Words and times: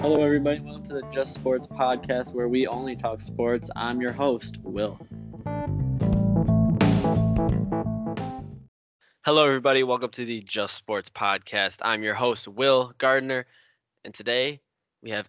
Hello, 0.00 0.22
everybody. 0.22 0.60
Welcome 0.60 0.84
to 0.84 0.94
the 0.94 1.02
Just 1.10 1.34
Sports 1.34 1.66
podcast 1.66 2.32
where 2.32 2.46
we 2.46 2.68
only 2.68 2.94
talk 2.94 3.20
sports. 3.20 3.68
I'm 3.74 4.00
your 4.00 4.12
host, 4.12 4.62
Will. 4.62 4.96
Hello, 9.24 9.44
everybody. 9.44 9.82
Welcome 9.82 10.10
to 10.10 10.24
the 10.24 10.40
Just 10.42 10.76
Sports 10.76 11.10
podcast. 11.10 11.78
I'm 11.82 12.04
your 12.04 12.14
host, 12.14 12.46
Will 12.46 12.94
Gardner. 12.98 13.46
And 14.04 14.14
today 14.14 14.60
we 15.02 15.10
have, 15.10 15.26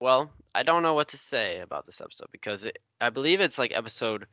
well, 0.00 0.28
I 0.56 0.64
don't 0.64 0.82
know 0.82 0.94
what 0.94 1.10
to 1.10 1.16
say 1.16 1.60
about 1.60 1.86
this 1.86 2.00
episode 2.00 2.30
because 2.32 2.64
it, 2.64 2.80
I 3.00 3.10
believe 3.10 3.40
it's 3.40 3.60
like 3.60 3.70
episode 3.72 4.26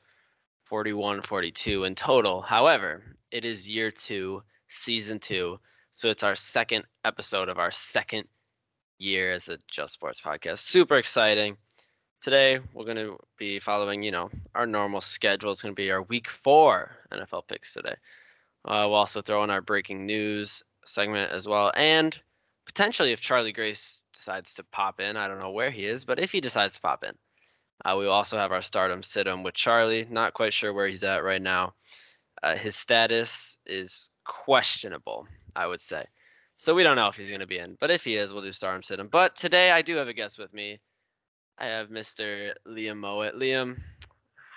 41, 0.66 1.22
42 1.22 1.84
in 1.84 1.94
total. 1.94 2.42
However, 2.42 3.16
it 3.30 3.46
is 3.46 3.70
year 3.70 3.92
two, 3.92 4.42
season 4.70 5.20
two. 5.20 5.60
So 5.92 6.10
it's 6.10 6.24
our 6.24 6.36
second 6.36 6.86
episode 7.06 7.48
of 7.48 7.60
our 7.60 7.72
second 7.72 8.28
year 9.02 9.34
as 9.34 9.50
a 9.50 9.58
Just 9.68 9.94
Sports 9.94 10.22
podcast. 10.22 10.60
Super 10.60 10.98
exciting. 10.98 11.58
Today 12.22 12.60
we're 12.74 12.86
going 12.86 12.98
to 12.98 13.18
be 13.38 13.60
following, 13.60 14.04
you 14.04 14.12
know, 14.12 14.30
our 14.54 14.68
normal 14.68 15.02
schedule. 15.02 15.52
It's 15.52 15.62
going 15.62 15.74
to 15.74 15.82
be 15.82 15.92
our 15.92 16.04
week 16.04 16.30
four 16.30 16.92
NFL 17.12 17.48
picks 17.48 17.74
today. 17.74 17.96
Uh, 18.64 18.86
we'll 18.86 18.94
also 18.94 19.22
throw 19.22 19.44
in 19.44 19.50
our 19.50 19.62
breaking 19.62 20.06
news 20.06 20.62
segment 20.86 21.32
as 21.32 21.48
well, 21.48 21.72
and 21.76 22.20
potentially 22.68 23.12
if 23.12 23.20
Charlie 23.20 23.52
Grace 23.52 24.04
decides 24.14 24.54
to 24.54 24.64
pop 24.66 25.00
in, 25.00 25.18
I 25.18 25.28
don't 25.28 25.40
know 25.40 25.50
where 25.50 25.72
he 25.72 25.86
is, 25.86 26.06
but 26.06 26.20
if 26.20 26.32
he 26.32 26.40
decides 26.40 26.76
to 26.76 26.82
pop 26.82 27.04
in, 27.04 27.16
uh, 27.86 27.96
we 27.98 28.06
will 28.06 28.12
also 28.12 28.38
have 28.38 28.52
our 28.52 28.62
stardom 28.62 29.02
sit 29.02 29.26
him 29.26 29.42
with 29.42 29.56
Charlie. 29.56 30.06
Not 30.12 30.36
quite 30.36 30.54
sure 30.54 30.74
where 30.74 30.88
he's 30.88 31.04
at 31.04 31.24
right 31.24 31.42
now. 31.42 31.74
Uh, 32.44 32.56
his 32.56 32.76
status 32.76 33.58
is 33.66 34.12
questionable, 34.26 35.28
I 35.56 35.66
would 35.66 35.82
say. 35.82 36.06
So 36.62 36.76
we 36.76 36.84
don't 36.84 36.96
know 36.96 37.08
if 37.08 37.16
he's 37.16 37.30
going 37.30 37.40
to 37.40 37.48
be 37.48 37.58
in, 37.58 37.76
but 37.80 37.90
if 37.90 38.04
he 38.04 38.18
is, 38.18 38.32
we'll 38.32 38.44
do 38.44 38.52
stardom 38.52 38.84
sit 38.84 39.00
him. 39.00 39.08
But 39.08 39.36
today 39.36 39.72
I 39.72 39.82
do 39.82 39.96
have 39.96 40.08
a 40.08 40.14
guest 40.14 40.38
with 40.38 40.54
me. 40.54 40.80
I 41.58 41.66
have 41.66 41.90
Mr. 41.90 42.54
Liam 42.68 42.98
Mowat. 42.98 43.34
Liam, 43.34 43.82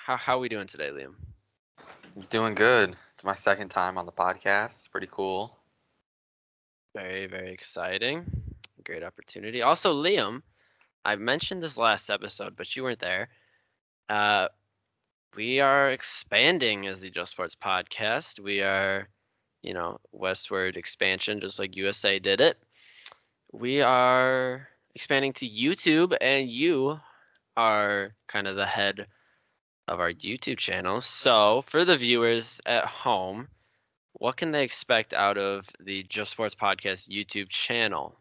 how 0.05 0.19
how 0.19 0.36
are 0.36 0.41
we 0.41 0.50
doing 0.50 0.66
today, 0.66 0.91
Liam? 0.91 1.14
Doing 2.28 2.55
good. 2.55 2.94
It's 3.14 3.24
my 3.24 3.34
second 3.34 3.70
time 3.70 3.96
on 3.96 4.05
the 4.05 4.12
podcast. 4.12 4.91
Pretty 4.91 5.08
cool. 5.11 5.56
Very 6.94 7.27
very 7.27 7.55
exciting. 7.55 8.27
Great 8.84 9.02
opportunity. 9.02 9.62
Also, 9.62 9.94
Liam, 9.94 10.42
I 11.06 11.16
mentioned 11.16 11.62
this 11.62 11.78
last 11.78 12.11
episode, 12.11 12.55
but 12.55 12.77
you 12.77 12.83
weren't 12.83 12.98
there. 12.98 13.30
Uh, 14.11 14.48
we 15.34 15.61
are 15.61 15.91
expanding 15.91 16.86
as 16.86 17.00
the 17.00 17.08
Just 17.08 17.30
Sports 17.30 17.56
podcast. 17.56 18.41
We 18.41 18.61
are, 18.61 19.08
you 19.65 19.75
know, 19.75 19.98
westward 20.12 20.77
expansion, 20.77 21.41
just 21.41 21.59
like 21.59 21.77
USA 21.77 22.19
did 22.19 22.41
it. 22.41 22.59
We 23.53 23.81
are 23.81 24.69
expanding 24.95 25.33
to 25.34 25.48
YouTube, 25.48 26.17
and 26.20 26.48
you 26.51 27.01
are 27.57 28.15
kind 28.29 28.47
of 28.47 28.57
the 28.57 28.67
head 28.67 29.07
of 29.89 30.01
our 30.01 30.12
YouTube 30.12 30.59
channel. 30.59 31.01
So, 31.01 31.62
for 31.62 31.85
the 31.85 31.97
viewers 31.97 32.61
at 32.67 32.85
home, 32.85 33.48
what 34.15 34.37
can 34.37 34.53
they 34.53 34.62
expect 34.62 35.12
out 35.12 35.39
of 35.39 35.69
the 35.81 36.03
Just 36.05 36.33
Sports 36.33 36.55
Podcast 36.55 37.09
YouTube 37.09 37.48
channel? 37.48 38.17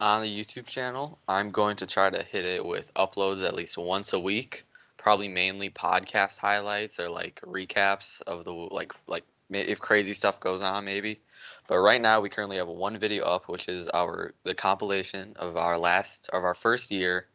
On 0.00 0.22
the 0.22 0.44
YouTube 0.44 0.66
channel, 0.66 1.18
I'm 1.28 1.50
going 1.50 1.76
to 1.76 1.86
try 1.86 2.08
to 2.08 2.22
hit 2.22 2.44
it 2.44 2.64
with 2.64 2.92
uploads 2.94 3.44
at 3.44 3.54
least 3.54 3.76
once 3.76 4.12
a 4.12 4.18
week. 4.18 4.64
Probably 4.96 5.28
mainly 5.28 5.70
podcast 5.70 6.38
highlights 6.38 7.00
or 7.00 7.08
like 7.08 7.40
recaps 7.44 8.20
of 8.22 8.44
the 8.44 8.52
like 8.52 8.92
like 9.06 9.24
if 9.50 9.78
crazy 9.78 10.12
stuff 10.12 10.40
goes 10.40 10.62
on 10.62 10.84
maybe. 10.84 11.20
But 11.66 11.78
right 11.78 12.00
now 12.00 12.20
we 12.20 12.28
currently 12.28 12.56
have 12.56 12.68
one 12.68 12.98
video 12.98 13.24
up, 13.24 13.48
which 13.48 13.68
is 13.68 13.88
our 13.90 14.32
the 14.44 14.54
compilation 14.54 15.34
of 15.36 15.56
our 15.56 15.78
last 15.78 16.28
of 16.32 16.44
our 16.44 16.54
first 16.54 16.90
year 16.90 17.26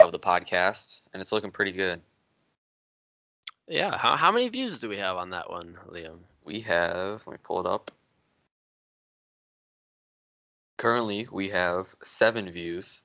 of 0.00 0.12
the 0.12 0.18
podcast, 0.18 1.00
and 1.12 1.20
it's 1.20 1.32
looking 1.32 1.50
pretty 1.50 1.72
good. 1.72 2.00
Yeah, 3.68 3.96
how, 3.96 4.16
how 4.16 4.32
many 4.32 4.48
views 4.48 4.80
do 4.80 4.88
we 4.88 4.96
have 4.96 5.16
on 5.16 5.30
that 5.30 5.48
one, 5.48 5.78
Liam? 5.88 6.18
We 6.44 6.60
have 6.60 7.26
let 7.26 7.34
me 7.34 7.38
pull 7.42 7.60
it 7.60 7.66
up. 7.66 7.90
Currently, 10.78 11.28
we 11.30 11.50
have 11.50 11.94
seven 12.02 12.50
views. 12.50 13.02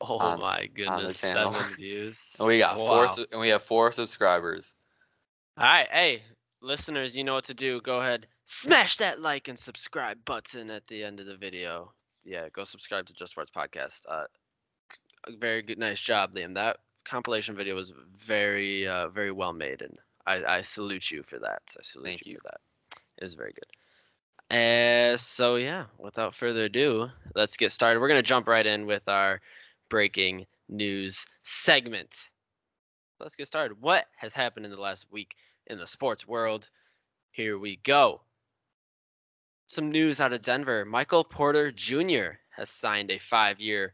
Oh 0.00 0.18
On- 0.18 0.40
my 0.40 0.66
goodness, 0.66 1.18
seven 1.18 1.52
views. 1.76 2.36
And 2.38 2.48
we 2.48 2.58
got 2.58 2.76
four, 2.76 3.02
Wow. 3.02 3.06
su- 3.06 3.26
and 3.32 3.40
we 3.40 3.48
have 3.48 3.62
four 3.62 3.92
subscribers. 3.92 4.74
All 5.58 5.64
right, 5.64 5.88
hey, 5.90 6.22
listeners, 6.62 7.16
you 7.16 7.24
know 7.24 7.34
what 7.34 7.44
to 7.44 7.54
do. 7.54 7.80
Go 7.80 8.00
ahead, 8.00 8.26
smash 8.44 8.96
that 8.98 9.20
like 9.20 9.48
and 9.48 9.58
subscribe 9.58 10.18
button 10.24 10.70
at 10.70 10.86
the 10.86 11.04
end 11.04 11.20
of 11.20 11.26
the 11.26 11.36
video. 11.36 11.92
Yeah, 12.24 12.48
go 12.52 12.64
subscribe 12.64 13.06
to 13.06 13.14
Just 13.14 13.32
Sports 13.32 13.50
Podcast. 13.54 14.00
Uh, 14.08 14.24
very 15.38 15.62
good, 15.62 15.78
nice 15.78 16.00
job, 16.00 16.34
Liam. 16.34 16.54
That 16.54 16.78
compilation 17.04 17.56
video 17.56 17.74
was 17.74 17.92
very, 18.18 18.86
uh, 18.86 19.08
very 19.08 19.32
well 19.32 19.52
made, 19.52 19.82
and 19.82 19.96
I, 20.26 20.58
I 20.58 20.60
salute 20.62 21.10
you 21.10 21.22
for 21.22 21.38
that. 21.38 21.62
I 21.78 21.82
salute 21.82 22.06
Thank 22.06 22.26
you, 22.26 22.32
you. 22.32 22.38
for 22.38 22.50
that. 22.50 22.60
It 23.18 23.24
was 23.24 23.34
very 23.34 23.52
good. 23.52 24.56
Uh, 24.56 25.16
so 25.16 25.56
yeah, 25.56 25.84
without 25.98 26.34
further 26.34 26.64
ado, 26.64 27.08
let's 27.34 27.56
get 27.56 27.72
started. 27.72 28.00
We're 28.00 28.08
gonna 28.08 28.22
jump 28.22 28.48
right 28.48 28.66
in 28.66 28.86
with 28.86 29.08
our 29.08 29.40
breaking 29.88 30.46
news 30.68 31.24
segment. 31.42 32.30
Let's 33.20 33.36
get 33.36 33.46
started. 33.46 33.80
What 33.80 34.06
has 34.16 34.32
happened 34.34 34.64
in 34.64 34.72
the 34.72 34.80
last 34.80 35.06
week 35.10 35.34
in 35.70 35.78
the 35.78 35.86
sports 35.86 36.26
world? 36.26 36.68
Here 37.30 37.58
we 37.58 37.76
go. 37.76 38.20
Some 39.66 39.92
news 39.92 40.20
out 40.20 40.32
of 40.32 40.42
Denver. 40.42 40.84
Michael 40.84 41.22
Porter 41.22 41.70
Jr. 41.70 42.38
has 42.50 42.68
signed 42.68 43.10
a 43.10 43.18
five 43.18 43.60
year, 43.60 43.92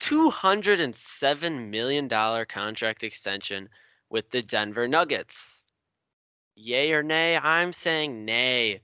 $207 0.00 1.68
million 1.68 2.08
contract 2.08 3.02
extension 3.02 3.68
with 4.08 4.30
the 4.30 4.42
Denver 4.42 4.86
Nuggets. 4.86 5.64
Yay 6.54 6.92
or 6.92 7.02
nay? 7.02 7.36
I'm 7.36 7.72
saying 7.72 8.24
nay. 8.24 8.80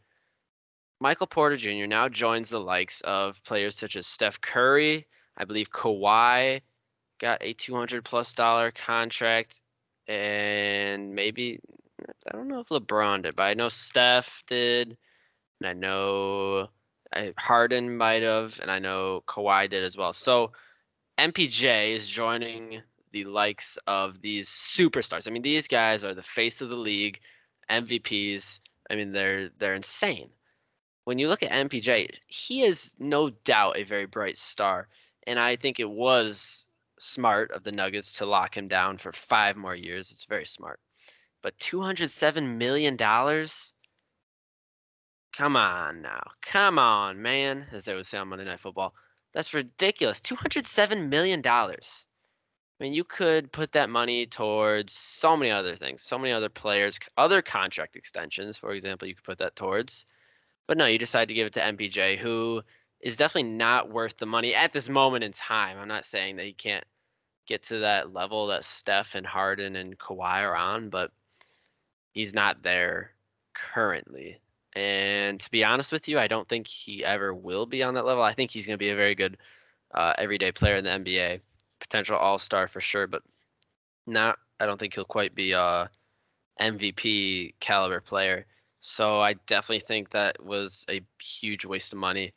Michael 1.00 1.26
Porter 1.26 1.56
Jr. 1.56 1.86
now 1.86 2.08
joins 2.08 2.48
the 2.48 2.60
likes 2.60 3.00
of 3.02 3.42
players 3.44 3.76
such 3.76 3.96
as 3.96 4.06
Steph 4.06 4.40
Curry. 4.40 5.06
I 5.36 5.44
believe 5.44 5.70
Kawhi 5.70 6.62
got 7.20 7.38
a 7.42 7.52
200 7.52 8.04
plus 8.04 8.34
dollar 8.34 8.70
contract, 8.70 9.60
and 10.08 11.14
maybe 11.14 11.60
I 12.00 12.32
don't 12.32 12.48
know 12.48 12.60
if 12.60 12.68
LeBron 12.68 13.22
did, 13.22 13.36
but 13.36 13.44
I 13.44 13.54
know 13.54 13.68
Steph 13.68 14.42
did, 14.46 14.96
and 15.60 15.68
I 15.68 15.72
know 15.72 16.68
Harden 17.38 17.96
might 17.96 18.22
have, 18.22 18.58
and 18.60 18.70
I 18.70 18.78
know 18.78 19.22
Kawhi 19.28 19.68
did 19.68 19.84
as 19.84 19.96
well. 19.96 20.12
So 20.12 20.52
MPJ 21.18 21.94
is 21.94 22.08
joining 22.08 22.82
the 23.12 23.24
likes 23.24 23.78
of 23.86 24.20
these 24.20 24.48
superstars. 24.48 25.28
I 25.28 25.30
mean, 25.30 25.42
these 25.42 25.68
guys 25.68 26.04
are 26.04 26.14
the 26.14 26.22
face 26.22 26.60
of 26.60 26.70
the 26.70 26.76
league, 26.76 27.20
MVPs. 27.70 28.60
I 28.90 28.96
mean, 28.96 29.12
they're 29.12 29.50
they're 29.58 29.74
insane. 29.74 30.30
When 31.04 31.18
you 31.18 31.28
look 31.28 31.42
at 31.42 31.52
MPJ, 31.52 32.18
he 32.26 32.62
is 32.62 32.94
no 32.98 33.30
doubt 33.30 33.76
a 33.76 33.84
very 33.84 34.06
bright 34.06 34.36
star, 34.36 34.88
and 35.26 35.38
I 35.38 35.56
think 35.56 35.78
it 35.78 35.88
was 35.88 36.66
smart 36.98 37.52
of 37.52 37.62
the 37.62 37.72
Nuggets 37.72 38.12
to 38.14 38.26
lock 38.26 38.56
him 38.56 38.68
down 38.68 38.98
for 38.98 39.12
five 39.12 39.56
more 39.56 39.76
years. 39.76 40.10
It's 40.10 40.24
very 40.24 40.46
smart. 40.46 40.80
But 41.44 41.56
$207 41.58 42.56
million? 42.56 42.96
Come 42.96 43.46
on 45.56 46.00
now. 46.00 46.22
Come 46.40 46.78
on, 46.78 47.20
man, 47.20 47.66
as 47.70 47.84
they 47.84 47.94
would 47.94 48.06
say 48.06 48.16
on 48.16 48.28
Monday 48.28 48.46
Night 48.46 48.60
Football. 48.60 48.94
That's 49.34 49.52
ridiculous. 49.52 50.20
$207 50.20 51.10
million. 51.10 51.42
I 51.46 51.76
mean, 52.80 52.94
you 52.94 53.04
could 53.04 53.52
put 53.52 53.72
that 53.72 53.90
money 53.90 54.24
towards 54.24 54.94
so 54.94 55.36
many 55.36 55.50
other 55.50 55.76
things, 55.76 56.00
so 56.00 56.16
many 56.16 56.32
other 56.32 56.48
players, 56.48 56.98
other 57.18 57.42
contract 57.42 57.94
extensions, 57.94 58.56
for 58.56 58.72
example, 58.72 59.06
you 59.06 59.14
could 59.14 59.24
put 59.24 59.38
that 59.38 59.54
towards. 59.54 60.06
But 60.66 60.78
no, 60.78 60.86
you 60.86 60.98
decide 60.98 61.28
to 61.28 61.34
give 61.34 61.48
it 61.48 61.52
to 61.52 61.60
MPJ, 61.60 62.16
who 62.16 62.62
is 63.02 63.18
definitely 63.18 63.50
not 63.50 63.90
worth 63.90 64.16
the 64.16 64.24
money 64.24 64.54
at 64.54 64.72
this 64.72 64.88
moment 64.88 65.24
in 65.24 65.32
time. 65.32 65.76
I'm 65.78 65.88
not 65.88 66.06
saying 66.06 66.36
that 66.36 66.46
he 66.46 66.54
can't 66.54 66.84
get 67.46 67.62
to 67.64 67.80
that 67.80 68.14
level 68.14 68.46
that 68.46 68.64
Steph 68.64 69.14
and 69.14 69.26
Harden 69.26 69.76
and 69.76 69.98
Kawhi 69.98 70.40
are 70.40 70.56
on, 70.56 70.88
but 70.88 71.10
he's 72.14 72.32
not 72.32 72.62
there 72.62 73.10
currently. 73.54 74.38
And 74.74 75.38
to 75.38 75.50
be 75.50 75.62
honest 75.62 75.92
with 75.92 76.08
you, 76.08 76.18
I 76.18 76.26
don't 76.26 76.48
think 76.48 76.66
he 76.66 77.04
ever 77.04 77.34
will 77.34 77.66
be 77.66 77.82
on 77.82 77.94
that 77.94 78.06
level. 78.06 78.22
I 78.22 78.34
think 78.34 78.50
he's 78.50 78.66
going 78.66 78.74
to 78.74 78.84
be 78.84 78.90
a 78.90 78.96
very 78.96 79.14
good 79.14 79.36
uh, 79.94 80.14
everyday 80.18 80.50
player 80.50 80.76
in 80.76 80.84
the 80.84 80.90
NBA, 80.90 81.40
potential 81.80 82.16
All 82.16 82.38
Star 82.38 82.66
for 82.66 82.80
sure, 82.80 83.06
but 83.06 83.22
not. 84.06 84.38
I 84.58 84.66
don't 84.66 84.78
think 84.78 84.94
he'll 84.94 85.04
quite 85.04 85.34
be 85.34 85.52
a 85.52 85.90
MVP 86.60 87.54
caliber 87.60 88.00
player. 88.00 88.46
So 88.80 89.20
I 89.20 89.34
definitely 89.46 89.80
think 89.80 90.10
that 90.10 90.42
was 90.44 90.84
a 90.90 91.00
huge 91.20 91.64
waste 91.64 91.92
of 91.92 91.98
money 91.98 92.32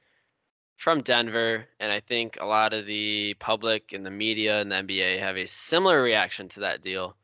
from 0.78 1.02
Denver, 1.02 1.66
and 1.80 1.92
I 1.92 2.00
think 2.00 2.38
a 2.40 2.46
lot 2.46 2.74
of 2.74 2.86
the 2.86 3.34
public 3.40 3.94
and 3.94 4.06
the 4.06 4.12
media 4.12 4.62
and 4.62 4.72
the 4.72 4.76
NBA 4.76 5.20
have 5.20 5.36
a 5.36 5.48
similar 5.48 6.02
reaction 6.04 6.48
to 6.50 6.60
that 6.62 6.84
deal. 6.84 7.16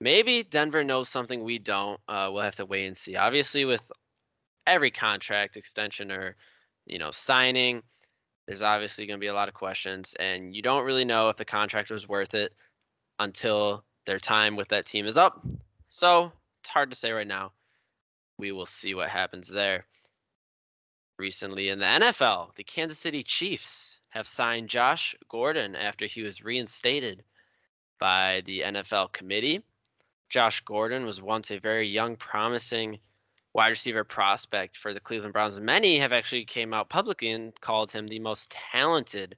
Maybe 0.00 0.42
Denver 0.42 0.84
knows 0.84 1.08
something 1.08 1.42
we 1.42 1.58
don't. 1.58 1.98
Uh, 2.08 2.28
we'll 2.32 2.42
have 2.42 2.56
to 2.56 2.66
wait 2.66 2.86
and 2.86 2.96
see. 2.96 3.16
Obviously, 3.16 3.64
with 3.64 3.90
every 4.66 4.90
contract 4.90 5.56
extension 5.56 6.10
or 6.10 6.36
you 6.84 6.98
know 6.98 7.10
signing, 7.10 7.82
there's 8.46 8.62
obviously 8.62 9.06
going 9.06 9.18
to 9.18 9.24
be 9.24 9.28
a 9.28 9.34
lot 9.34 9.48
of 9.48 9.54
questions, 9.54 10.14
and 10.20 10.54
you 10.54 10.62
don't 10.62 10.84
really 10.84 11.04
know 11.04 11.28
if 11.28 11.36
the 11.36 11.44
contract 11.44 11.90
was 11.90 12.08
worth 12.08 12.34
it 12.34 12.52
until 13.18 13.84
their 14.04 14.20
time 14.20 14.56
with 14.56 14.68
that 14.68 14.86
team 14.86 15.06
is 15.06 15.16
up. 15.16 15.44
So 15.88 16.30
it's 16.60 16.68
hard 16.68 16.90
to 16.90 16.96
say 16.96 17.12
right 17.12 17.26
now. 17.26 17.52
We 18.38 18.52
will 18.52 18.66
see 18.66 18.94
what 18.94 19.08
happens 19.08 19.48
there. 19.48 19.86
Recently 21.18 21.70
in 21.70 21.78
the 21.78 21.86
NFL, 21.86 22.54
the 22.56 22.64
Kansas 22.64 22.98
City 22.98 23.22
Chiefs 23.22 23.98
have 24.10 24.28
signed 24.28 24.68
Josh 24.68 25.14
Gordon 25.28 25.74
after 25.74 26.04
he 26.04 26.22
was 26.22 26.44
reinstated 26.44 27.24
by 27.98 28.42
the 28.44 28.60
NFL 28.60 29.12
committee. 29.12 29.62
Josh 30.28 30.60
Gordon 30.62 31.04
was 31.04 31.22
once 31.22 31.50
a 31.50 31.58
very 31.58 31.86
young, 31.88 32.16
promising 32.16 32.98
wide 33.54 33.68
receiver 33.68 34.04
prospect 34.04 34.76
for 34.76 34.92
the 34.92 35.00
Cleveland 35.00 35.32
Browns. 35.32 35.58
Many 35.58 35.98
have 35.98 36.12
actually 36.12 36.44
came 36.44 36.74
out 36.74 36.90
publicly 36.90 37.30
and 37.30 37.58
called 37.60 37.90
him 37.90 38.06
the 38.06 38.18
most 38.18 38.50
talented 38.50 39.36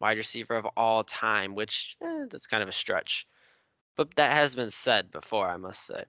wide 0.00 0.16
receiver 0.16 0.54
of 0.54 0.66
all 0.76 1.04
time, 1.04 1.54
which 1.54 1.96
eh, 2.02 2.24
that's 2.30 2.46
kind 2.46 2.62
of 2.62 2.68
a 2.68 2.72
stretch. 2.72 3.26
But 3.96 4.14
that 4.16 4.32
has 4.32 4.54
been 4.54 4.70
said 4.70 5.10
before, 5.10 5.48
I 5.48 5.56
must 5.56 5.86
say. 5.86 6.04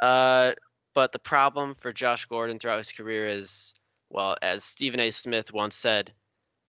Uh, 0.00 0.52
but 0.94 1.12
the 1.12 1.18
problem 1.18 1.74
for 1.74 1.92
Josh 1.92 2.26
Gordon 2.26 2.58
throughout 2.58 2.78
his 2.78 2.92
career 2.92 3.26
is, 3.26 3.74
well, 4.08 4.36
as 4.40 4.64
Stephen 4.64 5.00
A. 5.00 5.10
Smith 5.10 5.52
once 5.52 5.74
said, 5.74 6.12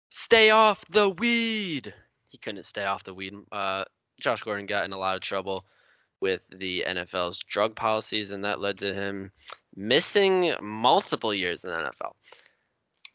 stay 0.10 0.50
off 0.50 0.84
the 0.90 1.10
weed. 1.10 1.94
He 2.28 2.38
couldn't 2.38 2.66
stay 2.66 2.84
off 2.84 3.04
the 3.04 3.14
weed. 3.14 3.34
Uh, 3.52 3.86
Josh 4.20 4.44
Gordon 4.44 4.66
got 4.66 4.86
in 4.86 4.92
a 4.92 4.98
lot 5.00 5.16
of 5.16 5.22
trouble 5.22 5.66
with 6.22 6.48
the 6.56 6.86
NFL's 6.88 7.40
drug 7.40 7.76
policies, 7.76 8.32
and 8.32 8.44
that 8.46 8.62
led 8.62 8.78
to 8.80 8.94
him 8.94 9.32
missing 9.76 10.54
multiple 10.62 11.34
years 11.34 11.64
in 11.64 11.72
the 11.72 11.76
NFL. 11.76 12.14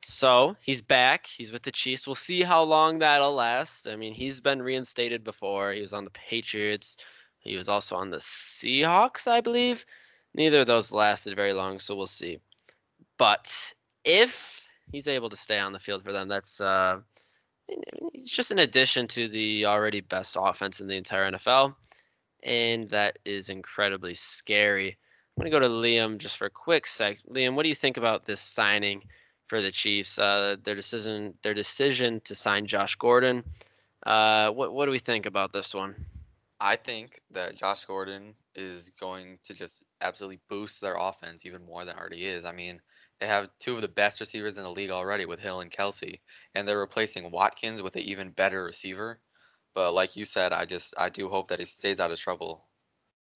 So 0.05 0.57
he's 0.61 0.83
back. 0.83 1.27
He's 1.27 1.51
with 1.51 1.63
the 1.63 1.73
Chiefs. 1.73 2.07
We'll 2.07 2.15
see 2.15 2.43
how 2.43 2.63
long 2.63 2.99
that'll 2.99 3.35
last. 3.35 3.89
I 3.89 3.97
mean, 3.97 4.15
he's 4.15 4.41
been 4.41 4.63
reinstated 4.63 5.25
before. 5.25 5.73
He 5.73 5.81
was 5.81 5.93
on 5.93 6.05
the 6.05 6.11
Patriots. 6.11 6.97
He 7.41 7.57
was 7.57 7.69
also 7.69 7.97
on 7.97 8.11
the 8.11 8.19
Seahawks, 8.19 9.27
I 9.27 9.41
believe. 9.41 9.85
Neither 10.35 10.61
of 10.61 10.67
those 10.67 10.93
lasted 10.93 11.35
very 11.35 11.53
long, 11.53 11.79
so 11.79 11.97
we'll 11.97 12.07
see. 12.07 12.39
But 13.19 13.75
if 14.05 14.63
he's 14.93 15.09
able 15.09 15.29
to 15.31 15.37
stay 15.37 15.59
on 15.59 15.73
the 15.73 15.79
field 15.79 16.05
for 16.05 16.13
them, 16.13 16.29
that's 16.29 16.61
uh, 16.61 17.01
just 18.25 18.51
an 18.51 18.61
addition 18.61 19.07
to 19.09 19.29
the 19.29 19.67
already 19.67 20.01
best 20.01 20.37
offense 20.39 20.81
in 20.81 20.87
the 20.87 20.97
entire 20.97 21.31
NFL, 21.33 21.75
and 22.43 22.89
that 22.91 23.19
is 23.25 23.49
incredibly 23.49 24.15
scary. 24.15 24.97
I'm 25.37 25.43
gonna 25.43 25.51
go 25.51 25.61
to 25.61 25.69
Liam 25.69 26.19
just 26.19 26.37
for 26.37 26.47
a 26.47 26.51
quick 26.51 26.87
sec. 26.87 27.19
Liam, 27.31 27.55
what 27.55 27.63
do 27.63 27.69
you 27.69 27.75
think 27.75 27.97
about 27.97 28.25
this 28.25 28.41
signing 28.41 29.03
for 29.49 29.61
the 29.61 29.71
Chiefs? 29.71 30.19
Uh, 30.19 30.57
their 30.63 30.75
decision, 30.75 31.35
their 31.43 31.55
decision 31.55 32.21
to 32.25 32.35
sign 32.35 32.67
Josh 32.67 32.97
Gordon. 32.97 33.45
Uh, 34.05 34.51
what 34.51 34.73
what 34.73 34.87
do 34.87 34.91
we 34.93 34.99
think 34.99 35.27
about 35.27 35.53
this 35.53 35.75
one? 35.75 35.95
I 36.61 36.77
think 36.77 37.21
that 37.33 37.57
Josh 37.57 37.85
Gordon 37.85 38.35
is 38.55 38.91
going 38.99 39.39
to 39.45 39.53
just 39.53 39.83
absolutely 40.01 40.41
boost 40.49 40.81
their 40.81 40.97
offense 40.97 41.45
even 41.45 41.65
more 41.67 41.85
than 41.85 41.97
already 41.97 42.25
is. 42.25 42.47
I 42.47 42.53
mean, 42.53 42.81
they 43.21 43.27
have 43.27 43.51
two 43.59 43.77
of 43.77 43.83
the 43.83 43.89
best 43.89 44.21
receivers 44.21 44.57
in 44.57 44.65
the 44.65 44.71
league 44.71 44.91
already 44.91 45.27
with 45.27 45.41
Hill 45.41 45.61
and 45.61 45.71
Kelce, 45.71 46.21
and 46.55 46.67
they're 46.67 46.79
replacing 46.79 47.31
Watkins 47.31 47.83
with 47.83 47.97
an 47.97 48.03
even 48.03 48.31
better 48.31 48.65
receiver. 48.65 49.21
But 49.77 49.93
like 49.93 50.17
you 50.17 50.25
said, 50.25 50.55
I 50.55 50.65
just 50.65 50.95
I 50.97 51.11
do 51.11 51.29
hope 51.29 51.49
that 51.49 51.61
he 51.61 51.67
stays 51.67 52.01
out 52.01 52.11
of 52.11 52.19
trouble 52.19 52.65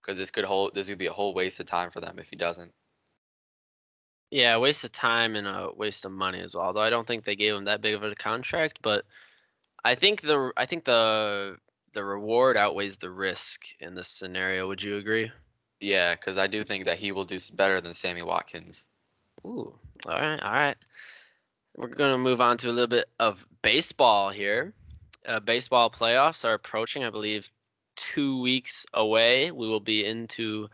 because 0.00 0.16
this 0.16 0.30
could 0.30 0.46
hold 0.46 0.74
this 0.74 0.88
could 0.88 0.96
be 0.96 1.06
a 1.06 1.12
whole 1.12 1.34
waste 1.34 1.60
of 1.60 1.66
time 1.66 1.90
for 1.90 2.00
them 2.00 2.18
if 2.18 2.30
he 2.30 2.36
doesn't. 2.36 2.72
Yeah, 4.30 4.56
waste 4.56 4.82
of 4.82 4.90
time 4.90 5.36
and 5.36 5.46
a 5.46 5.68
waste 5.76 6.06
of 6.06 6.12
money 6.12 6.40
as 6.40 6.54
well. 6.54 6.64
Although 6.64 6.80
I 6.80 6.88
don't 6.88 7.06
think 7.06 7.24
they 7.24 7.36
gave 7.36 7.54
him 7.54 7.66
that 7.66 7.82
big 7.82 7.94
of 7.94 8.02
a 8.02 8.14
contract, 8.14 8.78
but 8.80 9.04
I 9.84 9.94
think 9.94 10.22
the 10.22 10.50
I 10.56 10.64
think 10.64 10.84
the 10.84 11.58
the 11.92 12.02
reward 12.02 12.56
outweighs 12.56 12.96
the 12.96 13.10
risk 13.10 13.60
in 13.78 13.94
this 13.94 14.08
scenario. 14.08 14.66
Would 14.66 14.82
you 14.82 14.96
agree? 14.96 15.30
Yeah, 15.80 16.14
because 16.14 16.38
I 16.38 16.46
do 16.46 16.64
think 16.64 16.86
that 16.86 16.98
he 16.98 17.12
will 17.12 17.26
do 17.26 17.38
better 17.52 17.82
than 17.82 17.92
Sammy 17.92 18.22
Watkins. 18.22 18.86
Ooh, 19.44 19.78
all 20.06 20.18
right, 20.18 20.40
all 20.40 20.52
right. 20.52 20.76
We're 21.76 21.88
going 21.88 22.12
to 22.12 22.18
move 22.18 22.40
on 22.40 22.56
to 22.58 22.68
a 22.68 22.72
little 22.72 22.86
bit 22.86 23.10
of 23.18 23.44
baseball 23.62 24.30
here. 24.30 24.74
Uh, 25.26 25.40
baseball 25.40 25.90
playoffs 25.90 26.44
are 26.44 26.54
approaching, 26.54 27.04
I 27.04 27.10
believe, 27.10 27.50
two 27.96 28.40
weeks 28.40 28.86
away. 28.94 29.50
We 29.50 29.68
will 29.68 29.80
be 29.80 30.04
into 30.04 30.68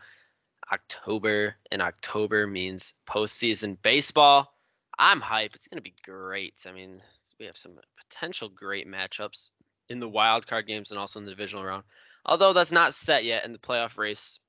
October, 0.71 1.55
and 1.71 1.81
October 1.81 2.47
means 2.47 2.93
postseason 3.09 3.77
baseball. 3.81 4.53
I'm 4.99 5.21
hype. 5.21 5.55
It's 5.55 5.67
going 5.67 5.77
to 5.77 5.81
be 5.81 5.95
great. 6.03 6.55
I 6.67 6.71
mean, 6.71 7.01
we 7.39 7.45
have 7.45 7.57
some 7.57 7.73
potential 7.97 8.49
great 8.49 8.87
matchups 8.87 9.49
in 9.89 9.99
the 9.99 10.09
wild 10.09 10.47
card 10.47 10.67
games 10.67 10.91
and 10.91 10.99
also 10.99 11.19
in 11.19 11.25
the 11.25 11.31
divisional 11.31 11.65
round. 11.65 11.83
Although 12.25 12.53
that's 12.53 12.71
not 12.71 12.93
set 12.93 13.23
yet, 13.23 13.45
and 13.45 13.53
the 13.53 13.59
playoff 13.59 13.97
race 13.97 14.39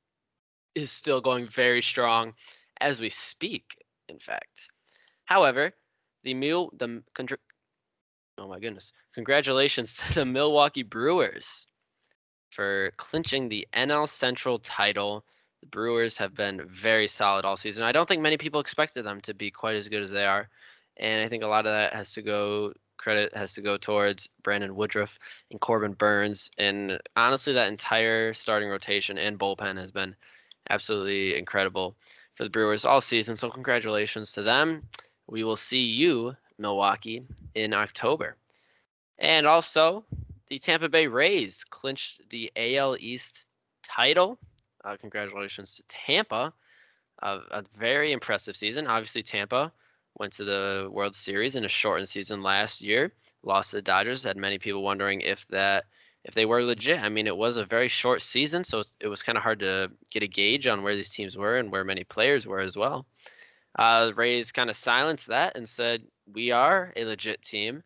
is 0.74 0.90
still 0.90 1.20
going 1.20 1.48
very 1.48 1.82
strong 1.82 2.34
as 2.80 3.00
we 3.00 3.08
speak. 3.08 3.64
In 4.08 4.18
fact, 4.18 4.68
however, 5.24 5.72
the 6.24 6.34
Mil 6.34 6.72
the 6.76 7.02
oh 8.38 8.48
my 8.48 8.58
goodness, 8.58 8.92
congratulations 9.14 9.94
to 10.08 10.14
the 10.14 10.24
Milwaukee 10.24 10.82
Brewers 10.82 11.66
for 12.50 12.92
clinching 12.96 13.48
the 13.48 13.66
NL 13.74 14.08
Central 14.08 14.58
title. 14.58 15.24
The 15.60 15.66
Brewers 15.66 16.16
have 16.18 16.34
been 16.34 16.62
very 16.68 17.08
solid 17.08 17.44
all 17.44 17.56
season. 17.56 17.84
I 17.84 17.92
don't 17.92 18.08
think 18.08 18.22
many 18.22 18.36
people 18.38 18.60
expected 18.60 19.04
them 19.04 19.20
to 19.22 19.34
be 19.34 19.50
quite 19.50 19.76
as 19.76 19.88
good 19.88 20.02
as 20.02 20.10
they 20.10 20.24
are, 20.24 20.48
and 20.96 21.24
I 21.24 21.28
think 21.28 21.42
a 21.42 21.48
lot 21.48 21.66
of 21.66 21.72
that 21.72 21.94
has 21.94 22.12
to 22.12 22.22
go 22.22 22.72
credit 22.98 23.34
has 23.34 23.54
to 23.54 23.62
go 23.62 23.76
towards 23.76 24.28
Brandon 24.42 24.74
Woodruff 24.74 25.18
and 25.50 25.60
Corbin 25.60 25.92
Burnes. 25.92 26.50
And 26.58 26.98
honestly, 27.16 27.54
that 27.54 27.68
entire 27.68 28.34
starting 28.34 28.68
rotation 28.68 29.16
and 29.16 29.38
bullpen 29.38 29.78
has 29.78 29.92
been 29.92 30.14
absolutely 30.68 31.38
incredible 31.38 31.96
for 32.34 32.44
the 32.44 32.50
Brewers 32.50 32.84
all 32.84 33.00
season. 33.00 33.36
So 33.36 33.50
congratulations 33.50 34.32
to 34.32 34.42
them. 34.42 34.82
We 35.28 35.44
will 35.44 35.56
see 35.56 35.82
you, 35.82 36.34
Milwaukee, 36.58 37.22
in 37.54 37.72
October. 37.72 38.36
And 39.18 39.46
also, 39.46 40.04
the 40.48 40.58
Tampa 40.58 40.88
Bay 40.88 41.06
Rays 41.06 41.64
clinched 41.64 42.28
the 42.30 42.50
AL 42.56 42.96
East 43.00 43.44
title. 43.82 44.38
Uh, 44.84 44.96
congratulations 44.96 45.76
to 45.76 45.82
Tampa. 45.88 46.52
Uh, 47.22 47.40
a 47.50 47.62
very 47.76 48.12
impressive 48.12 48.56
season. 48.56 48.86
Obviously, 48.86 49.22
Tampa 49.22 49.72
went 50.18 50.32
to 50.34 50.44
the 50.44 50.88
World 50.90 51.14
Series 51.14 51.56
in 51.56 51.64
a 51.64 51.68
shortened 51.68 52.08
season 52.08 52.42
last 52.42 52.80
year. 52.80 53.12
Lost 53.42 53.70
to 53.70 53.76
the 53.76 53.82
Dodgers. 53.82 54.22
Had 54.22 54.36
many 54.36 54.58
people 54.58 54.82
wondering 54.82 55.20
if 55.20 55.46
that 55.48 55.84
if 56.24 56.34
they 56.34 56.46
were 56.46 56.62
legit. 56.62 57.00
I 57.00 57.08
mean, 57.08 57.26
it 57.26 57.36
was 57.36 57.56
a 57.56 57.64
very 57.64 57.88
short 57.88 58.20
season, 58.22 58.62
so 58.64 58.82
it 59.00 59.08
was 59.08 59.22
kind 59.22 59.38
of 59.38 59.44
hard 59.44 59.60
to 59.60 59.90
get 60.10 60.22
a 60.22 60.28
gauge 60.28 60.66
on 60.66 60.82
where 60.82 60.96
these 60.96 61.10
teams 61.10 61.36
were 61.36 61.56
and 61.56 61.72
where 61.72 61.84
many 61.84 62.04
players 62.04 62.46
were 62.46 62.60
as 62.60 62.76
well. 62.76 63.06
Uh, 63.76 64.06
the 64.06 64.14
Rays 64.14 64.52
kind 64.52 64.70
of 64.70 64.76
silenced 64.76 65.28
that 65.28 65.56
and 65.56 65.68
said, 65.68 66.06
"We 66.26 66.50
are 66.50 66.92
a 66.96 67.04
legit 67.04 67.42
team," 67.42 67.82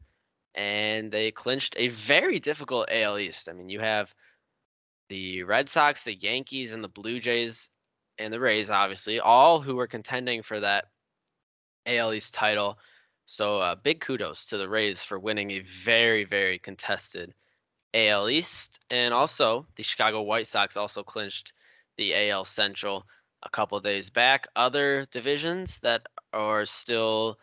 and 0.55 1.11
they 1.11 1.31
clinched 1.31 1.75
a 1.77 1.89
very 1.89 2.39
difficult 2.39 2.89
AL 2.91 3.19
East. 3.19 3.49
I 3.49 3.53
mean, 3.53 3.69
you 3.69 3.81
have 3.81 4.15
the 5.09 5.43
Red 5.43 5.69
Sox, 5.69 6.03
the 6.03 6.15
Yankees, 6.15 6.73
and 6.73 6.83
the 6.83 6.89
Blue 6.89 7.21
Jays, 7.21 7.71
and 8.19 8.33
the 8.33 8.41
Rays, 8.41 8.71
obviously, 8.71 9.21
all 9.21 9.61
who 9.61 9.77
were 9.77 9.87
contending 9.87 10.43
for 10.43 10.61
that 10.61 10.87
AL 11.87 12.15
East 12.15 12.35
title. 12.35 12.79
So 13.27 13.61
uh, 13.61 13.75
big 13.75 14.01
kudos 14.01 14.47
to 14.47 14.59
the 14.59 14.69
Rays 14.69 15.03
for 15.03 15.19
winning 15.19 15.53
a 15.53 15.61
very, 15.61 16.25
very 16.25 16.59
contested 16.59 17.35
AL 17.95 18.29
East. 18.29 18.81
And 18.91 19.13
also, 19.13 19.67
the 19.77 19.83
Chicago 19.83 20.23
White 20.23 20.47
Sox 20.47 20.77
also 20.77 21.03
clinched 21.03 21.53
the 21.97 22.31
AL 22.31 22.45
Central 22.45 23.07
a 23.43 23.49
couple 23.49 23.79
days 23.81 24.11
back. 24.11 24.49
Other 24.57 25.07
divisions 25.11 25.81
that 25.81 26.03
are 26.33 26.67
still, 26.67 27.39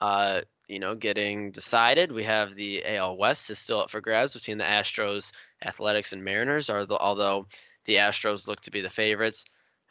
uh, 0.00 0.42
you 0.68 0.78
know, 0.78 0.94
getting 0.94 1.50
decided. 1.50 2.12
We 2.12 2.24
have 2.24 2.54
the 2.54 2.84
AL 2.84 3.16
West 3.16 3.50
is 3.50 3.58
still 3.58 3.80
up 3.80 3.90
for 3.90 4.00
grabs 4.00 4.34
between 4.34 4.58
the 4.58 4.64
Astros, 4.64 5.32
Athletics, 5.64 6.12
and 6.12 6.22
Mariners. 6.22 6.70
Although 6.70 7.46
the 7.86 7.94
Astros 7.96 8.46
look 8.46 8.60
to 8.60 8.70
be 8.70 8.80
the 8.80 8.90
favorites 8.90 9.44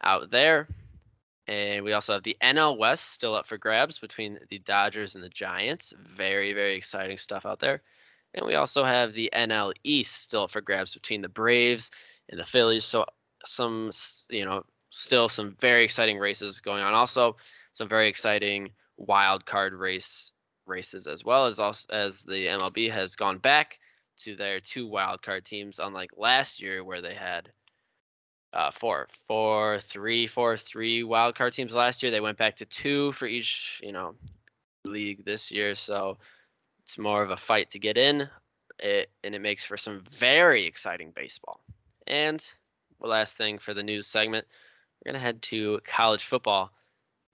out 0.03 0.29
there. 0.29 0.67
And 1.47 1.83
we 1.83 1.93
also 1.93 2.13
have 2.13 2.23
the 2.23 2.37
NL 2.43 2.77
West 2.77 3.11
still 3.11 3.33
up 3.33 3.47
for 3.47 3.57
grabs 3.57 3.97
between 3.97 4.37
the 4.49 4.59
Dodgers 4.59 5.15
and 5.15 5.23
the 5.23 5.29
Giants. 5.29 5.93
Very, 5.97 6.53
very 6.53 6.75
exciting 6.75 7.17
stuff 7.17 7.45
out 7.45 7.59
there. 7.59 7.81
And 8.33 8.45
we 8.45 8.55
also 8.55 8.83
have 8.83 9.13
the 9.13 9.29
NL 9.33 9.73
East 9.83 10.23
still 10.23 10.43
up 10.43 10.51
for 10.51 10.61
grabs 10.61 10.93
between 10.93 11.21
the 11.21 11.29
Braves 11.29 11.89
and 12.29 12.39
the 12.39 12.45
Phillies. 12.45 12.83
So 12.83 13.05
some, 13.45 13.91
you 14.29 14.43
know, 14.43 14.63
still 14.89 15.29
some 15.29 15.55
very 15.59 15.83
exciting 15.83 16.17
races 16.19 16.59
going 16.59 16.83
on. 16.83 16.93
Also, 16.93 17.35
some 17.73 17.89
very 17.89 18.07
exciting 18.07 18.69
wild 18.97 19.45
card 19.45 19.73
race 19.73 20.31
races 20.65 21.07
as 21.07 21.23
well 21.23 21.45
as 21.45 21.59
also, 21.59 21.87
as 21.93 22.21
the 22.21 22.47
MLB 22.47 22.91
has 22.91 23.15
gone 23.15 23.37
back 23.37 23.79
to 24.17 24.35
their 24.35 24.59
two 24.59 24.87
wild 24.87 25.21
card 25.21 25.45
teams, 25.45 25.79
unlike 25.79 26.11
last 26.17 26.61
year 26.61 26.83
where 26.83 27.01
they 27.01 27.13
had 27.13 27.51
uh, 28.53 28.71
four, 28.71 29.07
four, 29.27 29.79
three, 29.79 30.25
four, 30.27 30.57
three 30.57 31.03
wild 31.03 31.35
card 31.35 31.53
teams 31.53 31.75
last 31.75 32.01
year. 32.01 32.11
They 32.11 32.21
went 32.21 32.37
back 32.37 32.55
to 32.57 32.65
two 32.65 33.11
for 33.11 33.27
each, 33.27 33.79
you 33.83 33.91
know, 33.91 34.15
league 34.85 35.25
this 35.25 35.51
year. 35.51 35.75
So 35.75 36.17
It's 36.83 36.97
more 36.97 37.21
of 37.23 37.31
a 37.31 37.37
fight 37.37 37.69
to 37.71 37.79
get 37.79 37.97
in, 37.97 38.27
it, 38.79 39.11
and 39.23 39.35
it 39.35 39.41
makes 39.41 39.65
for 39.65 39.77
some 39.77 40.03
very 40.11 40.65
exciting 40.65 41.11
baseball. 41.15 41.61
And 42.07 42.45
last 42.99 43.37
thing 43.37 43.59
for 43.59 43.73
the 43.73 43.83
news 43.83 44.07
segment, 44.07 44.47
we're 45.05 45.11
going 45.11 45.19
to 45.19 45.25
head 45.25 45.41
to 45.43 45.79
college 45.85 46.25
football. 46.25 46.71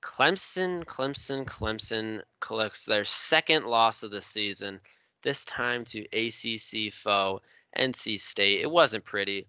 Clemson, 0.03 0.83
Clemson, 0.83 1.45
Clemson 1.45 2.21
collects 2.41 2.85
their 2.85 3.05
second 3.05 3.65
loss 3.65 4.03
of 4.03 4.11
the 4.11 4.21
season, 4.21 4.79
this 5.23 5.45
time 5.45 5.85
to 5.85 6.03
ACC 6.11 6.93
foe 6.93 7.41
NC 7.77 8.19
State. 8.19 8.61
It 8.61 8.69
wasn't 8.69 9.05
pretty. 9.05 9.47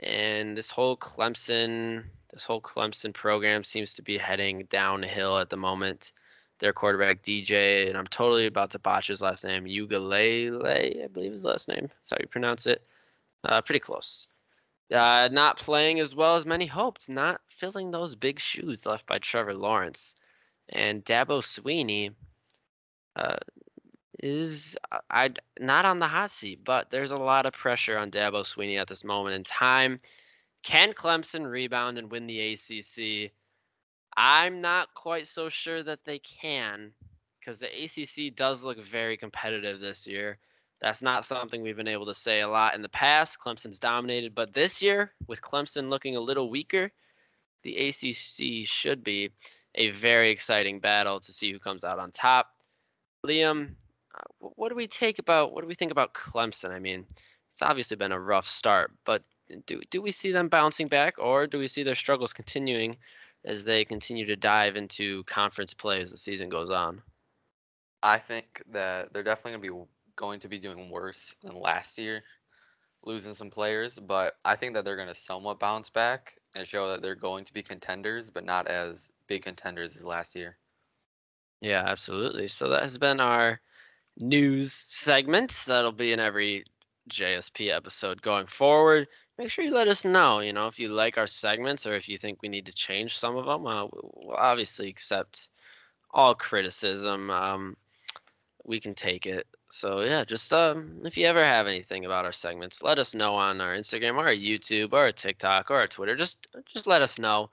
And 0.00 0.56
this 0.56 0.70
whole 0.70 0.96
Clemson, 0.96 2.04
this 2.32 2.44
whole 2.44 2.60
Clemson 2.60 3.12
program 3.12 3.64
seems 3.64 3.92
to 3.94 4.02
be 4.02 4.16
heading 4.16 4.66
downhill 4.70 5.38
at 5.38 5.50
the 5.50 5.56
moment. 5.56 6.12
Their 6.60 6.72
quarterback 6.72 7.22
DJ, 7.22 7.88
and 7.88 7.96
I'm 7.96 8.06
totally 8.06 8.46
about 8.46 8.70
to 8.72 8.80
botch 8.80 9.08
his 9.08 9.20
last 9.20 9.44
name, 9.44 9.64
Ugalele, 9.64 11.04
I 11.04 11.06
believe 11.06 11.32
his 11.32 11.44
last 11.44 11.68
name. 11.68 11.88
That's 11.88 12.10
how 12.10 12.16
you 12.20 12.26
pronounce 12.26 12.66
it. 12.66 12.82
Uh, 13.44 13.60
pretty 13.60 13.78
close. 13.78 14.26
Uh, 14.92 15.28
not 15.30 15.58
playing 15.58 16.00
as 16.00 16.14
well 16.14 16.36
as 16.36 16.46
many 16.46 16.64
hoped, 16.64 17.10
not 17.10 17.40
filling 17.48 17.90
those 17.90 18.14
big 18.14 18.40
shoes 18.40 18.86
left 18.86 19.06
by 19.06 19.18
Trevor 19.18 19.54
Lawrence. 19.54 20.16
And 20.70 21.04
Dabo 21.04 21.42
Swinney 21.42 22.14
uh, 23.16 23.36
is 24.22 24.76
I 25.10 25.30
not 25.60 25.84
on 25.84 25.98
the 25.98 26.08
hot 26.08 26.30
seat, 26.30 26.64
but 26.64 26.90
there's 26.90 27.10
a 27.10 27.16
lot 27.16 27.46
of 27.46 27.52
pressure 27.52 27.98
on 27.98 28.10
Dabo 28.10 28.42
Swinney 28.42 28.80
at 28.80 28.88
this 28.88 29.04
moment 29.04 29.36
in 29.36 29.44
time. 29.44 29.98
Can 30.62 30.92
Clemson 30.92 31.48
rebound 31.48 31.98
and 31.98 32.10
win 32.10 32.26
the 32.26 32.52
ACC? 32.52 33.32
I'm 34.16 34.60
not 34.60 34.94
quite 34.94 35.26
so 35.26 35.48
sure 35.48 35.82
that 35.82 36.04
they 36.04 36.18
can 36.18 36.92
because 37.38 37.58
the 37.58 37.68
ACC 37.68 38.34
does 38.34 38.64
look 38.64 38.78
very 38.78 39.16
competitive 39.16 39.80
this 39.80 40.06
year. 40.06 40.38
That's 40.80 41.02
not 41.02 41.24
something 41.24 41.62
we've 41.62 41.76
been 41.76 41.88
able 41.88 42.06
to 42.06 42.14
say 42.14 42.40
a 42.40 42.48
lot 42.48 42.74
in 42.74 42.82
the 42.82 42.88
past. 42.88 43.38
Clemson's 43.38 43.78
dominated, 43.78 44.34
but 44.34 44.54
this 44.54 44.80
year, 44.80 45.12
with 45.26 45.42
Clemson 45.42 45.90
looking 45.90 46.16
a 46.16 46.20
little 46.20 46.50
weaker, 46.50 46.92
the 47.64 47.88
ACC 47.88 48.66
should 48.66 49.02
be 49.02 49.30
a 49.74 49.90
very 49.90 50.30
exciting 50.30 50.78
battle 50.78 51.18
to 51.20 51.32
see 51.32 51.50
who 51.50 51.58
comes 51.58 51.84
out 51.84 51.98
on 51.98 52.12
top. 52.12 52.50
Liam, 53.26 53.74
uh, 54.14 54.48
what 54.54 54.68
do 54.68 54.76
we 54.76 54.86
take 54.86 55.18
about 55.18 55.52
what 55.52 55.62
do 55.62 55.66
we 55.66 55.74
think 55.74 55.90
about 55.90 56.14
Clemson? 56.14 56.70
I 56.70 56.78
mean, 56.78 57.04
it's 57.50 57.62
obviously 57.62 57.96
been 57.96 58.12
a 58.12 58.20
rough 58.20 58.46
start, 58.46 58.92
but 59.04 59.22
do 59.66 59.80
do 59.90 60.00
we 60.00 60.10
see 60.10 60.30
them 60.30 60.48
bouncing 60.48 60.88
back, 60.88 61.14
or 61.18 61.46
do 61.46 61.58
we 61.58 61.66
see 61.66 61.82
their 61.82 61.94
struggles 61.94 62.32
continuing 62.32 62.96
as 63.44 63.64
they 63.64 63.84
continue 63.84 64.26
to 64.26 64.36
dive 64.36 64.76
into 64.76 65.24
conference 65.24 65.74
play 65.74 66.00
as 66.00 66.10
the 66.10 66.18
season 66.18 66.48
goes 66.48 66.70
on? 66.70 67.02
I 68.02 68.18
think 68.18 68.62
that 68.70 69.12
they're 69.12 69.22
definitely 69.22 69.52
going 69.52 69.62
to 69.62 69.84
be 69.84 69.90
going 70.18 70.40
to 70.40 70.48
be 70.48 70.58
doing 70.58 70.90
worse 70.90 71.34
than 71.42 71.54
last 71.54 71.96
year, 71.96 72.22
losing 73.04 73.32
some 73.32 73.48
players. 73.48 73.98
But 73.98 74.34
I 74.44 74.56
think 74.56 74.74
that 74.74 74.84
they're 74.84 74.96
going 74.96 75.08
to 75.08 75.14
somewhat 75.14 75.60
bounce 75.60 75.88
back 75.88 76.34
and 76.54 76.66
show 76.66 76.90
that 76.90 77.02
they're 77.02 77.14
going 77.14 77.44
to 77.46 77.52
be 77.54 77.62
contenders, 77.62 78.28
but 78.28 78.44
not 78.44 78.66
as 78.68 79.08
big 79.28 79.44
contenders 79.44 79.96
as 79.96 80.04
last 80.04 80.34
year. 80.34 80.58
Yeah, 81.60 81.84
absolutely. 81.86 82.48
So 82.48 82.68
that 82.68 82.82
has 82.82 82.98
been 82.98 83.20
our 83.20 83.60
news 84.18 84.72
segment. 84.72 85.64
That'll 85.66 85.92
be 85.92 86.12
in 86.12 86.20
every 86.20 86.64
JSP 87.08 87.74
episode 87.74 88.20
going 88.20 88.46
forward. 88.46 89.08
Make 89.38 89.50
sure 89.50 89.64
you 89.64 89.72
let 89.72 89.88
us 89.88 90.04
know, 90.04 90.40
you 90.40 90.52
know, 90.52 90.66
if 90.66 90.78
you 90.80 90.88
like 90.88 91.16
our 91.16 91.26
segments 91.26 91.86
or 91.86 91.94
if 91.94 92.08
you 92.08 92.18
think 92.18 92.42
we 92.42 92.48
need 92.48 92.66
to 92.66 92.72
change 92.72 93.16
some 93.16 93.36
of 93.36 93.46
them. 93.46 93.66
Uh, 93.66 93.86
we'll 93.92 94.36
obviously 94.36 94.88
accept 94.88 95.48
all 96.10 96.34
criticism. 96.34 97.30
Um, 97.30 97.76
we 98.68 98.78
can 98.78 98.94
take 98.94 99.26
it. 99.26 99.46
So 99.70 100.02
yeah, 100.02 100.24
just 100.24 100.52
um, 100.52 101.00
if 101.04 101.16
you 101.16 101.26
ever 101.26 101.42
have 101.42 101.66
anything 101.66 102.04
about 102.04 102.24
our 102.24 102.32
segments, 102.32 102.82
let 102.82 102.98
us 102.98 103.14
know 103.14 103.34
on 103.34 103.60
our 103.60 103.74
Instagram 103.74 104.14
or 104.14 104.26
our 104.26 104.34
YouTube 104.34 104.92
or 104.92 105.00
our 105.00 105.12
TikTok 105.12 105.70
or 105.70 105.76
our 105.76 105.86
Twitter. 105.86 106.14
Just 106.14 106.46
just 106.72 106.86
let 106.86 107.02
us 107.02 107.18
know. 107.18 107.50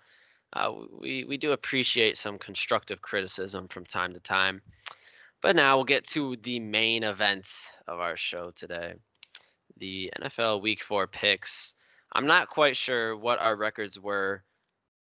Uh, 0.53 0.71
we 0.91 1.23
we 1.23 1.37
do 1.37 1.53
appreciate 1.53 2.17
some 2.17 2.37
constructive 2.37 3.01
criticism 3.01 3.67
from 3.69 3.85
time 3.85 4.13
to 4.13 4.19
time. 4.19 4.61
But 5.41 5.55
now 5.55 5.77
we'll 5.77 5.85
get 5.85 6.05
to 6.09 6.35
the 6.43 6.59
main 6.59 7.03
event 7.03 7.49
of 7.87 7.99
our 7.99 8.17
show 8.17 8.51
today, 8.51 8.93
the 9.77 10.11
NFL 10.21 10.61
Week 10.61 10.83
Four 10.83 11.07
picks. 11.07 11.73
I'm 12.13 12.27
not 12.27 12.49
quite 12.49 12.77
sure 12.77 13.17
what 13.17 13.39
our 13.39 13.55
records 13.55 13.99
were 13.99 14.43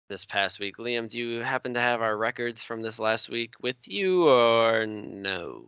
this 0.10 0.26
past 0.26 0.60
week. 0.60 0.78
Liam, 0.78 1.10
do 1.10 1.20
you 1.20 1.42
happen 1.42 1.74
to 1.74 1.80
have 1.80 2.02
our 2.02 2.18
records 2.18 2.62
from 2.62 2.82
this 2.82 3.00
last 3.00 3.30
week 3.30 3.54
with 3.62 3.78
you 3.86 4.28
or 4.28 4.86
no? 4.86 5.66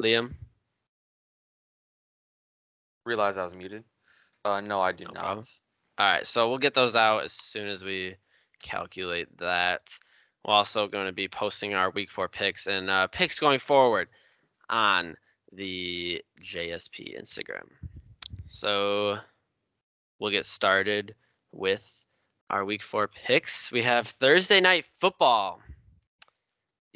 Liam? 0.00 0.32
Realize 3.04 3.38
I 3.38 3.44
was 3.44 3.54
muted. 3.54 3.84
Uh, 4.44 4.60
no, 4.60 4.80
I 4.80 4.92
do 4.92 5.04
No 5.04 5.10
not. 5.12 5.24
problem. 5.24 5.46
All 5.98 6.06
right, 6.12 6.26
so 6.26 6.48
we'll 6.48 6.58
get 6.58 6.74
those 6.74 6.94
out 6.96 7.24
as 7.24 7.32
soon 7.32 7.68
as 7.68 7.82
we 7.82 8.16
calculate 8.62 9.28
that. 9.38 9.98
We're 10.44 10.54
also 10.54 10.86
going 10.86 11.06
to 11.06 11.12
be 11.12 11.28
posting 11.28 11.74
our 11.74 11.90
week 11.90 12.10
four 12.10 12.28
picks 12.28 12.66
and 12.66 12.90
uh, 12.90 13.06
picks 13.08 13.38
going 13.40 13.58
forward 13.58 14.08
on 14.68 15.16
the 15.52 16.22
JSP 16.42 17.18
Instagram. 17.20 17.64
So 18.44 19.16
we'll 20.18 20.30
get 20.30 20.44
started 20.44 21.14
with 21.52 22.04
our 22.50 22.64
week 22.64 22.82
four 22.82 23.08
picks. 23.08 23.72
We 23.72 23.82
have 23.82 24.06
Thursday 24.08 24.60
night 24.60 24.84
football. 25.00 25.60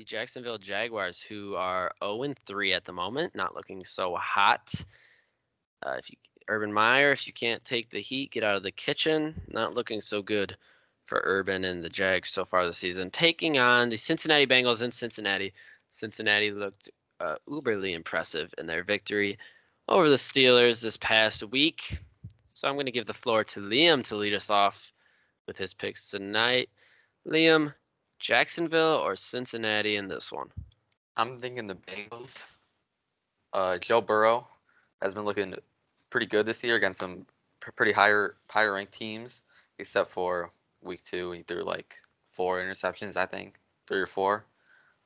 The 0.00 0.04
Jacksonville 0.04 0.56
Jaguars, 0.56 1.20
who 1.20 1.56
are 1.56 1.92
0 2.02 2.32
3 2.46 2.72
at 2.72 2.86
the 2.86 2.92
moment, 2.92 3.34
not 3.34 3.54
looking 3.54 3.84
so 3.84 4.16
hot. 4.16 4.72
Uh, 5.84 5.96
if 5.98 6.08
you 6.08 6.16
Urban 6.48 6.72
Meyer, 6.72 7.12
if 7.12 7.26
you 7.26 7.34
can't 7.34 7.62
take 7.66 7.90
the 7.90 8.00
heat, 8.00 8.32
get 8.32 8.42
out 8.42 8.56
of 8.56 8.62
the 8.62 8.72
kitchen. 8.72 9.38
Not 9.48 9.74
looking 9.74 10.00
so 10.00 10.22
good 10.22 10.56
for 11.04 11.20
Urban 11.22 11.66
and 11.66 11.84
the 11.84 11.90
Jags 11.90 12.30
so 12.30 12.46
far 12.46 12.64
this 12.64 12.78
season. 12.78 13.10
Taking 13.10 13.58
on 13.58 13.90
the 13.90 13.98
Cincinnati 13.98 14.46
Bengals 14.46 14.80
in 14.80 14.90
Cincinnati. 14.90 15.52
Cincinnati 15.90 16.50
looked 16.50 16.88
uh, 17.20 17.36
uberly 17.46 17.92
impressive 17.92 18.54
in 18.56 18.66
their 18.66 18.82
victory 18.82 19.38
over 19.86 20.08
the 20.08 20.16
Steelers 20.16 20.80
this 20.80 20.96
past 20.96 21.42
week. 21.42 21.98
So 22.54 22.66
I'm 22.66 22.74
going 22.76 22.86
to 22.86 22.92
give 22.92 23.06
the 23.06 23.12
floor 23.12 23.44
to 23.44 23.60
Liam 23.60 24.02
to 24.04 24.16
lead 24.16 24.32
us 24.32 24.48
off 24.48 24.94
with 25.46 25.58
his 25.58 25.74
picks 25.74 26.08
tonight. 26.08 26.70
Liam, 27.28 27.74
Jacksonville 28.20 28.98
or 28.98 29.16
Cincinnati 29.16 29.96
in 29.96 30.06
this 30.06 30.30
one? 30.30 30.50
I'm 31.16 31.38
thinking 31.38 31.66
the 31.66 31.74
Bengals. 31.74 32.46
Uh, 33.52 33.78
Joe 33.78 34.00
Burrow 34.00 34.46
has 35.02 35.14
been 35.14 35.24
looking 35.24 35.54
pretty 36.10 36.26
good 36.26 36.46
this 36.46 36.62
year 36.62 36.76
against 36.76 37.00
some 37.00 37.26
pretty 37.76 37.92
higher 37.92 38.36
higher 38.48 38.74
ranked 38.74 38.92
teams, 38.92 39.42
except 39.78 40.10
for 40.10 40.50
week 40.82 41.02
two. 41.02 41.32
He 41.32 41.42
threw 41.42 41.64
like 41.64 41.96
four 42.30 42.58
interceptions, 42.58 43.16
I 43.16 43.26
think, 43.26 43.54
three 43.88 44.00
or 44.00 44.06
four. 44.06 44.44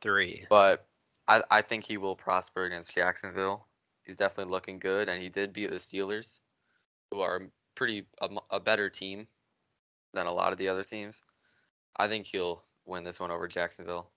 Three. 0.00 0.44
But 0.50 0.86
I, 1.28 1.42
I 1.50 1.62
think 1.62 1.84
he 1.84 1.96
will 1.96 2.16
prosper 2.16 2.64
against 2.64 2.94
Jacksonville. 2.94 3.66
He's 4.04 4.16
definitely 4.16 4.52
looking 4.52 4.78
good, 4.78 5.08
and 5.08 5.22
he 5.22 5.30
did 5.30 5.52
beat 5.52 5.70
the 5.70 5.76
Steelers, 5.76 6.40
who 7.10 7.20
are 7.20 7.42
pretty 7.74 8.06
a 8.50 8.60
better 8.60 8.90
team 8.90 9.26
than 10.12 10.26
a 10.26 10.32
lot 10.32 10.52
of 10.52 10.58
the 10.58 10.68
other 10.68 10.84
teams. 10.84 11.22
I 11.96 12.08
think 12.08 12.26
he'll 12.26 12.64
win 12.86 13.04
this 13.04 13.20
one 13.20 13.30
over 13.30 13.48
Jacksonville. 13.48 14.10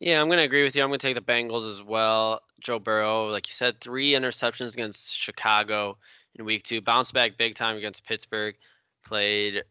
Yeah, 0.00 0.20
I'm 0.20 0.26
going 0.26 0.38
to 0.38 0.44
agree 0.44 0.64
with 0.64 0.74
you. 0.74 0.82
I'm 0.82 0.90
going 0.90 0.98
to 0.98 1.06
take 1.06 1.14
the 1.14 1.20
Bengals 1.32 1.68
as 1.68 1.82
well. 1.82 2.40
Joe 2.60 2.78
Burrow, 2.78 3.28
like 3.28 3.48
you 3.48 3.54
said, 3.54 3.80
three 3.80 4.12
interceptions 4.12 4.74
against 4.74 5.16
Chicago 5.16 5.96
in 6.34 6.44
week 6.44 6.64
two. 6.64 6.80
Bounced 6.80 7.14
back 7.14 7.38
big 7.38 7.54
time 7.54 7.76
against 7.76 8.04
Pittsburgh. 8.04 8.56
Played 9.04 9.62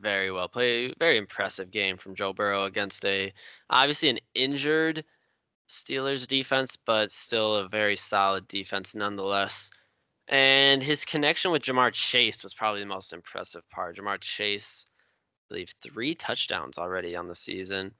very 0.00 0.30
well. 0.30 0.48
Played 0.48 0.94
very 0.98 1.16
impressive 1.16 1.70
game 1.70 1.96
from 1.96 2.14
Joe 2.14 2.32
Burrow 2.32 2.64
against 2.64 3.04
a 3.04 3.32
obviously 3.70 4.10
an 4.10 4.18
injured 4.34 5.04
Steelers 5.68 6.26
defense, 6.26 6.76
but 6.76 7.10
still 7.10 7.56
a 7.56 7.68
very 7.68 7.96
solid 7.96 8.46
defense 8.48 8.94
nonetheless. 8.94 9.70
And 10.28 10.82
his 10.82 11.04
connection 11.04 11.50
with 11.50 11.62
Ja'Marr 11.62 11.92
Chase 11.92 12.42
was 12.42 12.54
probably 12.54 12.80
the 12.80 12.86
most 12.86 13.12
impressive 13.12 13.68
part. 13.70 13.96
Ja'Marr 13.96 14.20
Chase, 14.20 14.86
I 15.50 15.54
believe, 15.54 15.74
three 15.82 16.14
touchdowns 16.14 16.78
already 16.78 17.16
on 17.16 17.26
the 17.26 17.34
season. 17.34 17.92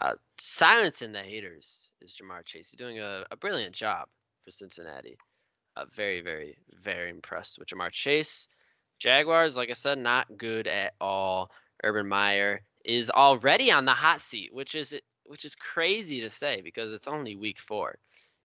Uh, 0.00 0.14
silencing 0.38 1.12
the 1.12 1.22
haters 1.22 1.90
is 2.00 2.14
Ja'Marr 2.14 2.44
Chase. 2.44 2.70
He's 2.70 2.78
doing 2.78 3.00
a, 3.00 3.24
a 3.30 3.36
brilliant 3.36 3.74
job 3.74 4.08
for 4.44 4.50
Cincinnati. 4.50 5.18
Uh, 5.76 5.84
very, 5.94 6.22
very, 6.22 6.56
very 6.82 7.10
impressed 7.10 7.58
with 7.58 7.68
Ja'Marr 7.68 7.90
Chase. 7.90 8.48
Jaguars, 8.98 9.58
like 9.58 9.68
I 9.68 9.74
said, 9.74 9.98
not 9.98 10.38
good 10.38 10.66
at 10.66 10.94
all. 11.00 11.50
Urban 11.84 12.08
Meyer 12.08 12.62
is 12.86 13.10
already 13.10 13.70
on 13.70 13.84
the 13.84 13.92
hot 13.92 14.22
seat, 14.22 14.54
which 14.54 14.74
is 14.74 14.96
which 15.24 15.44
is 15.44 15.54
crazy 15.54 16.20
to 16.20 16.30
say 16.30 16.62
because 16.62 16.92
it's 16.92 17.08
only 17.08 17.36
week 17.36 17.58
four, 17.58 17.98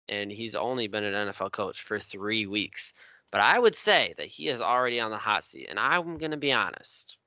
and 0.08 0.32
he's 0.32 0.54
only 0.54 0.88
been 0.88 1.04
an 1.04 1.28
NFL 1.28 1.52
coach 1.52 1.82
for 1.82 1.98
three 1.98 2.46
weeks. 2.46 2.94
But 3.30 3.42
I 3.42 3.58
would 3.58 3.74
say 3.74 4.14
that 4.16 4.26
he 4.26 4.48
is 4.48 4.62
already 4.62 5.00
on 5.00 5.10
the 5.10 5.18
hot 5.18 5.44
seat, 5.44 5.66
and 5.68 5.78
I'm 5.78 6.16
going 6.16 6.30
to 6.30 6.38
be 6.38 6.52
honest. 6.52 7.17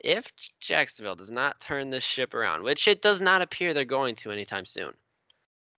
If 0.00 0.32
Jacksonville 0.60 1.16
does 1.16 1.30
not 1.30 1.60
turn 1.60 1.90
this 1.90 2.04
ship 2.04 2.34
around, 2.34 2.62
which 2.62 2.88
it 2.88 3.02
does 3.02 3.20
not 3.20 3.42
appear 3.42 3.74
they're 3.74 3.84
going 3.84 4.14
to 4.16 4.30
anytime 4.30 4.64
soon, 4.64 4.92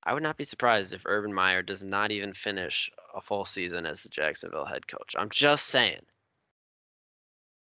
I 0.04 0.14
would 0.14 0.22
not 0.22 0.36
be 0.36 0.44
surprised 0.44 0.92
if 0.92 1.02
Urban 1.04 1.32
Meyer 1.32 1.62
does 1.62 1.84
not 1.84 2.10
even 2.10 2.32
finish 2.32 2.90
a 3.14 3.20
full 3.20 3.44
season 3.44 3.86
as 3.86 4.02
the 4.02 4.08
Jacksonville 4.08 4.64
head 4.64 4.86
coach. 4.86 5.14
I'm 5.18 5.30
just 5.30 5.66
saying. 5.66 6.00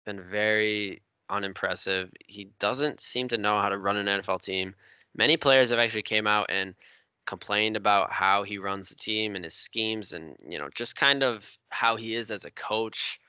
Been 0.05 0.23
very 0.23 1.03
unimpressive. 1.31 2.11
He 2.27 2.49
doesn't 2.59 3.01
seem 3.01 3.29
to 3.29 3.39
know 3.39 3.61
how 3.61 3.69
to 3.69 3.79
run 3.79 3.97
an 3.97 4.21
NFL 4.21 4.43
team. 4.43 4.75
Many 5.17 5.37
players 5.37 5.71
have 5.71 5.79
actually 5.79 6.03
came 6.03 6.27
out 6.27 6.47
and 6.51 6.75
complained 7.27 7.77
about 7.77 8.11
how 8.11 8.43
he 8.43 8.57
runs 8.57 8.89
the 8.89 8.95
team 8.95 9.37
and 9.37 9.45
his 9.45 9.55
schemes 9.55 10.15
and 10.15 10.35
you 10.49 10.59
know 10.59 10.69
just 10.75 10.97
kind 10.97 11.23
of 11.23 11.59
how 11.69 11.97
he 11.97 12.15
is 12.15 12.31
as 12.31 12.45
a 12.47 12.51
coach. 12.53 13.21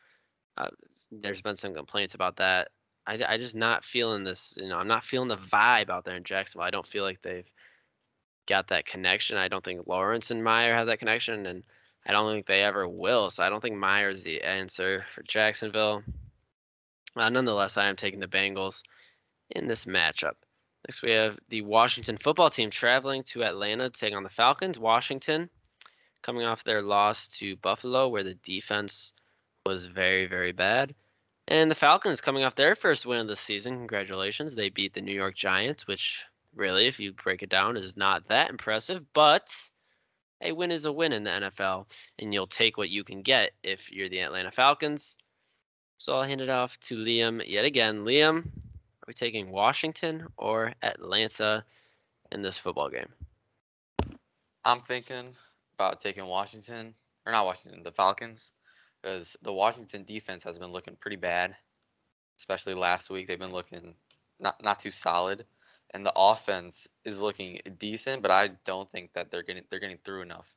Uh, 0.57 0.69
there's 1.11 1.41
been 1.41 1.55
some 1.55 1.73
complaints 1.73 2.15
about 2.15 2.37
that. 2.37 2.69
I, 3.09 3.17
I 3.27 3.37
just 3.37 3.55
not 3.55 3.83
feeling 3.83 4.23
this. 4.23 4.53
You 4.55 4.69
know, 4.69 4.77
I'm 4.77 4.87
not 4.87 5.03
feeling 5.03 5.29
the 5.29 5.37
vibe 5.37 5.89
out 5.89 6.05
there 6.05 6.15
in 6.15 6.23
Jacksonville. 6.23 6.67
I 6.67 6.69
don't 6.69 6.85
feel 6.85 7.03
like 7.03 7.21
they've 7.23 7.49
got 8.47 8.67
that 8.67 8.85
connection. 8.85 9.37
I 9.37 9.47
don't 9.47 9.63
think 9.63 9.87
Lawrence 9.87 10.29
and 10.29 10.43
Meyer 10.43 10.75
have 10.75 10.87
that 10.87 10.99
connection, 10.99 11.47
and 11.47 11.63
I 12.05 12.11
don't 12.11 12.31
think 12.31 12.45
they 12.45 12.61
ever 12.61 12.87
will. 12.87 13.31
So 13.31 13.43
I 13.43 13.49
don't 13.49 13.61
think 13.61 13.77
Meyer's 13.77 14.23
the 14.23 14.43
answer 14.43 15.05
for 15.15 15.23
Jacksonville. 15.23 16.03
Uh, 17.15 17.29
nonetheless, 17.29 17.77
I 17.77 17.87
am 17.87 17.95
taking 17.95 18.19
the 18.19 18.27
Bengals 18.27 18.83
in 19.49 19.67
this 19.67 19.85
matchup. 19.85 20.35
Next, 20.87 21.01
we 21.01 21.11
have 21.11 21.39
the 21.49 21.63
Washington 21.63 22.17
football 22.17 22.51
team 22.51 22.69
traveling 22.69 23.23
to 23.23 23.43
Atlanta 23.43 23.89
to 23.89 23.99
take 23.99 24.13
on 24.13 24.23
the 24.23 24.29
Falcons. 24.29 24.77
Washington 24.77 25.49
coming 26.21 26.45
off 26.45 26.63
their 26.63 26.83
loss 26.83 27.27
to 27.39 27.55
Buffalo, 27.57 28.07
where 28.07 28.23
the 28.23 28.35
defense 28.35 29.13
was 29.65 29.85
very, 29.85 30.27
very 30.27 30.51
bad. 30.51 30.93
And 31.49 31.69
the 31.69 31.75
Falcons 31.75 32.21
coming 32.21 32.43
off 32.43 32.53
their 32.53 32.75
first 32.75 33.07
win 33.07 33.19
of 33.19 33.27
the 33.27 33.35
season. 33.35 33.75
Congratulations. 33.75 34.53
They 34.53 34.69
beat 34.69 34.93
the 34.93 35.01
New 35.01 35.15
York 35.15 35.33
Giants, 35.33 35.87
which 35.87 36.23
really, 36.55 36.85
if 36.85 36.99
you 36.99 37.11
break 37.11 37.41
it 37.41 37.49
down, 37.49 37.75
is 37.75 37.97
not 37.97 38.27
that 38.27 38.51
impressive. 38.51 39.03
But 39.13 39.51
a 40.41 40.51
win 40.51 40.69
is 40.69 40.85
a 40.85 40.91
win 40.91 41.11
in 41.11 41.23
the 41.23 41.31
NFL, 41.31 41.89
and 42.19 42.31
you'll 42.31 42.45
take 42.45 42.77
what 42.77 42.91
you 42.91 43.03
can 43.03 43.23
get 43.23 43.53
if 43.63 43.91
you're 43.91 44.09
the 44.09 44.19
Atlanta 44.19 44.51
Falcons. 44.51 45.17
So 45.97 46.15
I'll 46.15 46.23
hand 46.23 46.39
it 46.39 46.49
off 46.49 46.79
to 46.81 46.95
Liam 46.95 47.41
yet 47.45 47.65
again. 47.65 48.01
Liam, 48.01 48.45
are 48.45 49.07
we 49.07 49.13
taking 49.13 49.49
Washington 49.49 50.27
or 50.37 50.73
Atlanta 50.83 51.65
in 52.31 52.43
this 52.43 52.59
football 52.59 52.89
game? 52.89 53.11
I'm 54.65 54.81
thinking 54.81 55.33
about 55.73 55.99
taking 55.99 56.27
Washington, 56.27 56.93
or 57.25 57.31
not 57.31 57.47
Washington, 57.47 57.81
the 57.81 57.91
Falcons, 57.91 58.51
because 59.01 59.37
the 59.41 59.53
Washington 59.53 60.03
defense 60.03 60.43
has 60.43 60.57
been 60.57 60.71
looking 60.71 60.95
pretty 60.95 61.17
bad, 61.17 61.55
especially 62.37 62.73
last 62.73 63.09
week. 63.09 63.27
They've 63.27 63.39
been 63.39 63.51
looking 63.51 63.95
not 64.39 64.61
not 64.63 64.79
too 64.79 64.91
solid, 64.91 65.45
and 65.91 66.05
the 66.05 66.13
offense 66.15 66.87
is 67.05 67.21
looking 67.21 67.59
decent, 67.77 68.21
but 68.21 68.31
I 68.31 68.51
don't 68.65 68.89
think 68.89 69.13
that 69.13 69.31
they're 69.31 69.43
getting 69.43 69.63
they're 69.69 69.79
getting 69.79 69.99
through 70.03 70.21
enough. 70.21 70.53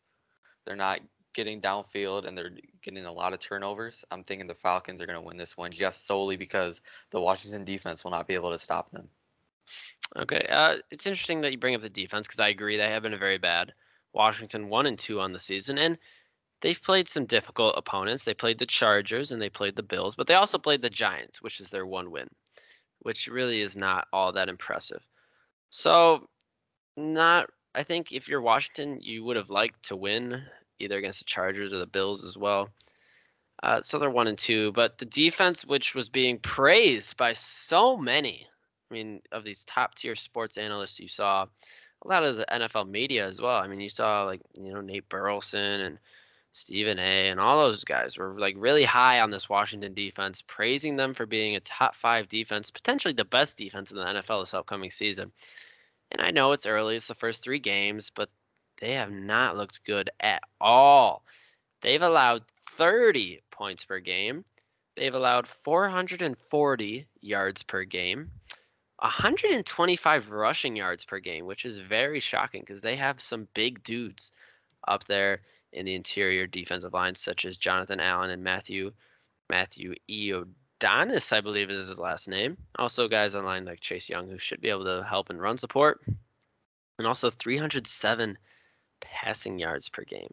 They're 0.65 0.77
not 0.77 1.01
getting 1.35 1.61
downfield 1.61 2.27
and 2.27 2.37
they're 2.37 2.53
getting 2.83 3.05
a 3.07 3.13
lot 3.13 3.33
of 3.33 3.41
turnovers. 3.41 4.05
I'm 4.11 4.23
thinking 4.23 4.47
the 4.47 4.55
Falcons 4.55 5.01
are 5.01 5.07
going 5.07 5.19
to 5.19 5.27
win 5.27 5.37
this 5.37 5.57
one 5.57 5.73
just 5.73 6.07
solely 6.07 6.37
because 6.37 6.83
the 7.11 7.21
Washington 7.21 7.65
defense 7.65 8.05
will 8.05 8.11
not 8.11 8.29
be 8.29 8.35
able 8.35 8.51
to 8.51 8.59
stop 8.59 8.91
them. 8.91 9.09
Okay, 10.17 10.47
uh, 10.51 10.77
it's 10.91 11.07
interesting 11.07 11.41
that 11.41 11.53
you 11.53 11.59
bring 11.59 11.75
up 11.75 11.81
the 11.81 11.89
defense 11.89 12.27
because 12.27 12.41
I 12.41 12.49
agree 12.49 12.77
they 12.77 12.91
have 12.91 13.03
been 13.03 13.15
a 13.15 13.19
very 13.19 13.39
bad. 13.39 13.73
Washington 14.13 14.69
one 14.69 14.87
and 14.87 14.99
two 14.99 15.21
on 15.21 15.33
the 15.33 15.39
season, 15.39 15.79
and 15.79 15.97
they've 16.63 16.83
played 16.83 17.09
some 17.09 17.27
difficult 17.27 17.75
opponents. 17.77 18.25
They 18.25 18.35
played 18.35 18.59
the 18.59 18.67
Chargers 18.67 19.31
and 19.31 19.43
they 19.43 19.51
played 19.51 19.77
the 19.77 19.83
Bills, 19.83 20.17
but 20.17 20.27
they 20.27 20.35
also 20.35 20.59
played 20.59 20.81
the 20.81 20.89
Giants, 20.89 21.43
which 21.43 21.61
is 21.61 21.69
their 21.69 21.87
one 21.87 22.11
win, 22.11 22.29
which 23.01 23.27
really 23.27 23.61
is 23.61 23.77
not 23.77 24.09
all 24.13 24.33
that 24.33 24.49
impressive. 24.49 25.03
So, 25.69 26.27
not. 26.97 27.51
I 27.75 27.83
think 27.83 28.13
if 28.13 28.29
you're 28.29 28.43
Washington, 28.43 28.99
you 29.01 29.25
would 29.25 29.37
have 29.37 29.49
liked 29.49 29.83
to 29.85 29.97
win 29.97 30.43
either 30.79 30.99
against 30.99 31.21
the 31.21 31.25
Chargers 31.25 31.73
or 31.73 31.79
the 31.79 31.87
Bills 31.87 32.25
as 32.25 32.37
well. 32.37 32.69
Uh, 33.63 33.81
so 33.81 33.99
they're 33.99 34.11
one 34.11 34.27
and 34.27 34.37
two, 34.37 34.73
but 34.73 34.99
the 34.99 35.05
defense, 35.05 35.65
which 35.65 35.95
was 35.95 36.09
being 36.09 36.39
praised 36.41 37.17
by 37.17 37.33
so 37.33 37.97
many, 37.97 38.47
I 38.91 38.95
mean, 38.95 39.23
of 39.31 39.45
these 39.45 39.65
top 39.65 39.95
tier 39.95 40.17
sports 40.17 40.59
analysts, 40.59 41.01
you 41.01 41.09
saw 41.09 41.47
a 42.05 42.09
lot 42.09 42.25
of 42.25 42.37
the 42.37 42.45
NFL 42.53 42.91
media 42.91 43.27
as 43.27 43.41
well. 43.41 43.57
I 43.57 43.69
mean, 43.69 43.81
you 43.81 43.89
saw 43.89 44.25
like 44.25 44.41
you 44.59 44.73
know 44.73 44.81
Nate 44.81 45.09
Burleson 45.09 45.81
and 45.81 45.99
Stephen 46.55 46.99
A. 46.99 47.31
and 47.31 47.41
all 47.41 47.65
those 47.65 47.83
guys 47.83 48.19
were 48.19 48.39
like 48.39 48.55
really 48.59 48.85
high 48.85 49.21
on 49.21 49.31
this 49.31 49.49
Washington 49.49 49.95
defense, 49.95 50.43
praising 50.43 50.97
them 50.97 51.15
for 51.15 51.25
being 51.25 51.57
a 51.57 51.61
top 51.61 51.97
five 51.97 52.29
defense, 52.29 52.71
potentially 52.71 53.15
the 53.15 53.25
best 53.25 53.57
defense 53.57 53.91
in 53.91 53.97
the 53.97 54.05
NFL 54.05 54.43
this 54.43 54.53
upcoming 54.53 54.91
season. 54.91 55.33
And 56.11 56.21
I 56.21 56.31
know 56.31 56.53
it's 56.53 56.67
early; 56.67 56.97
it's 56.97 57.09
the 57.09 57.15
first 57.15 57.43
three 57.43 57.59
games, 57.59 58.11
but 58.15 58.29
they 58.81 58.93
have 58.93 59.11
not 59.11 59.57
looked 59.57 59.83
good 59.85 60.11
at 60.21 60.43
all. 60.61 61.25
They've 61.81 62.03
allowed 62.03 62.43
30 62.77 63.41
points 63.51 63.87
per 63.87 63.99
game. 64.01 64.45
They've 64.95 65.15
allowed 65.15 65.49
440 65.49 67.07
yards 67.23 67.63
per 67.63 67.85
game, 67.85 68.31
125 68.99 70.31
rushing 70.31 70.77
yards 70.77 71.07
per 71.07 71.19
game, 71.19 71.47
which 71.47 71.65
is 71.65 71.79
very 71.79 72.21
shocking 72.21 72.61
because 72.61 72.83
they 72.83 72.97
have 72.97 73.23
some 73.23 73.49
big 73.55 73.83
dudes 73.83 74.33
up 74.87 75.05
there 75.05 75.41
in 75.73 75.87
the 75.87 75.95
interior 75.95 76.47
defensive 76.47 76.93
lines, 76.93 77.21
such 77.21 77.45
as 77.45 77.57
Jonathan 77.57 78.01
Allen 78.01 78.31
and 78.31 78.43
Matthew 78.43 78.93
Matthew 79.51 79.95
Ioannidis, 80.09 81.33
I 81.33 81.41
believe 81.41 81.71
is 81.71 81.89
his 81.89 81.99
last 81.99 82.29
name. 82.29 82.57
Also, 82.79 83.09
guys 83.09 83.35
online 83.35 83.65
like 83.65 83.81
Chase 83.81 84.09
Young 84.09 84.29
who 84.29 84.39
should 84.39 84.61
be 84.61 84.71
able 84.71 84.85
to 84.85 85.05
help 85.05 85.31
in 85.31 85.39
run 85.39 85.59
support, 85.59 86.01
and 86.99 87.07
also 87.07 87.31
307 87.31 88.39
passing 89.01 89.59
yards 89.59 89.89
per 89.89 90.05
game. 90.05 90.33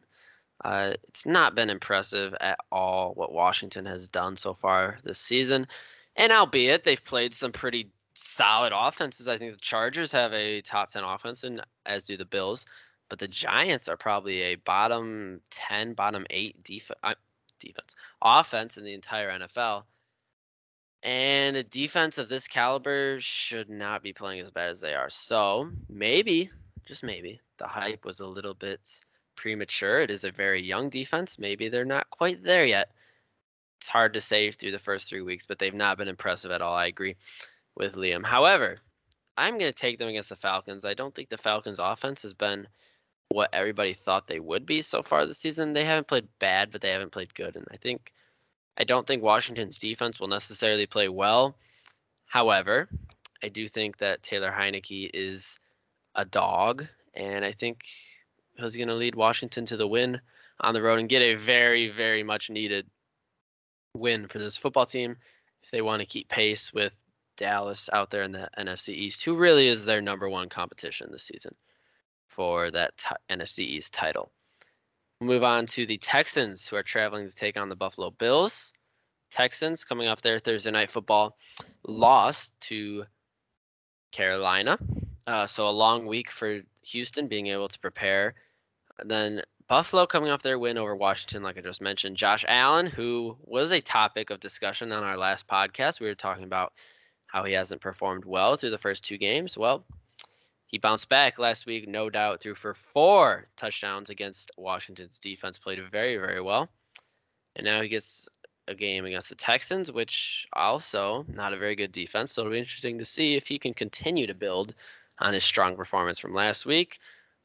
Uh, 0.64 0.94
it's 1.08 1.26
not 1.26 1.54
been 1.54 1.70
impressive 1.70 2.34
at 2.40 2.58
all 2.70 3.12
what 3.14 3.32
Washington 3.32 3.86
has 3.86 4.08
done 4.08 4.36
so 4.36 4.52
far 4.52 4.98
this 5.04 5.18
season. 5.18 5.66
And 6.16 6.32
albeit 6.32 6.84
they've 6.84 7.02
played 7.02 7.32
some 7.32 7.52
pretty 7.52 7.90
solid 8.14 8.72
offenses, 8.74 9.28
I 9.28 9.38
think 9.38 9.52
the 9.52 9.60
Chargers 9.60 10.12
have 10.12 10.32
a 10.32 10.60
top 10.60 10.90
10 10.90 11.02
offense, 11.02 11.44
and 11.44 11.62
as 11.86 12.04
do 12.04 12.16
the 12.16 12.24
Bills. 12.24 12.66
But 13.10 13.18
the 13.18 13.28
Giants 13.28 13.88
are 13.88 13.96
probably 13.96 14.40
a 14.40 14.54
bottom 14.54 15.40
10, 15.50 15.94
bottom 15.94 16.24
8 16.30 16.62
def- 16.62 16.90
uh, 17.02 17.14
defense, 17.58 17.94
offense 18.22 18.78
in 18.78 18.84
the 18.84 18.94
entire 18.94 19.30
NFL. 19.30 19.84
And 21.02 21.56
a 21.56 21.64
defense 21.64 22.18
of 22.18 22.28
this 22.28 22.46
caliber 22.46 23.18
should 23.20 23.68
not 23.68 24.02
be 24.02 24.12
playing 24.12 24.40
as 24.40 24.50
bad 24.50 24.70
as 24.70 24.80
they 24.80 24.94
are. 24.94 25.10
So 25.10 25.70
maybe, 25.88 26.50
just 26.86 27.02
maybe, 27.02 27.40
the 27.58 27.66
hype 27.66 28.04
was 28.04 28.20
a 28.20 28.26
little 28.26 28.54
bit 28.54 29.02
premature. 29.34 30.00
It 30.00 30.10
is 30.10 30.24
a 30.24 30.30
very 30.30 30.62
young 30.62 30.88
defense. 30.88 31.38
Maybe 31.38 31.68
they're 31.68 31.84
not 31.84 32.10
quite 32.10 32.44
there 32.44 32.64
yet. 32.64 32.92
It's 33.78 33.88
hard 33.88 34.14
to 34.14 34.20
say 34.20 34.50
through 34.52 34.72
the 34.72 34.78
first 34.78 35.08
three 35.08 35.22
weeks, 35.22 35.46
but 35.46 35.58
they've 35.58 35.74
not 35.74 35.98
been 35.98 36.08
impressive 36.08 36.50
at 36.50 36.62
all. 36.62 36.74
I 36.74 36.86
agree 36.86 37.16
with 37.74 37.94
Liam. 37.94 38.24
However, 38.24 38.76
I'm 39.38 39.58
going 39.58 39.72
to 39.72 39.76
take 39.76 39.98
them 39.98 40.08
against 40.08 40.28
the 40.28 40.36
Falcons. 40.36 40.84
I 40.84 40.92
don't 40.92 41.14
think 41.14 41.30
the 41.30 41.38
Falcons' 41.38 41.78
offense 41.78 42.20
has 42.22 42.34
been 42.34 42.68
what 43.30 43.50
everybody 43.52 43.92
thought 43.92 44.26
they 44.26 44.40
would 44.40 44.66
be 44.66 44.80
so 44.80 45.02
far 45.02 45.24
this 45.24 45.38
season. 45.38 45.72
They 45.72 45.84
haven't 45.84 46.08
played 46.08 46.26
bad, 46.40 46.70
but 46.72 46.80
they 46.80 46.90
haven't 46.90 47.12
played 47.12 47.34
good. 47.34 47.54
And 47.56 47.66
I 47.70 47.76
think 47.76 48.12
I 48.76 48.84
don't 48.84 49.06
think 49.06 49.22
Washington's 49.22 49.78
defense 49.78 50.18
will 50.18 50.28
necessarily 50.28 50.86
play 50.86 51.08
well. 51.08 51.56
However, 52.26 52.88
I 53.42 53.48
do 53.48 53.68
think 53.68 53.98
that 53.98 54.22
Taylor 54.22 54.50
Heinicke 54.50 55.10
is 55.14 55.58
a 56.14 56.24
dog 56.24 56.86
and 57.14 57.44
I 57.44 57.52
think 57.52 57.84
he's 58.54 58.76
going 58.76 58.88
to 58.88 58.96
lead 58.96 59.14
Washington 59.14 59.64
to 59.66 59.76
the 59.76 59.86
win 59.86 60.20
on 60.60 60.74
the 60.74 60.82
road 60.82 60.98
and 60.98 61.08
get 61.08 61.22
a 61.22 61.34
very, 61.34 61.88
very 61.88 62.22
much 62.22 62.50
needed 62.50 62.86
win 63.94 64.26
for 64.26 64.38
this 64.38 64.56
football 64.56 64.86
team 64.86 65.16
if 65.62 65.70
they 65.70 65.82
want 65.82 66.00
to 66.00 66.06
keep 66.06 66.28
pace 66.28 66.72
with 66.72 66.92
Dallas 67.36 67.88
out 67.92 68.10
there 68.10 68.22
in 68.22 68.32
the 68.32 68.48
NFC 68.58 68.90
East, 68.90 69.24
who 69.24 69.36
really 69.36 69.68
is 69.68 69.84
their 69.84 70.00
number 70.02 70.28
one 70.28 70.48
competition 70.48 71.10
this 71.10 71.24
season 71.24 71.54
for 72.30 72.70
that 72.70 72.96
t- 72.96 73.14
NFC 73.28 73.60
East 73.60 73.92
title. 73.92 74.32
We'll 75.20 75.28
move 75.28 75.44
on 75.44 75.66
to 75.66 75.84
the 75.84 75.98
Texans, 75.98 76.66
who 76.66 76.76
are 76.76 76.82
traveling 76.82 77.28
to 77.28 77.34
take 77.34 77.58
on 77.58 77.68
the 77.68 77.76
Buffalo 77.76 78.10
Bills. 78.10 78.72
Texans 79.30 79.84
coming 79.84 80.08
off 80.08 80.22
their 80.22 80.38
Thursday 80.38 80.70
night 80.70 80.90
football 80.90 81.36
lost 81.86 82.58
to 82.60 83.04
Carolina. 84.12 84.78
Uh, 85.26 85.46
so 85.46 85.68
a 85.68 85.70
long 85.70 86.06
week 86.06 86.30
for 86.30 86.60
Houston 86.82 87.28
being 87.28 87.48
able 87.48 87.68
to 87.68 87.78
prepare. 87.78 88.34
And 88.98 89.10
then 89.10 89.42
Buffalo 89.68 90.06
coming 90.06 90.30
off 90.30 90.42
their 90.42 90.58
win 90.58 90.78
over 90.78 90.96
Washington, 90.96 91.42
like 91.42 91.56
I 91.56 91.60
just 91.60 91.80
mentioned. 91.80 92.16
Josh 92.16 92.44
Allen, 92.48 92.86
who 92.86 93.36
was 93.42 93.70
a 93.70 93.80
topic 93.80 94.30
of 94.30 94.40
discussion 94.40 94.90
on 94.90 95.04
our 95.04 95.16
last 95.16 95.46
podcast, 95.46 96.00
we 96.00 96.06
were 96.08 96.14
talking 96.14 96.44
about 96.44 96.72
how 97.26 97.44
he 97.44 97.52
hasn't 97.52 97.80
performed 97.80 98.24
well 98.24 98.56
through 98.56 98.70
the 98.70 98.78
first 98.78 99.04
two 99.04 99.16
games. 99.16 99.56
Well, 99.56 99.84
he 100.70 100.78
bounced 100.78 101.08
back 101.08 101.38
last 101.40 101.66
week, 101.66 101.88
no 101.88 102.08
doubt, 102.08 102.40
threw 102.40 102.54
for 102.54 102.74
four 102.74 103.48
touchdowns 103.56 104.08
against 104.08 104.52
Washington's 104.56 105.18
defense, 105.18 105.58
played 105.58 105.80
very, 105.90 106.16
very 106.16 106.40
well. 106.40 106.68
And 107.56 107.64
now 107.64 107.82
he 107.82 107.88
gets 107.88 108.28
a 108.68 108.74
game 108.74 109.04
against 109.04 109.30
the 109.30 109.34
Texans, 109.34 109.90
which 109.90 110.46
also 110.52 111.24
not 111.28 111.52
a 111.52 111.58
very 111.58 111.74
good 111.74 111.90
defense. 111.90 112.32
So 112.32 112.42
it'll 112.42 112.52
be 112.52 112.58
interesting 112.58 112.98
to 112.98 113.04
see 113.04 113.34
if 113.34 113.48
he 113.48 113.58
can 113.58 113.74
continue 113.74 114.28
to 114.28 114.34
build 114.34 114.74
on 115.18 115.34
his 115.34 115.42
strong 115.42 115.74
performance 115.74 116.20
from 116.20 116.34
last 116.34 116.66
week. 116.66 117.00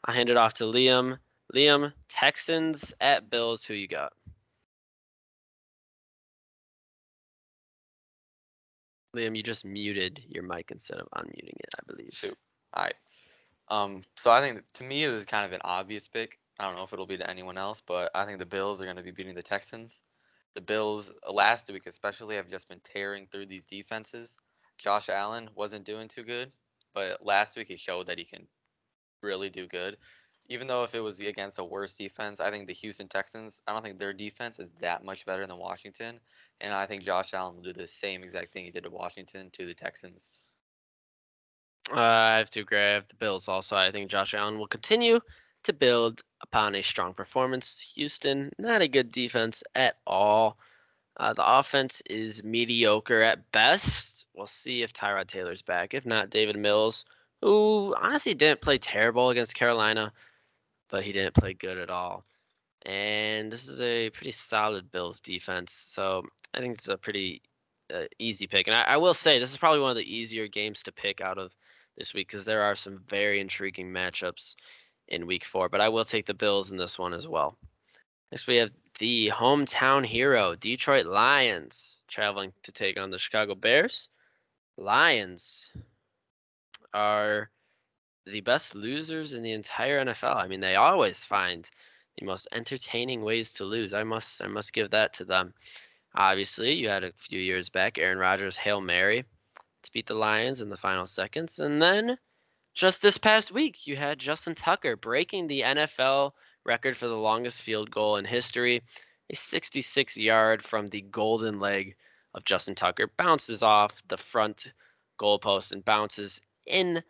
I'll 0.05 0.13
hand 0.13 0.29
it 0.29 0.37
off 0.37 0.53
to 0.55 0.65
Liam. 0.65 1.17
Liam, 1.53 1.93
Texans 2.07 2.93
at 3.01 3.31
Bills. 3.31 3.65
Who 3.65 3.73
you 3.73 3.87
got? 3.87 4.13
Liam, 9.15 9.35
you 9.35 9.41
just 9.41 9.65
muted 9.65 10.21
your 10.27 10.43
mic 10.43 10.69
instead 10.69 10.99
of 10.99 11.07
unmuting 11.15 11.55
it, 11.59 11.73
I 11.75 11.81
believe. 11.87 12.11
Shoot. 12.11 12.37
All 12.73 12.83
right. 12.83 12.93
Um, 13.69 14.01
so 14.15 14.31
I 14.31 14.41
think 14.41 14.63
to 14.73 14.83
me 14.83 15.05
this 15.05 15.19
is 15.21 15.25
kind 15.25 15.45
of 15.45 15.53
an 15.53 15.61
obvious 15.63 16.07
pick. 16.07 16.39
I 16.59 16.65
don't 16.65 16.75
know 16.75 16.83
if 16.83 16.93
it'll 16.93 17.07
be 17.07 17.17
to 17.17 17.29
anyone 17.29 17.57
else, 17.57 17.81
but 17.81 18.11
I 18.15 18.25
think 18.25 18.39
the 18.39 18.45
Bills 18.45 18.81
are 18.81 18.85
going 18.85 18.97
to 18.97 19.03
be 19.03 19.11
beating 19.11 19.35
the 19.35 19.43
Texans. 19.43 20.01
The 20.53 20.61
Bills 20.61 21.11
uh, 21.27 21.33
last 21.33 21.69
week 21.71 21.85
especially 21.85 22.35
have 22.35 22.49
just 22.49 22.69
been 22.69 22.79
tearing 22.83 23.27
through 23.27 23.47
these 23.47 23.65
defenses. 23.65 24.37
Josh 24.77 25.09
Allen 25.09 25.49
wasn't 25.55 25.85
doing 25.85 26.07
too 26.07 26.23
good, 26.23 26.51
but 26.93 27.25
last 27.25 27.57
week 27.57 27.67
he 27.67 27.75
showed 27.75 28.07
that 28.07 28.19
he 28.19 28.25
can 28.25 28.47
really 29.21 29.49
do 29.49 29.67
good. 29.67 29.97
Even 30.47 30.67
though 30.67 30.83
if 30.83 30.93
it 30.93 30.99
was 30.99 31.19
against 31.21 31.59
a 31.59 31.63
worse 31.63 31.97
defense, 31.97 32.39
I 32.39 32.51
think 32.51 32.67
the 32.67 32.73
Houston 32.73 33.07
Texans, 33.07 33.61
I 33.67 33.73
don't 33.73 33.83
think 33.83 33.97
their 33.97 34.13
defense 34.13 34.59
is 34.59 34.69
that 34.79 35.03
much 35.03 35.25
better 35.25 35.47
than 35.47 35.57
Washington. 35.57 36.19
And 36.61 36.73
I 36.73 36.85
think 36.85 37.03
Josh 37.03 37.33
Allen 37.33 37.55
will 37.55 37.63
do 37.63 37.73
the 37.73 37.87
same 37.87 38.23
exact 38.23 38.53
thing 38.53 38.65
he 38.65 38.71
did 38.71 38.83
to 38.83 38.91
Washington 38.91 39.49
to 39.53 39.65
the 39.65 39.73
Texans. 39.73 40.29
Uh, 41.91 41.99
I 41.99 42.37
have 42.37 42.49
to 42.51 42.61
agree. 42.61 42.79
I 42.79 42.93
have 42.93 43.07
the 43.07 43.15
Bills 43.15 43.47
also. 43.47 43.75
I 43.75 43.91
think 43.91 44.09
Josh 44.09 44.33
Allen 44.33 44.57
will 44.57 44.67
continue 44.67 45.19
to 45.63 45.73
build 45.73 46.21
upon 46.41 46.75
a 46.75 46.81
strong 46.81 47.13
performance. 47.13 47.85
Houston, 47.95 48.51
not 48.57 48.81
a 48.81 48.87
good 48.87 49.11
defense 49.11 49.63
at 49.75 49.97
all. 50.07 50.57
Uh, 51.17 51.33
the 51.33 51.45
offense 51.45 52.01
is 52.09 52.43
mediocre 52.43 53.21
at 53.21 53.51
best. 53.51 54.27
We'll 54.35 54.47
see 54.47 54.83
if 54.83 54.93
Tyrod 54.93 55.27
Taylor's 55.27 55.61
back. 55.61 55.93
If 55.93 56.05
not, 56.05 56.29
Davis 56.29 56.57
Mills, 56.57 57.05
who 57.41 57.95
honestly 58.01 58.33
didn't 58.33 58.61
play 58.61 58.77
terrible 58.77 59.29
against 59.29 59.55
Carolina, 59.55 60.11
but 60.89 61.03
he 61.03 61.13
didn't 61.13 61.35
play 61.35 61.53
good 61.53 61.77
at 61.77 61.89
all. 61.89 62.25
And 62.85 63.51
this 63.51 63.67
is 63.67 63.81
a 63.81 64.09
pretty 64.09 64.31
solid 64.31 64.91
Bills 64.91 65.19
defense. 65.19 65.71
So 65.71 66.23
I 66.53 66.59
think 66.59 66.77
it's 66.77 66.87
a 66.87 66.97
pretty 66.97 67.41
uh, 67.93 68.03
easy 68.19 68.45
pick. 68.45 68.67
And 68.67 68.75
I, 68.75 68.81
I 68.81 68.97
will 68.97 69.13
say, 69.13 69.39
this 69.39 69.51
is 69.51 69.57
probably 69.57 69.79
one 69.79 69.91
of 69.91 69.97
the 69.97 70.15
easier 70.15 70.47
games 70.47 70.83
to 70.83 70.91
pick 70.91 71.21
out 71.21 71.37
of 71.37 71.55
this 71.97 72.13
week 72.13 72.27
because 72.27 72.45
there 72.45 72.61
are 72.61 72.75
some 72.75 72.99
very 73.07 73.39
intriguing 73.39 73.91
matchups 73.91 74.55
in 75.07 75.27
week 75.27 75.45
four. 75.45 75.69
But 75.69 75.81
I 75.81 75.89
will 75.89 76.05
take 76.05 76.25
the 76.25 76.33
Bills 76.33 76.71
in 76.71 76.77
this 76.77 76.99
one 76.99 77.13
as 77.13 77.27
well. 77.27 77.57
Next, 78.31 78.47
we 78.47 78.57
have 78.57 78.71
the 78.99 79.29
hometown 79.29 80.05
hero, 80.05 80.55
Detroit 80.55 81.05
Lions, 81.05 81.97
traveling 82.07 82.53
to 82.63 82.71
take 82.71 82.99
on 82.99 83.11
the 83.11 83.17
Chicago 83.17 83.55
Bears. 83.55 84.09
Lions 84.77 85.71
are 86.93 87.49
the 88.25 88.41
best 88.41 88.75
losers 88.75 89.33
in 89.33 89.43
the 89.43 89.51
entire 89.51 90.03
NFL. 90.03 90.35
I 90.35 90.47
mean, 90.47 90.59
they 90.59 90.75
always 90.75 91.23
find 91.23 91.69
the 92.17 92.25
most 92.25 92.47
entertaining 92.51 93.21
ways 93.21 93.53
to 93.53 93.65
lose. 93.65 93.93
I 93.93 94.03
must 94.03 94.41
I 94.41 94.47
must 94.47 94.73
give 94.73 94.91
that 94.91 95.13
to 95.13 95.25
them. 95.25 95.53
Obviously, 96.15 96.73
you 96.73 96.87
had 96.87 97.03
a 97.03 97.11
few 97.11 97.39
years 97.39 97.69
back 97.69 97.97
Aaron 97.97 98.17
Rodgers 98.17 98.57
Hail 98.57 98.81
Mary 98.81 99.25
beat 99.95 100.07
the 100.07 100.13
Lions 100.13 100.61
in 100.61 100.69
the 100.69 100.75
final 100.75 101.05
seconds. 101.05 101.57
And 101.57 101.81
then 101.81 102.17
just 102.73 103.01
this 103.01 103.17
past 103.17 103.53
week, 103.53 103.87
you 103.87 103.95
had 103.95 104.19
Justin 104.19 104.53
Tucker 104.53 104.97
breaking 104.97 105.47
the 105.47 105.61
NFL 105.61 106.33
record 106.65 106.97
for 106.97 107.07
the 107.07 107.15
longest 107.15 107.61
field 107.61 107.89
goal 107.89 108.17
in 108.17 108.25
history. 108.25 108.83
A 109.29 109.35
66 109.35 110.17
yard 110.17 110.61
from 110.61 110.87
the 110.87 110.99
golden 110.99 111.61
leg 111.61 111.95
of 112.33 112.43
Justin 112.43 112.75
Tucker 112.75 113.09
bounces 113.17 113.63
off 113.63 114.05
the 114.09 114.17
front 114.17 114.73
goalpost 115.17 115.71
and 115.71 115.85
bounces 115.85 116.41
in, 116.65 117.01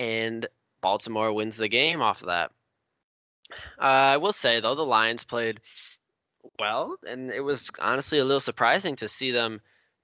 and 0.00 0.48
Baltimore 0.80 1.32
wins 1.32 1.56
the 1.56 1.68
game 1.68 2.02
off 2.02 2.22
of 2.22 2.26
that. 2.26 2.50
Uh, 3.78 4.14
I 4.14 4.16
will 4.16 4.32
say, 4.32 4.58
though, 4.58 4.74
the 4.74 4.82
Lions 4.82 5.22
played 5.22 5.60
well, 6.58 6.96
and 7.06 7.30
it 7.30 7.40
was 7.40 7.70
honestly 7.78 8.18
a 8.18 8.24
little 8.24 8.40
surprising 8.40 8.96
to 8.96 9.06
see 9.06 9.30
them 9.30 9.60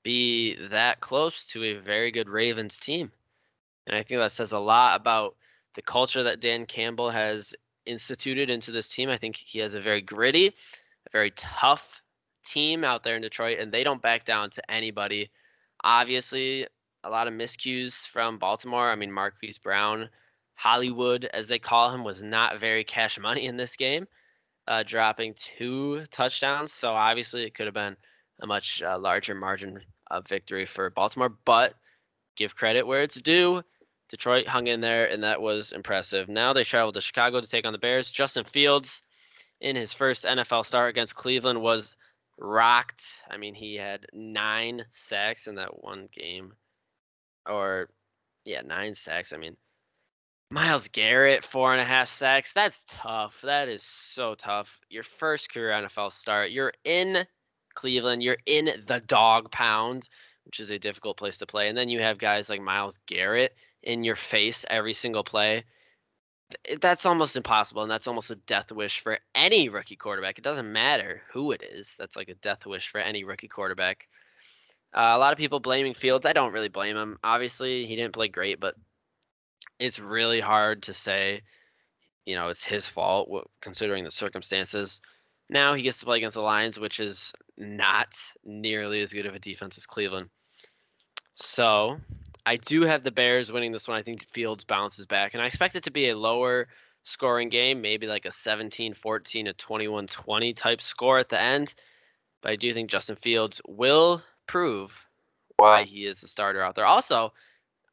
be 0.06 0.54
that 0.70 1.00
close 1.00 1.44
to 1.46 1.64
a 1.64 1.74
very 1.74 2.12
good 2.12 2.28
Ravens 2.28 2.78
team. 2.78 3.10
And 3.88 3.96
I 3.96 4.04
think 4.04 4.20
that 4.20 4.30
says 4.30 4.52
a 4.52 4.58
lot 4.60 5.00
about 5.00 5.34
the 5.74 5.82
culture 5.82 6.22
that 6.22 6.40
Dan 6.40 6.64
Campbell 6.64 7.10
has 7.10 7.56
instituted 7.86 8.48
into 8.48 8.70
this 8.70 8.88
team. 8.88 9.08
I 9.10 9.18
think 9.18 9.34
he 9.34 9.58
has 9.58 9.74
a 9.74 9.80
very 9.80 10.00
gritty, 10.00 10.46
a 10.46 11.10
very 11.10 11.32
tough 11.32 12.00
team 12.44 12.84
out 12.84 13.02
there 13.02 13.16
in 13.16 13.22
Detroit, 13.22 13.58
and 13.58 13.72
they 13.72 13.82
don't 13.82 14.00
back 14.00 14.24
down 14.24 14.48
to 14.50 14.70
anybody. 14.70 15.28
Obviously, 15.82 16.68
a 17.02 17.10
lot 17.10 17.26
of 17.26 17.34
miscues 17.34 18.06
from 18.06 18.38
Baltimore. 18.38 18.92
I 18.92 18.94
mean, 18.94 19.10
Marquise 19.10 19.58
Brown, 19.58 20.08
Hollywood, 20.54 21.24
as 21.32 21.48
they 21.48 21.58
call 21.58 21.92
him, 21.92 22.04
was 22.04 22.22
not 22.22 22.60
very 22.60 22.84
cash 22.84 23.18
money 23.18 23.46
in 23.46 23.56
this 23.56 23.74
game, 23.74 24.06
uh, 24.68 24.84
dropping 24.84 25.34
two 25.34 26.04
touchdowns. 26.12 26.72
So 26.72 26.92
obviously, 26.92 27.42
it 27.42 27.54
could 27.54 27.66
have 27.66 27.74
been 27.74 27.96
a 28.40 28.46
much 28.46 28.82
uh, 28.82 28.96
larger 29.00 29.34
margin 29.34 29.80
a 30.10 30.22
victory 30.22 30.66
for 30.66 30.90
Baltimore, 30.90 31.34
but 31.44 31.74
give 32.36 32.56
credit 32.56 32.86
where 32.86 33.02
it's 33.02 33.20
due. 33.20 33.62
Detroit 34.08 34.46
hung 34.46 34.68
in 34.68 34.80
there, 34.80 35.06
and 35.06 35.22
that 35.24 35.40
was 35.40 35.72
impressive. 35.72 36.28
Now 36.28 36.52
they 36.52 36.64
travel 36.64 36.92
to 36.92 37.00
Chicago 37.00 37.40
to 37.40 37.48
take 37.48 37.66
on 37.66 37.72
the 37.72 37.78
Bears. 37.78 38.10
Justin 38.10 38.44
Fields, 38.44 39.02
in 39.60 39.74
his 39.74 39.92
first 39.92 40.24
NFL 40.24 40.64
start 40.64 40.90
against 40.90 41.16
Cleveland, 41.16 41.60
was 41.60 41.96
rocked. 42.38 43.22
I 43.30 43.36
mean, 43.36 43.54
he 43.54 43.74
had 43.74 44.06
nine 44.12 44.84
sacks 44.90 45.48
in 45.48 45.56
that 45.56 45.82
one 45.82 46.08
game, 46.12 46.52
or 47.48 47.88
yeah, 48.44 48.62
nine 48.62 48.94
sacks. 48.94 49.32
I 49.32 49.38
mean, 49.38 49.56
Myles 50.50 50.86
Garrett, 50.88 51.44
four 51.44 51.72
and 51.72 51.80
a 51.80 51.84
half 51.84 52.08
sacks. 52.08 52.52
That's 52.52 52.84
tough. 52.88 53.40
That 53.42 53.68
is 53.68 53.82
so 53.82 54.36
tough. 54.36 54.78
Your 54.88 55.02
first 55.02 55.52
career 55.52 55.70
NFL 55.70 56.12
start. 56.12 56.50
You're 56.50 56.72
in 56.84 57.26
Cleveland. 57.76 58.22
You're 58.22 58.38
in 58.46 58.82
the 58.86 59.00
dog 59.00 59.52
pound, 59.52 60.08
which 60.44 60.58
is 60.58 60.70
a 60.70 60.78
difficult 60.78 61.16
place 61.16 61.38
to 61.38 61.46
play. 61.46 61.68
And 61.68 61.78
then 61.78 61.88
you 61.88 62.00
have 62.00 62.18
guys 62.18 62.50
like 62.50 62.60
Myles 62.60 62.98
Garrett 63.06 63.54
in 63.84 64.02
your 64.02 64.16
face 64.16 64.64
every 64.68 64.92
single 64.92 65.22
play. 65.22 65.64
That's 66.80 67.06
almost 67.06 67.36
impossible, 67.36 67.82
and 67.82 67.90
that's 67.90 68.06
almost 68.06 68.30
a 68.30 68.36
death 68.36 68.70
wish 68.70 69.00
for 69.00 69.18
any 69.34 69.68
rookie 69.68 69.96
quarterback. 69.96 70.38
It 70.38 70.44
doesn't 70.44 70.72
matter 70.72 71.22
who 71.32 71.52
it 71.52 71.62
is. 71.62 71.94
That's 71.98 72.16
like 72.16 72.28
a 72.28 72.34
death 72.36 72.66
wish 72.66 72.88
for 72.88 72.98
any 72.98 73.24
rookie 73.24 73.48
quarterback. 73.48 74.06
Uh, 74.96 75.12
a 75.14 75.18
lot 75.18 75.32
of 75.32 75.38
people 75.38 75.58
blaming 75.58 75.94
Fields. 75.94 76.24
I 76.24 76.32
don't 76.32 76.52
really 76.52 76.68
blame 76.68 76.96
him. 76.96 77.18
Obviously, 77.24 77.84
he 77.86 77.96
didn't 77.96 78.14
play 78.14 78.28
great, 78.28 78.60
but 78.60 78.76
it's 79.78 79.98
really 79.98 80.40
hard 80.40 80.84
to 80.84 80.94
say, 80.94 81.42
you 82.24 82.36
know, 82.36 82.48
it's 82.48 82.64
his 82.64 82.86
fault 82.88 83.28
considering 83.60 84.04
the 84.04 84.10
circumstances. 84.10 85.00
Now 85.48 85.74
he 85.74 85.82
gets 85.82 85.98
to 86.00 86.06
play 86.06 86.18
against 86.18 86.34
the 86.34 86.42
Lions, 86.42 86.78
which 86.78 87.00
is 87.00 87.32
not 87.56 88.16
nearly 88.44 89.00
as 89.00 89.12
good 89.12 89.26
of 89.26 89.34
a 89.34 89.38
defense 89.38 89.78
as 89.78 89.86
Cleveland. 89.86 90.28
So 91.34 91.98
I 92.46 92.56
do 92.56 92.82
have 92.82 93.04
the 93.04 93.10
Bears 93.10 93.52
winning 93.52 93.72
this 93.72 93.86
one. 93.86 93.96
I 93.96 94.02
think 94.02 94.24
Fields 94.28 94.64
bounces 94.64 95.06
back, 95.06 95.34
and 95.34 95.42
I 95.42 95.46
expect 95.46 95.76
it 95.76 95.84
to 95.84 95.90
be 95.90 96.08
a 96.08 96.16
lower 96.16 96.68
scoring 97.04 97.48
game, 97.48 97.80
maybe 97.80 98.06
like 98.06 98.24
a 98.24 98.32
17 98.32 98.94
14 98.94 99.44
to 99.46 99.52
21 99.52 100.06
20 100.08 100.52
type 100.52 100.82
score 100.82 101.18
at 101.18 101.28
the 101.28 101.40
end. 101.40 101.74
But 102.42 102.52
I 102.52 102.56
do 102.56 102.72
think 102.72 102.90
Justin 102.90 103.16
Fields 103.16 103.60
will 103.66 104.22
prove 104.46 105.06
why 105.58 105.84
he 105.84 106.06
is 106.06 106.20
the 106.20 106.26
starter 106.26 106.62
out 106.62 106.74
there. 106.74 106.86
Also, 106.86 107.32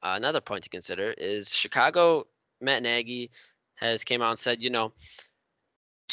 uh, 0.04 0.14
another 0.16 0.42
point 0.42 0.64
to 0.64 0.70
consider 0.70 1.14
is 1.18 1.54
Chicago, 1.56 2.26
Matt 2.60 2.84
Nagy 2.84 3.32
has 3.76 4.04
came 4.04 4.22
out 4.22 4.32
and 4.32 4.40
said, 4.40 4.64
you 4.64 4.70
know, 4.70 4.94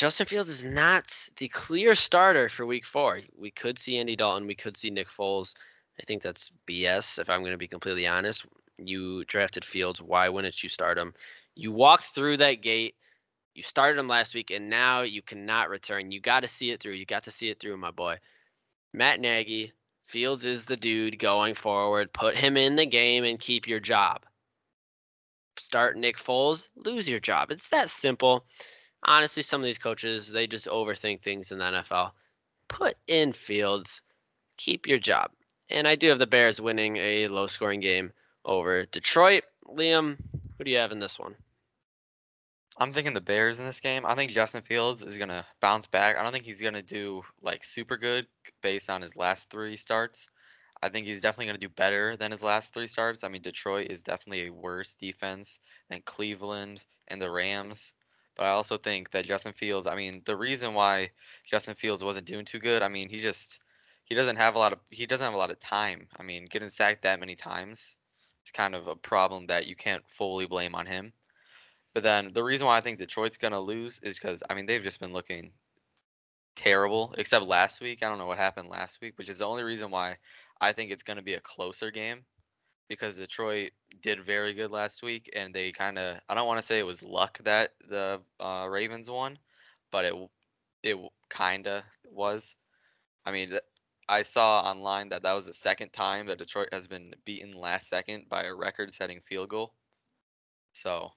Justin 0.00 0.24
Fields 0.24 0.48
is 0.48 0.64
not 0.64 1.14
the 1.36 1.48
clear 1.48 1.94
starter 1.94 2.48
for 2.48 2.64
week 2.64 2.86
four. 2.86 3.20
We 3.36 3.50
could 3.50 3.78
see 3.78 3.98
Andy 3.98 4.16
Dalton. 4.16 4.46
We 4.46 4.54
could 4.54 4.74
see 4.74 4.88
Nick 4.88 5.10
Foles. 5.10 5.54
I 6.00 6.04
think 6.06 6.22
that's 6.22 6.50
BS, 6.66 7.18
if 7.18 7.28
I'm 7.28 7.40
going 7.40 7.52
to 7.52 7.58
be 7.58 7.68
completely 7.68 8.06
honest. 8.06 8.46
You 8.78 9.26
drafted 9.26 9.62
Fields. 9.62 10.00
Why 10.00 10.30
wouldn't 10.30 10.62
you 10.62 10.70
start 10.70 10.96
him? 10.96 11.12
You 11.54 11.70
walked 11.70 12.14
through 12.14 12.38
that 12.38 12.62
gate. 12.62 12.94
You 13.52 13.62
started 13.62 14.00
him 14.00 14.08
last 14.08 14.34
week, 14.34 14.50
and 14.50 14.70
now 14.70 15.02
you 15.02 15.20
cannot 15.20 15.68
return. 15.68 16.10
You 16.12 16.18
got 16.18 16.40
to 16.40 16.48
see 16.48 16.70
it 16.70 16.80
through. 16.80 16.94
You 16.94 17.04
got 17.04 17.24
to 17.24 17.30
see 17.30 17.50
it 17.50 17.60
through, 17.60 17.76
my 17.76 17.90
boy. 17.90 18.16
Matt 18.94 19.20
Nagy, 19.20 19.70
Fields 20.02 20.46
is 20.46 20.64
the 20.64 20.78
dude 20.78 21.18
going 21.18 21.52
forward. 21.52 22.10
Put 22.14 22.38
him 22.38 22.56
in 22.56 22.74
the 22.74 22.86
game 22.86 23.24
and 23.24 23.38
keep 23.38 23.68
your 23.68 23.80
job. 23.80 24.24
Start 25.58 25.98
Nick 25.98 26.16
Foles, 26.16 26.70
lose 26.74 27.06
your 27.06 27.20
job. 27.20 27.50
It's 27.50 27.68
that 27.68 27.90
simple 27.90 28.46
honestly, 29.04 29.42
some 29.42 29.60
of 29.60 29.64
these 29.64 29.78
coaches 29.78 30.30
they 30.30 30.46
just 30.46 30.66
overthink 30.66 31.22
things 31.22 31.52
in 31.52 31.58
the 31.58 31.64
NFL. 31.64 32.12
Put 32.68 32.96
in 33.06 33.32
Fields, 33.32 34.02
keep 34.56 34.86
your 34.86 34.98
job. 34.98 35.30
And 35.68 35.86
I 35.86 35.94
do 35.94 36.08
have 36.08 36.18
the 36.18 36.26
Bears 36.26 36.60
winning 36.60 36.96
a 36.96 37.28
low 37.28 37.46
scoring 37.46 37.80
game 37.80 38.12
over 38.44 38.84
Detroit. 38.86 39.44
Liam, 39.66 40.16
who 40.58 40.64
do 40.64 40.70
you 40.70 40.78
have 40.78 40.92
in 40.92 40.98
this 40.98 41.18
one? 41.18 41.34
I'm 42.78 42.92
thinking 42.92 43.14
the 43.14 43.20
Bears 43.20 43.58
in 43.58 43.66
this 43.66 43.80
game. 43.80 44.06
I 44.06 44.14
think 44.14 44.30
Justin 44.30 44.62
Fields 44.62 45.02
is 45.02 45.18
gonna 45.18 45.44
bounce 45.60 45.86
back. 45.86 46.16
I 46.16 46.22
don't 46.22 46.32
think 46.32 46.44
he's 46.44 46.62
gonna 46.62 46.82
do 46.82 47.22
like 47.42 47.64
super 47.64 47.96
good 47.96 48.26
based 48.62 48.88
on 48.88 49.02
his 49.02 49.16
last 49.16 49.50
three 49.50 49.76
starts. 49.76 50.28
I 50.82 50.88
think 50.88 51.06
he's 51.06 51.20
definitely 51.20 51.46
gonna 51.46 51.58
do 51.58 51.68
better 51.68 52.16
than 52.16 52.30
his 52.32 52.42
last 52.42 52.72
three 52.72 52.86
starts. 52.86 53.22
I 53.22 53.28
mean, 53.28 53.42
Detroit 53.42 53.90
is 53.90 54.02
definitely 54.02 54.46
a 54.46 54.52
worse 54.52 54.94
defense 54.94 55.58
than 55.90 56.00
Cleveland 56.02 56.82
and 57.08 57.20
the 57.20 57.30
Rams. 57.30 57.92
But 58.40 58.46
I 58.46 58.52
also 58.52 58.78
think 58.78 59.10
that 59.10 59.26
Justin 59.26 59.52
Fields. 59.52 59.86
I 59.86 59.94
mean, 59.94 60.22
the 60.24 60.34
reason 60.34 60.72
why 60.72 61.10
Justin 61.44 61.74
Fields 61.74 62.02
wasn't 62.02 62.26
doing 62.26 62.46
too 62.46 62.58
good. 62.58 62.80
I 62.80 62.88
mean, 62.88 63.10
he 63.10 63.18
just 63.18 63.60
he 64.04 64.14
doesn't 64.14 64.36
have 64.36 64.54
a 64.54 64.58
lot 64.58 64.72
of 64.72 64.78
he 64.88 65.04
doesn't 65.04 65.22
have 65.22 65.34
a 65.34 65.36
lot 65.36 65.50
of 65.50 65.60
time. 65.60 66.08
I 66.18 66.22
mean, 66.22 66.46
getting 66.46 66.70
sacked 66.70 67.02
that 67.02 67.20
many 67.20 67.36
times 67.36 67.96
is 68.46 68.50
kind 68.50 68.74
of 68.74 68.86
a 68.86 68.96
problem 68.96 69.48
that 69.48 69.66
you 69.66 69.76
can't 69.76 70.02
fully 70.08 70.46
blame 70.46 70.74
on 70.74 70.86
him. 70.86 71.12
But 71.92 72.02
then 72.02 72.32
the 72.32 72.42
reason 72.42 72.66
why 72.66 72.78
I 72.78 72.80
think 72.80 72.98
Detroit's 72.98 73.36
gonna 73.36 73.60
lose 73.60 74.00
is 74.02 74.18
because 74.18 74.42
I 74.48 74.54
mean 74.54 74.64
they've 74.64 74.82
just 74.82 75.00
been 75.00 75.12
looking 75.12 75.50
terrible, 76.56 77.14
except 77.18 77.44
last 77.44 77.82
week. 77.82 78.02
I 78.02 78.08
don't 78.08 78.16
know 78.16 78.24
what 78.24 78.38
happened 78.38 78.70
last 78.70 79.02
week, 79.02 79.18
which 79.18 79.28
is 79.28 79.40
the 79.40 79.46
only 79.46 79.64
reason 79.64 79.90
why 79.90 80.16
I 80.62 80.72
think 80.72 80.92
it's 80.92 81.02
gonna 81.02 81.20
be 81.20 81.34
a 81.34 81.40
closer 81.40 81.90
game 81.90 82.24
because 82.90 83.16
Detroit 83.16 83.70
did 84.02 84.26
very 84.26 84.52
good 84.52 84.72
last 84.72 85.02
week, 85.02 85.30
and 85.34 85.54
they 85.54 85.70
kind 85.72 85.98
of 85.98 86.18
I 86.28 86.34
don't 86.34 86.48
want 86.48 86.60
to 86.60 86.66
say 86.66 86.78
it 86.78 86.86
was 86.86 87.02
luck 87.02 87.38
that 87.44 87.70
the 87.88 88.20
uh, 88.40 88.66
Ravens 88.68 89.08
won, 89.08 89.38
but 89.90 90.04
it 90.04 90.14
it 90.82 90.98
kind 91.30 91.66
of 91.66 91.84
was. 92.04 92.54
I 93.24 93.32
mean, 93.32 93.50
I 94.08 94.24
saw 94.24 94.62
online 94.62 95.08
that 95.10 95.22
that 95.22 95.34
was 95.34 95.46
the 95.46 95.52
second 95.52 95.92
time 95.92 96.26
that 96.26 96.38
Detroit 96.38 96.68
has 96.72 96.88
been 96.88 97.14
beaten 97.24 97.52
last 97.52 97.88
second 97.88 98.28
by 98.28 98.44
a 98.44 98.54
record-setting 98.54 99.20
field 99.20 99.50
goal. 99.50 99.74
So 100.72 101.10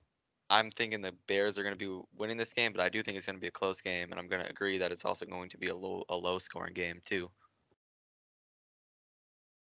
I'm 0.49 0.69
thinking 0.69 1.01
the 1.01 1.15
Bears 1.27 1.57
are 1.57 1.63
going 1.63 1.77
to 1.77 1.85
be 1.85 2.01
winning 2.15 2.37
this 2.37 2.53
game, 2.53 2.71
but 2.71 2.81
I 2.81 2.89
do 2.89 3.01
think 3.01 3.17
it's 3.17 3.25
going 3.25 3.37
to 3.37 3.41
be 3.41 3.47
a 3.47 3.51
close 3.51 3.81
game, 3.81 4.11
and 4.11 4.19
I'm 4.19 4.27
going 4.27 4.43
to 4.43 4.49
agree 4.49 4.77
that 4.77 4.91
it's 4.91 5.05
also 5.05 5.25
going 5.25 5.49
to 5.49 5.57
be 5.57 5.69
a 5.69 5.75
low 5.75 6.03
a 6.09 6.15
low 6.15 6.37
scoring 6.37 6.73
game 6.75 7.01
too. 7.03 7.31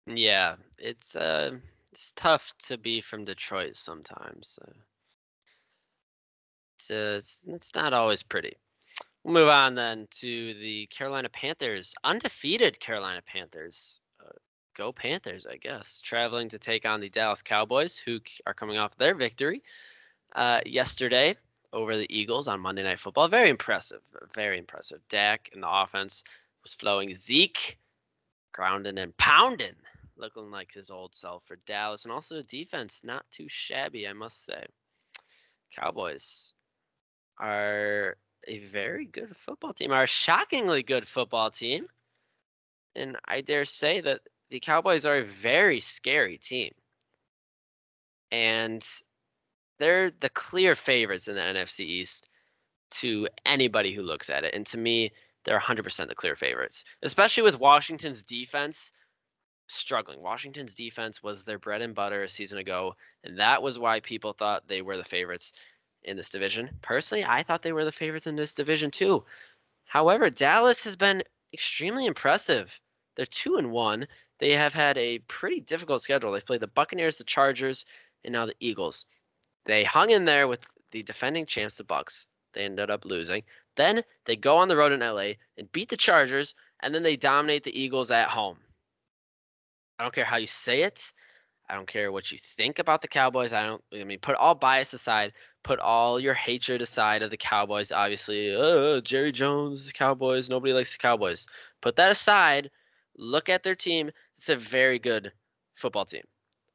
Yeah, 0.05 0.55
it's 0.79 1.17
uh, 1.17 1.57
it's 1.97 2.13
tough 2.15 2.53
to 2.59 2.77
be 2.77 3.01
from 3.01 3.25
Detroit 3.25 3.75
sometimes. 3.75 4.59
So. 4.59 4.71
it's, 6.75 6.91
uh, 6.91 7.55
it's 7.55 7.73
not 7.73 7.91
always 7.91 8.21
pretty. 8.21 8.55
We'll 9.23 9.33
move 9.33 9.49
on 9.49 9.73
then 9.73 10.07
to 10.19 10.53
the 10.53 10.85
Carolina 10.91 11.27
Panthers, 11.29 11.95
undefeated 12.03 12.79
Carolina 12.79 13.21
Panthers. 13.25 13.99
Uh, 14.23 14.29
go 14.75 14.91
Panthers, 14.91 15.47
I 15.47 15.57
guess. 15.57 15.99
Traveling 15.99 16.49
to 16.49 16.59
take 16.59 16.85
on 16.85 17.01
the 17.01 17.09
Dallas 17.09 17.41
Cowboys, 17.41 17.97
who 17.97 18.19
are 18.45 18.53
coming 18.53 18.77
off 18.77 18.95
their 18.95 19.15
victory 19.15 19.63
uh, 20.35 20.61
yesterday 20.67 21.35
over 21.73 21.97
the 21.97 22.15
Eagles 22.15 22.47
on 22.47 22.59
Monday 22.59 22.83
Night 22.83 22.99
Football. 22.99 23.27
Very 23.27 23.49
impressive. 23.49 24.01
Very 24.35 24.59
impressive. 24.59 24.99
Dak 25.09 25.49
and 25.51 25.63
the 25.63 25.69
offense 25.69 26.23
was 26.61 26.75
flowing. 26.75 27.15
Zeke 27.15 27.79
grounding 28.53 28.99
and 28.99 29.17
pounding, 29.17 29.75
looking 30.17 30.51
like 30.51 30.73
his 30.73 30.89
old 30.89 31.13
self 31.15 31.43
for 31.45 31.57
Dallas. 31.65 32.03
And 32.03 32.11
also 32.11 32.35
the 32.35 32.43
defense, 32.43 33.01
not 33.03 33.25
too 33.31 33.47
shabby, 33.47 34.07
I 34.07 34.13
must 34.13 34.45
say. 34.45 34.65
Cowboys 35.75 36.53
are 37.39 38.17
a 38.47 38.59
very 38.59 39.05
good 39.05 39.35
football 39.35 39.73
team, 39.73 39.91
are 39.91 40.03
a 40.03 40.07
shockingly 40.07 40.83
good 40.83 41.07
football 41.07 41.51
team. 41.51 41.87
And 42.95 43.17
I 43.25 43.41
dare 43.41 43.65
say 43.65 44.01
that 44.01 44.21
the 44.49 44.59
Cowboys 44.59 45.05
are 45.05 45.17
a 45.17 45.25
very 45.25 45.79
scary 45.79 46.37
team. 46.37 46.73
And 48.31 48.85
they're 49.79 50.11
the 50.11 50.29
clear 50.29 50.75
favorites 50.75 51.27
in 51.27 51.35
the 51.35 51.41
NFC 51.41 51.81
East 51.81 52.27
to 52.89 53.27
anybody 53.45 53.93
who 53.93 54.01
looks 54.01 54.29
at 54.29 54.43
it. 54.43 54.53
And 54.53 54.65
to 54.67 54.77
me, 54.77 55.11
they're 55.43 55.59
100% 55.59 56.07
the 56.09 56.15
clear 56.15 56.35
favorites, 56.35 56.83
especially 57.03 57.43
with 57.43 57.59
Washington's 57.59 58.23
defense 58.23 58.91
struggling. 59.67 60.21
Washington's 60.21 60.73
defense 60.73 61.21
was 61.21 61.43
their 61.43 61.59
bread 61.59 61.81
and 61.81 61.93
butter 61.93 62.23
a 62.23 62.29
season 62.29 62.57
ago, 62.57 62.95
and 63.23 63.37
that 63.37 63.61
was 63.61 63.77
why 63.77 63.99
people 63.99 64.33
thought 64.33 64.67
they 64.67 64.81
were 64.81 64.97
the 64.97 65.03
favorites 65.03 65.53
in 66.03 66.17
this 66.17 66.29
division. 66.29 66.69
Personally, 66.81 67.25
I 67.25 67.43
thought 67.43 67.61
they 67.61 67.73
were 67.73 67.85
the 67.85 67.91
favorites 67.91 68.27
in 68.27 68.35
this 68.35 68.53
division 68.53 68.91
too. 68.91 69.23
However, 69.85 70.29
Dallas 70.29 70.83
has 70.83 70.95
been 70.95 71.23
extremely 71.53 72.05
impressive. 72.05 72.79
They're 73.15 73.25
2 73.25 73.57
and 73.57 73.71
1. 73.71 74.07
They 74.39 74.53
have 74.53 74.73
had 74.73 74.97
a 74.97 75.19
pretty 75.19 75.61
difficult 75.61 76.01
schedule. 76.01 76.31
They've 76.31 76.45
played 76.45 76.59
the 76.59 76.67
Buccaneers, 76.67 77.17
the 77.17 77.23
Chargers, 77.23 77.85
and 78.23 78.33
now 78.33 78.45
the 78.45 78.55
Eagles. 78.59 79.05
They 79.65 79.83
hung 79.83 80.11
in 80.11 80.25
there 80.25 80.47
with 80.47 80.61
the 80.91 81.03
defending 81.03 81.45
champs, 81.45 81.77
the 81.77 81.83
Bucs. 81.83 82.27
They 82.53 82.63
ended 82.63 82.89
up 82.89 83.05
losing. 83.05 83.43
Then 83.75 84.01
they 84.25 84.35
go 84.35 84.57
on 84.57 84.67
the 84.67 84.77
road 84.77 84.91
in 84.91 84.99
LA 84.99 85.33
and 85.57 85.71
beat 85.71 85.89
the 85.89 85.97
Chargers, 85.97 86.55
and 86.81 86.93
then 86.93 87.03
they 87.03 87.15
dominate 87.15 87.63
the 87.63 87.79
Eagles 87.79 88.11
at 88.11 88.29
home. 88.29 88.57
I 89.99 90.03
don't 90.03 90.13
care 90.13 90.25
how 90.25 90.37
you 90.37 90.47
say 90.47 90.83
it. 90.83 91.11
I 91.69 91.75
don't 91.75 91.87
care 91.87 92.11
what 92.11 92.31
you 92.31 92.37
think 92.41 92.79
about 92.79 93.01
the 93.01 93.07
Cowboys. 93.09 93.51
I 93.51 93.65
don't. 93.65 93.83
I 93.93 94.03
mean, 94.03 94.19
put 94.19 94.35
all 94.35 94.55
bias 94.55 94.93
aside. 94.93 95.33
Put 95.63 95.79
all 95.79 96.17
your 96.19 96.33
hatred 96.33 96.81
aside 96.81 97.21
of 97.23 97.29
the 97.29 97.37
Cowboys. 97.37 97.91
Obviously, 97.91 98.51
Jerry 99.03 99.33
Jones, 99.33 99.91
Cowboys. 99.93 100.49
Nobody 100.49 100.71
likes 100.71 100.93
the 100.93 100.99
Cowboys. 100.99 101.45
Put 101.81 101.97
that 101.97 102.11
aside. 102.11 102.69
Look 103.17 103.49
at 103.49 103.63
their 103.63 103.75
team. 103.75 104.11
It's 104.35 104.47
a 104.47 104.55
very 104.55 104.97
good 104.97 105.33
football 105.73 106.05
team. 106.05 106.23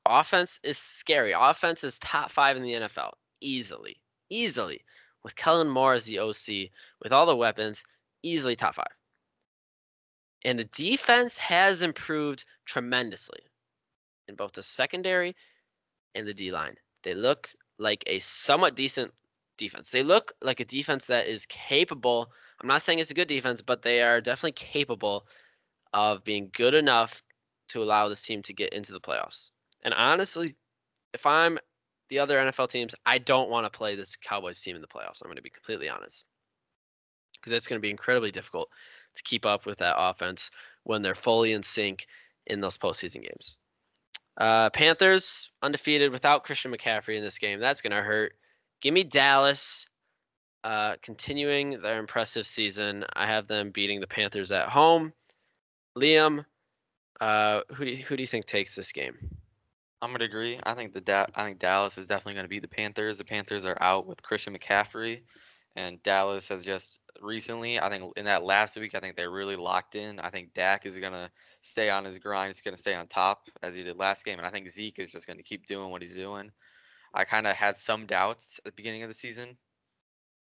Offense 0.05 0.61
is 0.63 0.77
scary. 0.77 1.33
Offense 1.33 1.85
is 1.85 1.99
top 2.01 2.31
five 2.31 2.57
in 2.57 2.63
the 2.63 2.73
NFL 2.73 3.13
easily, 3.41 3.97
easily. 4.31 4.85
With 5.23 5.37
Kellen 5.37 5.69
Moore 5.69 5.95
as 5.95 6.05
the 6.05 6.19
OC, 6.19 6.71
with 7.01 7.13
all 7.13 7.27
the 7.27 7.37
weapons, 7.37 7.85
easily 8.23 8.57
top 8.57 8.75
five. 8.75 8.87
And 10.45 10.59
the 10.59 10.65
defense 10.65 11.39
has 11.39 11.83
improved 11.83 12.45
tremendously 12.67 13.41
in 14.29 14.35
both 14.35 14.53
the 14.53 14.63
secondary 14.63 15.37
and 16.15 16.27
the 16.27 16.35
D 16.35 16.51
line. 16.51 16.77
They 17.03 17.15
look 17.15 17.51
like 17.79 18.05
a 18.07 18.19
somewhat 18.19 18.75
decent 18.75 19.13
defense. 19.59 19.91
They 19.91 20.03
look 20.03 20.33
like 20.43 20.61
a 20.61 20.65
defense 20.65 21.07
that 21.07 21.27
is 21.29 21.47
capable. 21.47 22.31
I'm 22.61 22.69
not 22.69 22.83
saying 22.83 22.99
it's 22.99 23.11
a 23.11 23.15
good 23.15 23.29
defense, 23.29 23.63
but 23.63 23.83
they 23.83 24.03
are 24.03 24.21
definitely 24.21 24.53
capable 24.53 25.27
of 25.93 26.25
being 26.25 26.51
good 26.55 26.75
enough 26.75 27.23
to 27.69 27.83
allow 27.83 28.09
this 28.09 28.23
team 28.23 28.43
to 28.43 28.53
get 28.53 28.73
into 28.73 28.93
the 28.93 29.01
playoffs. 29.01 29.51
And 29.85 29.95
honestly, 29.95 30.57
if 31.13 31.27
I'm 31.27 31.59
the 32.09 32.19
other 32.19 32.39
NFL 32.39 32.69
teams, 32.69 32.95
I 33.07 33.19
don't 33.19 33.51
want 33.51 33.67
to 33.67 33.77
play 33.77 33.97
this 33.97 34.17
Cowboys 34.17 34.61
team 34.61 34.77
in 34.77 34.83
the 34.83 34.89
playoffs. 34.89 35.23
I'm 35.23 35.29
going 35.29 35.37
to 35.37 35.43
be 35.43 35.51
completely 35.51 35.89
honest. 35.89 36.27
Because 37.35 37.53
it's 37.53 37.67
going 37.67 37.81
to 37.81 37.83
be 37.83 37.91
incredibly 37.91 38.31
difficult 38.31 38.69
to 39.15 39.23
keep 39.23 39.47
up 39.47 39.67
with 39.67 39.79
that 39.79 39.97
offense 39.99 40.51
when 40.85 41.03
they're 41.03 41.15
fully 41.15 41.53
in 41.53 41.63
sync 41.63 42.07
in 42.47 42.61
those 42.61 42.79
postseason 42.79 43.23
games. 43.23 43.59
Uh, 44.39 44.71
Panthers 44.71 45.51
undefeated 45.63 46.11
without 46.11 46.45
Christian 46.45 46.73
McCaffrey 46.73 47.17
in 47.17 47.23
this 47.23 47.39
game. 47.39 47.61
That's 47.61 47.81
going 47.81 47.93
to 47.93 48.03
hurt. 48.03 48.35
Give 48.81 48.95
me 48.95 49.05
Dallas 49.05 49.87
uh, 50.65 50.97
continuing 51.03 51.81
their 51.83 51.99
impressive 51.99 52.47
season. 52.47 53.05
I 53.15 53.27
have 53.27 53.47
them 53.47 53.71
beating 53.71 54.01
the 54.01 54.07
Panthers 54.07 54.51
at 54.51 54.69
home. 54.69 55.13
Liam, 55.97 56.45
uh, 57.21 57.61
who 57.75 57.85
do 57.85 57.91
you, 57.91 58.05
who 58.05 58.17
do 58.17 58.23
you 58.23 58.27
think 58.27 58.47
takes 58.47 58.75
this 58.75 58.93
game? 58.93 59.17
I'm 60.01 60.11
gonna 60.11 60.25
agree. 60.25 60.59
I 60.65 60.75
think 60.75 60.93
the 60.93 61.01
da- 61.01 61.27
I 61.37 61.45
think 61.45 61.61
Dallas 61.61 61.97
is 61.97 62.07
definitely 62.07 62.35
gonna 62.35 62.49
beat 62.49 62.63
the 62.63 62.69
Panthers. 62.69 63.19
The 63.19 63.25
Panthers 63.25 63.65
are 63.65 63.77
out 63.81 64.07
with 64.07 64.23
Christian 64.23 64.57
McCaffrey, 64.57 65.21
and 65.77 66.03
Dallas 66.03 66.49
has 66.49 66.65
just 66.65 67.01
recently. 67.21 67.81
I 67.81 67.89
think 67.89 68.13
in 68.17 68.25
that 68.27 68.43
last 68.43 68.77
week, 68.77 68.95
I 68.95 69.01
think 69.01 69.17
they're 69.17 69.31
really 69.31 69.57
locked 69.57 69.95
in. 69.95 70.21
I 70.21 70.31
think 70.31 70.55
Dak 70.55 70.87
is 70.87 70.99
gonna 70.99 71.31
stay 71.63 71.91
on 71.91 72.05
his 72.05 72.19
grind. 72.19 72.49
He's 72.49 72.61
gonna 72.61 72.77
stay 72.77 72.95
on 72.95 73.07
top 73.07 73.49
as 73.63 73.75
he 73.75 73.83
did 73.83 73.97
last 73.97 74.25
game, 74.25 74.39
and 74.39 74.47
I 74.47 74.51
think 74.51 74.69
Zeke 74.69 74.99
is 74.99 75.13
just 75.13 75.27
gonna 75.27 75.43
keep 75.43 75.67
doing 75.67 75.91
what 75.91 76.03
he's 76.03 76.15
doing. 76.15 76.51
I 77.15 77.25
kind 77.25 77.47
of 77.47 77.57
had 77.57 77.77
some 77.77 78.07
doubts 78.07 78.59
at 78.59 78.73
the 78.73 78.77
beginning 78.77 79.03
of 79.03 79.09
the 79.09 79.15
season, 79.15 79.57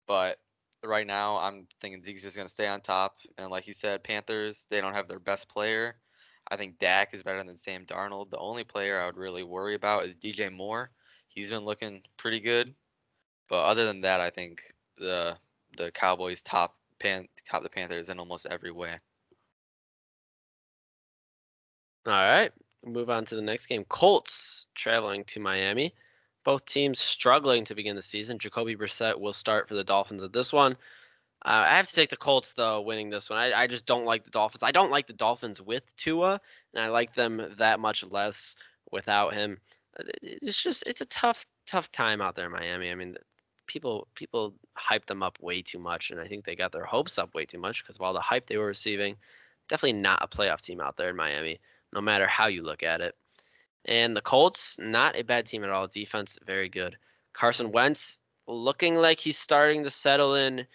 but 0.08 0.40
right 0.84 1.08
now 1.08 1.38
I'm 1.38 1.68
thinking 1.82 2.04
Zeke's 2.04 2.24
just 2.24 2.38
gonna 2.38 2.50
stay 2.50 2.68
on 2.68 2.82
top. 2.82 3.18
And 3.38 3.50
like 3.50 3.68
you 3.68 3.74
said, 3.74 4.04
Panthers 4.04 4.68
they 4.70 4.82
don't 4.82 4.94
have 4.94 5.08
their 5.08 5.20
best 5.20 5.50
player. 5.50 5.98
I 6.50 6.58
think 6.58 6.78
Dak 6.78 7.14
is 7.14 7.24
better 7.24 7.44
than 7.44 7.58
Sam 7.58 7.86
Darnold. 7.86 8.30
The 8.30 8.38
only 8.38 8.64
player 8.64 9.00
I 9.00 9.08
would 9.08 9.18
really 9.18 9.44
worry 9.44 9.74
about 9.74 10.06
is 10.06 10.16
DJ 10.16 10.52
Moore. 10.52 10.92
He's 11.28 11.50
been 11.50 11.66
looking 11.66 12.04
pretty 12.18 12.40
good, 12.40 12.76
but 13.50 13.64
other 13.64 13.86
than 13.86 14.02
that, 14.02 14.22
I 14.22 14.30
think 14.30 14.62
the 14.98 15.38
the 15.78 15.92
Cowboys 15.92 16.42
top 16.42 16.76
pan 17.00 17.28
top 17.46 17.64
the 17.64 17.70
Panthers 17.70 18.10
in 18.10 18.20
almost 18.20 18.48
every 18.50 18.72
way. 18.72 19.00
All 22.08 22.14
right, 22.14 22.52
move 22.86 23.10
on 23.10 23.26
to 23.26 23.36
the 23.36 23.42
next 23.42 23.66
game. 23.66 23.84
Colts 23.86 24.68
traveling 24.76 25.24
to 25.26 25.40
Miami. 25.40 25.94
Both 26.44 26.66
teams 26.66 27.00
struggling 27.00 27.66
to 27.66 27.74
begin 27.74 27.96
the 27.96 28.02
season. 28.02 28.38
Jacoby 28.38 28.76
Brissett 28.76 29.20
will 29.20 29.34
start 29.34 29.68
for 29.68 29.74
the 29.74 29.84
Dolphins 29.84 30.22
at 30.22 30.32
this 30.32 30.54
one. 30.54 30.74
Uh, 31.44 31.66
I 31.68 31.78
have 31.78 31.88
to 31.88 31.96
take 31.96 32.10
the 32.10 32.18
Colts 32.18 32.54
though, 32.54 32.82
winning 32.82 33.10
this 33.10 33.30
one. 33.30 33.40
I, 33.40 33.54
I 33.54 33.68
just 33.68 33.86
don't 33.86 34.06
like 34.06 34.24
the 34.24 34.32
Dolphins. 34.32 34.64
I 34.64 34.72
don't 34.72 34.92
like 34.92 35.08
the 35.08 35.14
Dolphins 35.14 35.62
with 35.62 35.84
Tua, 35.96 36.40
and 36.74 36.84
I 36.84 36.88
like 36.88 37.14
them 37.14 37.54
that 37.58 37.80
much 37.80 38.04
less 38.04 38.56
without 38.92 39.34
him. 39.34 39.58
Uh, 40.00 40.04
it's 40.22 40.62
just 40.62 40.84
it's 40.86 41.02
a 41.02 41.06
tough 41.06 41.46
tough 41.66 41.92
time 41.92 42.22
out 42.22 42.36
there 42.36 42.46
in 42.46 42.52
Miami. 42.52 42.92
I 42.92 42.96
mean, 42.96 43.16
people 43.68 44.08
people 44.16 44.54
hyped 44.78 45.06
them 45.06 45.24
up 45.24 45.38
way 45.42 45.62
too 45.62 45.80
much, 45.80 46.12
and 46.12 46.20
I 46.20 46.28
think 46.28 46.46
they 46.46 46.56
got 46.56 46.72
their 46.72 46.86
hopes 46.86 47.18
up 47.18 47.34
way 47.34 47.46
too 47.46 47.60
much 47.60 47.84
because 47.84 48.00
while 48.00 48.14
the 48.14 48.20
hype 48.20 48.48
they 48.48 48.58
were 48.58 48.68
receiving, 48.68 49.16
definitely 49.68 50.00
not 50.00 50.20
a 50.22 50.28
playoff 50.28 50.62
team 50.62 50.82
out 50.82 50.98
there 50.98 51.10
in 51.10 51.16
Miami, 51.16 51.60
no 51.94 52.02
matter 52.02 52.28
how 52.28 52.48
you 52.48 52.64
look 52.64 52.84
at 52.84 53.02
it. 53.02 53.16
And 53.86 54.16
the 54.16 54.22
Colts, 54.22 54.78
not 54.80 55.18
a 55.18 55.24
bad 55.24 55.46
team 55.46 55.64
at 55.64 55.70
all. 55.70 55.88
Defense, 55.88 56.40
very 56.46 56.70
good. 56.70 56.98
Carson 57.34 57.72
Wentz 57.72 58.18
looking 58.48 58.96
like 58.96 59.20
he's 59.20 59.38
starting 59.38 59.84
to 59.84 59.90
settle 59.90 60.36
in 60.36 60.66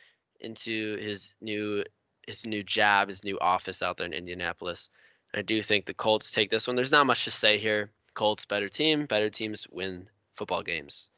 into 0.40 0.96
his 0.98 1.34
new 1.40 1.84
his 2.26 2.46
new 2.46 2.62
job, 2.62 3.08
his 3.08 3.24
new 3.24 3.38
office 3.40 3.82
out 3.82 3.96
there 3.96 4.06
in 4.06 4.12
Indianapolis. 4.12 4.90
I 5.34 5.42
do 5.42 5.62
think 5.62 5.86
the 5.86 5.94
Colts 5.94 6.30
take 6.30 6.50
this 6.50 6.66
one. 6.66 6.76
There's 6.76 6.92
not 6.92 7.06
much 7.06 7.24
to 7.24 7.30
say 7.30 7.58
here. 7.58 7.90
Colts 8.14 8.44
better 8.44 8.68
team, 8.68 9.06
better 9.06 9.30
teams 9.30 9.66
win 9.70 10.08
football 10.36 10.62
games. 10.62 11.10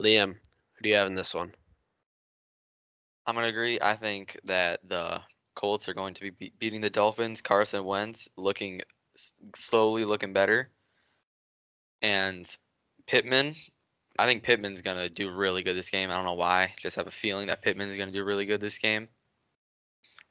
Liam, 0.00 0.36
who 0.80 0.84
do 0.84 0.88
you 0.90 0.96
have 0.96 1.08
in 1.08 1.14
this 1.14 1.34
one? 1.34 1.54
I'm 3.26 3.34
gonna 3.34 3.48
agree. 3.48 3.78
I 3.80 3.94
think 3.96 4.38
that 4.44 4.80
the 4.88 5.22
Colts 5.54 5.88
are 5.88 5.94
going 5.94 6.14
to 6.14 6.22
be 6.22 6.30
be- 6.30 6.52
beating 6.58 6.80
the 6.80 6.90
Dolphins. 6.90 7.42
Carson 7.42 7.84
Wentz 7.84 8.28
looking 8.36 8.80
s- 9.16 9.32
slowly 9.54 10.04
looking 10.04 10.32
better, 10.32 10.70
and 12.02 12.46
Pittman. 13.06 13.54
I 14.18 14.26
think 14.26 14.42
Pittman's 14.42 14.82
gonna 14.82 15.08
do 15.10 15.30
really 15.30 15.62
good 15.62 15.76
this 15.76 15.90
game. 15.90 16.10
I 16.10 16.14
don't 16.14 16.24
know 16.26 16.34
why. 16.34 16.74
Just 16.78 16.96
have 16.96 17.06
a 17.08 17.12
feeling 17.12 17.48
that 17.48 17.62
Pittman's 17.62 17.96
gonna 17.98 18.12
do 18.12 18.24
really 18.24 18.46
good 18.46 18.60
this 18.60 18.78
game. 18.78 19.08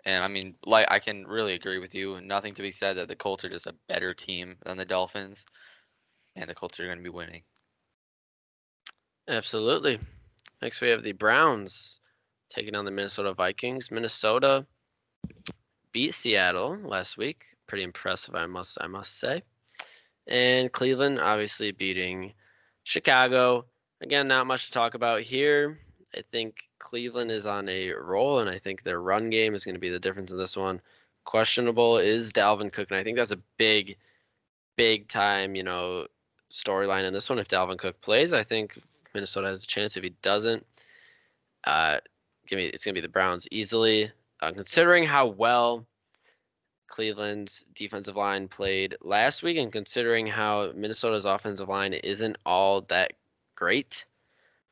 And 0.05 0.23
I 0.23 0.27
mean, 0.27 0.55
like 0.65 0.91
I 0.91 0.99
can 0.99 1.27
really 1.27 1.53
agree 1.53 1.79
with 1.79 1.95
you. 1.95 2.19
Nothing 2.21 2.53
to 2.55 2.61
be 2.61 2.71
said 2.71 2.97
that 2.97 3.07
the 3.07 3.15
Colts 3.15 3.45
are 3.45 3.49
just 3.49 3.67
a 3.67 3.75
better 3.87 4.13
team 4.13 4.57
than 4.65 4.77
the 4.77 4.85
Dolphins, 4.85 5.45
and 6.35 6.49
the 6.49 6.55
Colts 6.55 6.79
are 6.79 6.87
gonna 6.87 7.01
be 7.01 7.09
winning. 7.09 7.43
Absolutely. 9.27 9.99
Next, 10.61 10.81
we 10.81 10.89
have 10.89 11.03
the 11.03 11.13
Browns 11.13 11.99
taking 12.49 12.75
on 12.75 12.85
the 12.85 12.91
Minnesota 12.91 13.33
Vikings. 13.33 13.91
Minnesota 13.91 14.65
beat 15.93 16.13
Seattle 16.13 16.77
last 16.83 17.17
week. 17.17 17.43
Pretty 17.67 17.83
impressive, 17.83 18.35
I 18.35 18.45
must 18.45 18.77
I 18.81 18.87
must 18.87 19.19
say. 19.19 19.43
And 20.27 20.71
Cleveland 20.71 21.19
obviously 21.19 21.71
beating 21.71 22.33
Chicago. 22.83 23.65
Again, 24.01 24.27
not 24.27 24.47
much 24.47 24.65
to 24.65 24.71
talk 24.71 24.95
about 24.95 25.21
here. 25.21 25.79
I 26.15 26.23
think 26.31 26.55
Cleveland 26.79 27.31
is 27.31 27.45
on 27.45 27.69
a 27.69 27.91
roll, 27.93 28.39
and 28.39 28.49
I 28.49 28.57
think 28.57 28.83
their 28.83 29.01
run 29.01 29.29
game 29.29 29.53
is 29.53 29.63
going 29.63 29.75
to 29.75 29.79
be 29.79 29.89
the 29.89 29.99
difference 29.99 30.31
in 30.31 30.37
this 30.37 30.57
one. 30.57 30.81
Questionable 31.25 31.97
is 31.97 32.33
Dalvin 32.33 32.71
Cook, 32.71 32.89
and 32.89 32.99
I 32.99 33.03
think 33.03 33.17
that's 33.17 33.31
a 33.31 33.39
big, 33.57 33.97
big 34.75 35.07
time, 35.07 35.55
you 35.55 35.63
know, 35.63 36.07
storyline 36.51 37.03
in 37.03 37.13
this 37.13 37.29
one. 37.29 37.37
If 37.37 37.47
Dalvin 37.47 37.77
Cook 37.77 38.01
plays, 38.01 38.33
I 38.33 38.43
think 38.43 38.79
Minnesota 39.13 39.47
has 39.47 39.63
a 39.63 39.67
chance. 39.67 39.97
If 39.97 40.03
he 40.03 40.11
doesn't, 40.21 40.65
uh, 41.65 41.99
give 42.47 42.57
me 42.57 42.65
it's 42.65 42.85
gonna 42.85 42.95
be 42.95 43.01
the 43.01 43.07
Browns 43.07 43.47
easily. 43.51 44.11
Uh, 44.41 44.51
considering 44.51 45.03
how 45.03 45.27
well 45.27 45.85
Cleveland's 46.87 47.65
defensive 47.73 48.15
line 48.15 48.47
played 48.47 48.95
last 49.01 49.43
week, 49.43 49.57
and 49.57 49.71
considering 49.71 50.25
how 50.25 50.71
Minnesota's 50.73 51.25
offensive 51.25 51.69
line 51.69 51.93
isn't 51.93 52.37
all 52.45 52.81
that 52.83 53.13
great, 53.55 54.05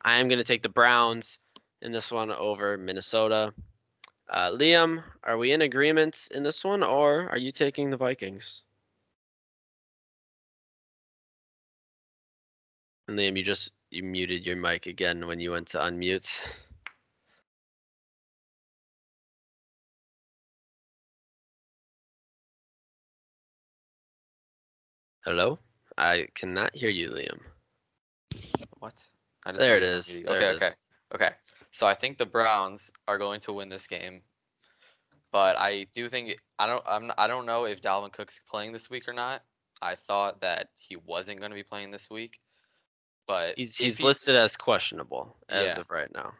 I 0.02 0.19
am 0.19 0.28
gonna 0.28 0.43
take 0.43 0.63
the 0.63 0.69
Browns 0.69 1.39
in 1.82 1.91
this 1.91 2.12
one 2.12 2.32
over 2.32 2.78
Minnesota. 2.78 3.54
Uh, 4.30 4.52
Liam, 4.52 5.04
are 5.23 5.38
we 5.38 5.52
in 5.52 5.62
agreement 5.62 6.28
in 6.32 6.43
this 6.43 6.63
one, 6.63 6.84
or 6.84 7.30
are 7.30 7.38
you 7.38 7.52
taking 7.52 7.89
the 7.89 7.97
Vikings? 7.97 8.63
And 13.08 13.17
Liam, 13.17 13.38
you 13.38 13.43
just 13.43 13.71
you 13.89 14.04
muted 14.04 14.45
your 14.45 14.56
mic 14.56 14.86
again 14.86 15.26
when 15.28 15.39
you 15.39 15.52
went 15.52 15.67
to 15.69 15.80
unmute. 15.80 16.41
Hello? 25.23 25.60
I 25.97 26.28
cannot 26.36 26.73
hear 26.76 26.89
you, 26.89 27.10
Liam. 27.10 27.39
What? 28.80 29.04
I 29.45 29.52
There 29.52 29.78
it 29.78 29.84
is. 29.84 30.21
There 30.21 30.38
okay, 30.38 30.45
it 30.45 30.56
okay. 30.56 30.65
is. 30.67 30.89
Okay. 31.13 31.30
So 31.71 31.88
I 31.88 31.93
think 31.93 32.17
the 32.17 32.26
Browns 32.26 32.91
are 33.08 33.17
going 33.17 33.39
to 33.41 33.54
win 33.54 33.69
this 33.69 33.88
game. 33.88 34.21
But 35.32 35.60
I 35.60 35.86
do 35.93 36.08
think 36.08 36.38
I 36.60 36.67
don't 36.67 36.84
I'm 36.88 37.12
I 37.17 37.28
don't 37.28 37.45
know 37.45 37.65
if 37.65 37.82
Dalvin 37.82 38.12
Cook's 38.12 38.41
playing 38.50 38.71
this 38.71 38.89
week 38.89 39.08
or 39.08 39.13
not. 39.13 39.43
I 39.82 39.95
thought 39.95 40.41
that 40.41 40.69
he 40.76 40.95
wasn't 40.95 41.39
going 41.39 41.52
to 41.52 41.56
be 41.56 41.63
playing 41.63 41.91
this 41.91 42.10
week. 42.10 42.39
But 43.27 43.55
He's 43.57 43.75
he's 43.77 43.97
he- 43.97 44.03
listed 44.03 44.35
as 44.35 44.55
questionable 44.57 45.35
as 45.49 45.75
Yeah. 45.75 45.81
of 45.81 45.89
right 45.91 46.11
now. 46.13 46.33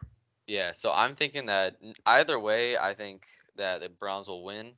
Yeah, 0.46 0.72
so 0.72 0.90
I'm 0.92 1.14
thinking 1.14 1.46
that 1.46 1.76
either 2.06 2.38
way, 2.40 2.76
I 2.78 2.94
think 2.94 3.26
that 3.56 3.80
the 3.80 3.90
Browns 3.90 4.28
will 4.28 4.42
win. 4.44 4.72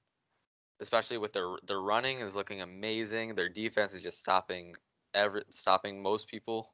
Especially 0.80 1.18
with 1.18 1.32
their 1.32 1.56
their 1.66 1.80
running 1.80 2.20
is 2.20 2.34
looking 2.34 2.62
amazing. 2.62 3.34
Their 3.34 3.48
defense 3.48 3.94
is 3.94 4.00
just 4.00 4.20
stopping 4.20 4.74
every 5.14 5.42
stopping 5.50 6.02
most 6.02 6.28
people. 6.28 6.72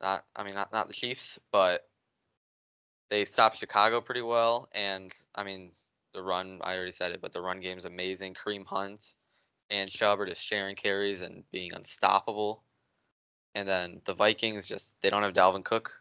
Not 0.00 0.24
I 0.36 0.44
mean 0.44 0.54
not 0.54 0.72
not 0.72 0.86
the 0.86 0.92
Chiefs, 0.92 1.38
but 1.50 1.88
they 3.10 3.24
stopped 3.24 3.56
Chicago 3.56 4.00
pretty 4.00 4.22
well. 4.22 4.68
And 4.72 5.12
I 5.34 5.44
mean 5.44 5.72
the 6.12 6.22
run 6.22 6.60
I 6.62 6.76
already 6.76 6.90
said 6.92 7.12
it, 7.12 7.20
but 7.22 7.32
the 7.32 7.40
run 7.40 7.60
game 7.60 7.78
is 7.78 7.86
amazing. 7.86 8.34
Kareem 8.34 8.66
Hunt 8.66 9.14
and 9.70 9.90
Chubb 9.90 10.20
are 10.20 10.26
just 10.26 10.44
sharing 10.44 10.76
carries 10.76 11.22
and 11.22 11.42
being 11.50 11.72
unstoppable. 11.72 12.64
And 13.54 13.68
then 13.68 14.00
the 14.04 14.14
Vikings 14.14 14.66
just 14.66 14.94
they 15.02 15.10
don't 15.10 15.22
have 15.22 15.32
Dalvin 15.32 15.64
Cook. 15.64 15.92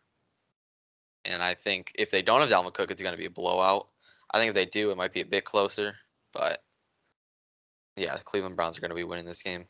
And 1.25 1.41
I 1.43 1.53
think 1.53 1.91
if 1.95 2.11
they 2.11 2.21
don't 2.21 2.41
have 2.41 2.49
Dalvin 2.49 2.73
Cook, 2.73 2.91
it's 2.91 3.01
going 3.01 3.13
to 3.13 3.17
be 3.17 3.25
a 3.25 3.29
blowout. 3.29 3.87
I 4.31 4.39
think 4.39 4.49
if 4.49 4.55
they 4.55 4.65
do, 4.65 4.91
it 4.91 4.97
might 4.97 5.13
be 5.13 5.21
a 5.21 5.25
bit 5.25 5.45
closer. 5.45 5.95
But 6.33 6.63
yeah, 7.95 8.15
the 8.15 8.23
Cleveland 8.23 8.55
Browns 8.55 8.77
are 8.77 8.81
going 8.81 8.89
to 8.89 8.95
be 8.95 9.03
winning 9.03 9.25
this 9.25 9.43
game. 9.43 9.65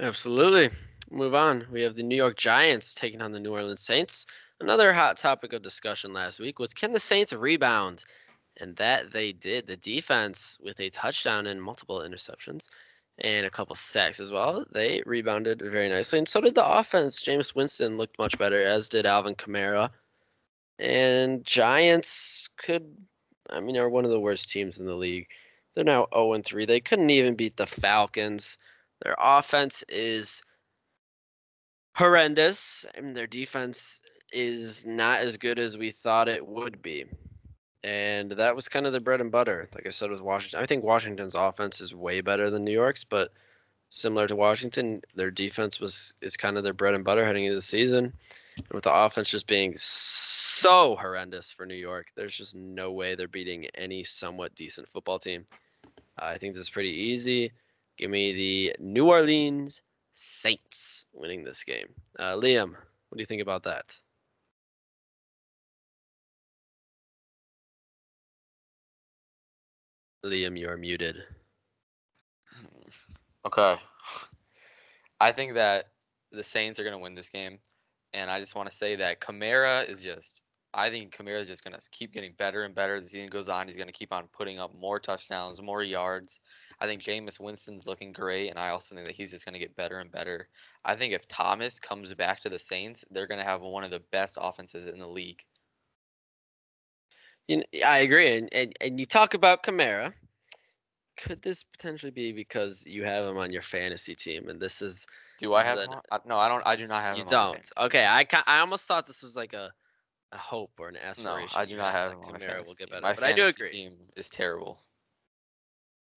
Absolutely. 0.00 0.70
Move 1.10 1.34
on. 1.34 1.66
We 1.70 1.82
have 1.82 1.94
the 1.94 2.02
New 2.02 2.16
York 2.16 2.36
Giants 2.36 2.94
taking 2.94 3.20
on 3.20 3.32
the 3.32 3.40
New 3.40 3.52
Orleans 3.52 3.82
Saints. 3.82 4.26
Another 4.60 4.92
hot 4.92 5.16
topic 5.16 5.52
of 5.52 5.62
discussion 5.62 6.12
last 6.12 6.40
week 6.40 6.58
was 6.58 6.72
can 6.72 6.92
the 6.92 6.98
Saints 6.98 7.32
rebound? 7.32 8.04
And 8.58 8.76
that 8.76 9.12
they 9.12 9.32
did. 9.32 9.66
The 9.66 9.76
defense, 9.76 10.58
with 10.62 10.78
a 10.80 10.90
touchdown 10.90 11.46
and 11.46 11.62
multiple 11.62 12.00
interceptions 12.00 12.68
and 13.22 13.46
a 13.46 13.50
couple 13.50 13.74
sacks 13.74 14.20
as 14.20 14.32
well, 14.32 14.64
they 14.72 15.02
rebounded 15.06 15.62
very 15.64 15.88
nicely. 15.88 16.18
And 16.18 16.28
so 16.28 16.40
did 16.40 16.56
the 16.56 16.66
offense. 16.66 17.22
Jameis 17.22 17.54
Winston 17.54 17.96
looked 17.96 18.18
much 18.18 18.36
better, 18.36 18.62
as 18.62 18.88
did 18.88 19.06
Alvin 19.06 19.36
Kamara. 19.36 19.90
And 20.78 21.44
Giants 21.44 22.48
could, 22.58 22.84
I 23.48 23.60
mean, 23.60 23.76
are 23.76 23.88
one 23.88 24.04
of 24.04 24.10
the 24.10 24.20
worst 24.20 24.50
teams 24.50 24.78
in 24.78 24.86
the 24.86 24.94
league. 24.94 25.28
They're 25.74 25.84
now 25.84 26.08
0 26.12 26.42
3. 26.44 26.66
They 26.66 26.80
couldn't 26.80 27.10
even 27.10 27.36
beat 27.36 27.56
the 27.56 27.66
Falcons. 27.66 28.58
Their 29.02 29.14
offense 29.18 29.84
is 29.88 30.42
horrendous, 31.94 32.84
and 32.94 33.16
their 33.16 33.26
defense 33.28 34.00
is 34.32 34.84
not 34.84 35.20
as 35.20 35.36
good 35.36 35.58
as 35.58 35.78
we 35.78 35.90
thought 35.90 36.28
it 36.28 36.44
would 36.46 36.82
be. 36.82 37.04
And 37.84 38.30
that 38.32 38.54
was 38.54 38.68
kind 38.68 38.86
of 38.86 38.92
the 38.92 39.00
bread 39.00 39.20
and 39.20 39.32
butter. 39.32 39.68
Like 39.74 39.86
I 39.86 39.90
said, 39.90 40.10
with 40.10 40.20
Washington, 40.20 40.60
I 40.60 40.66
think 40.66 40.84
Washington's 40.84 41.34
offense 41.34 41.80
is 41.80 41.94
way 41.94 42.20
better 42.20 42.48
than 42.48 42.64
New 42.64 42.72
York's, 42.72 43.02
but 43.02 43.32
similar 43.88 44.26
to 44.26 44.36
Washington, 44.36 45.02
their 45.14 45.30
defense 45.30 45.80
was 45.80 46.14
is 46.22 46.36
kind 46.36 46.56
of 46.56 46.64
their 46.64 46.72
bread 46.72 46.94
and 46.94 47.04
butter 47.04 47.24
heading 47.24 47.44
into 47.44 47.56
the 47.56 47.62
season. 47.62 48.12
And 48.56 48.68
with 48.70 48.84
the 48.84 48.94
offense 48.94 49.30
just 49.30 49.46
being 49.46 49.74
so 49.76 50.96
horrendous 50.96 51.50
for 51.50 51.66
New 51.66 51.74
York, 51.74 52.06
there's 52.14 52.36
just 52.36 52.54
no 52.54 52.92
way 52.92 53.14
they're 53.14 53.28
beating 53.28 53.66
any 53.74 54.04
somewhat 54.04 54.54
decent 54.54 54.88
football 54.88 55.18
team. 55.18 55.46
Uh, 56.20 56.26
I 56.26 56.38
think 56.38 56.54
this 56.54 56.62
is 56.62 56.70
pretty 56.70 56.90
easy. 56.90 57.52
Give 57.98 58.10
me 58.10 58.32
the 58.32 58.76
New 58.78 59.08
Orleans 59.08 59.82
Saints 60.14 61.06
winning 61.12 61.44
this 61.44 61.64
game. 61.64 61.88
Uh, 62.18 62.34
Liam, 62.34 62.70
what 62.70 63.16
do 63.16 63.20
you 63.20 63.26
think 63.26 63.42
about 63.42 63.64
that? 63.64 63.96
Liam, 70.24 70.58
you 70.58 70.68
are 70.68 70.76
muted. 70.76 71.16
Okay. 73.44 73.76
I 75.20 75.32
think 75.32 75.54
that 75.54 75.86
the 76.30 76.42
Saints 76.42 76.78
are 76.78 76.84
going 76.84 76.94
to 76.94 77.02
win 77.02 77.14
this 77.14 77.28
game. 77.28 77.58
And 78.14 78.30
I 78.30 78.38
just 78.38 78.54
want 78.54 78.70
to 78.70 78.76
say 78.76 78.94
that 78.96 79.20
Kamara 79.20 79.88
is 79.88 80.00
just, 80.00 80.42
I 80.74 80.90
think 80.90 81.16
Kamara 81.16 81.40
is 81.40 81.48
just 81.48 81.64
going 81.64 81.74
to 81.74 81.90
keep 81.90 82.12
getting 82.12 82.34
better 82.38 82.62
and 82.62 82.74
better 82.74 82.96
as 82.96 83.04
the 83.04 83.10
season 83.10 83.30
goes 83.30 83.48
on. 83.48 83.66
He's 83.66 83.76
going 83.76 83.88
to 83.88 83.92
keep 83.92 84.12
on 84.12 84.28
putting 84.32 84.58
up 84.58 84.74
more 84.78 85.00
touchdowns, 85.00 85.60
more 85.60 85.82
yards. 85.82 86.40
I 86.80 86.86
think 86.86 87.02
Jameis 87.02 87.40
Winston's 87.40 87.86
looking 87.86 88.12
great. 88.12 88.50
And 88.50 88.58
I 88.58 88.68
also 88.68 88.94
think 88.94 89.06
that 89.06 89.16
he's 89.16 89.30
just 89.30 89.44
going 89.44 89.54
to 89.54 89.58
get 89.58 89.76
better 89.76 89.98
and 89.98 90.10
better. 90.10 90.48
I 90.84 90.94
think 90.94 91.14
if 91.14 91.26
Thomas 91.26 91.78
comes 91.78 92.12
back 92.14 92.40
to 92.40 92.48
the 92.48 92.58
Saints, 92.58 93.04
they're 93.10 93.26
going 93.26 93.40
to 93.40 93.46
have 93.46 93.62
one 93.62 93.84
of 93.84 93.90
the 93.90 94.02
best 94.12 94.38
offenses 94.40 94.86
in 94.86 94.98
the 94.98 95.08
league. 95.08 95.42
You 97.48 97.62
I 97.84 97.98
agree, 97.98 98.36
and, 98.36 98.48
and 98.52 98.72
and 98.80 98.98
you 99.00 99.04
talk 99.06 99.34
about 99.34 99.62
Kamara. 99.62 100.12
Could 101.18 101.42
this 101.42 101.62
potentially 101.62 102.10
be 102.10 102.32
because 102.32 102.84
you 102.86 103.04
have 103.04 103.26
him 103.26 103.36
on 103.36 103.52
your 103.52 103.62
fantasy 103.62 104.14
team, 104.14 104.48
and 104.48 104.60
this 104.60 104.80
is 104.80 105.06
Do 105.38 105.54
I 105.54 105.62
have 105.62 105.78
an- 105.78 105.92
him 105.92 106.00
on- 106.10 106.20
No, 106.24 106.38
I 106.38 106.48
don't. 106.48 106.62
I 106.66 106.76
do 106.76 106.86
not 106.86 107.02
have 107.02 107.16
you 107.16 107.22
him 107.22 107.28
on 107.28 107.54
don't? 107.54 107.70
Okay, 107.78 108.04
I 108.04 108.26
I 108.46 108.58
almost 108.60 108.86
thought 108.86 109.06
this 109.06 109.22
was 109.22 109.36
like 109.36 109.52
a 109.52 109.72
a 110.32 110.38
hope 110.38 110.72
or 110.78 110.88
an 110.88 110.96
aspiration. 110.96 111.48
No. 111.52 111.60
I 111.60 111.64
do 111.66 111.76
not 111.76 111.92
have 111.92 112.12
that 112.12 112.18
him 112.18 112.34
Kamara 112.34 112.66
will 112.66 112.74
get 112.74 112.88
better. 112.90 113.02
My 113.02 113.12
but 113.14 113.24
I 113.24 113.32
do 113.32 113.42
fantasy 113.42 113.62
agree. 113.64 113.70
team 113.70 113.92
is 114.16 114.30
terrible. 114.30 114.80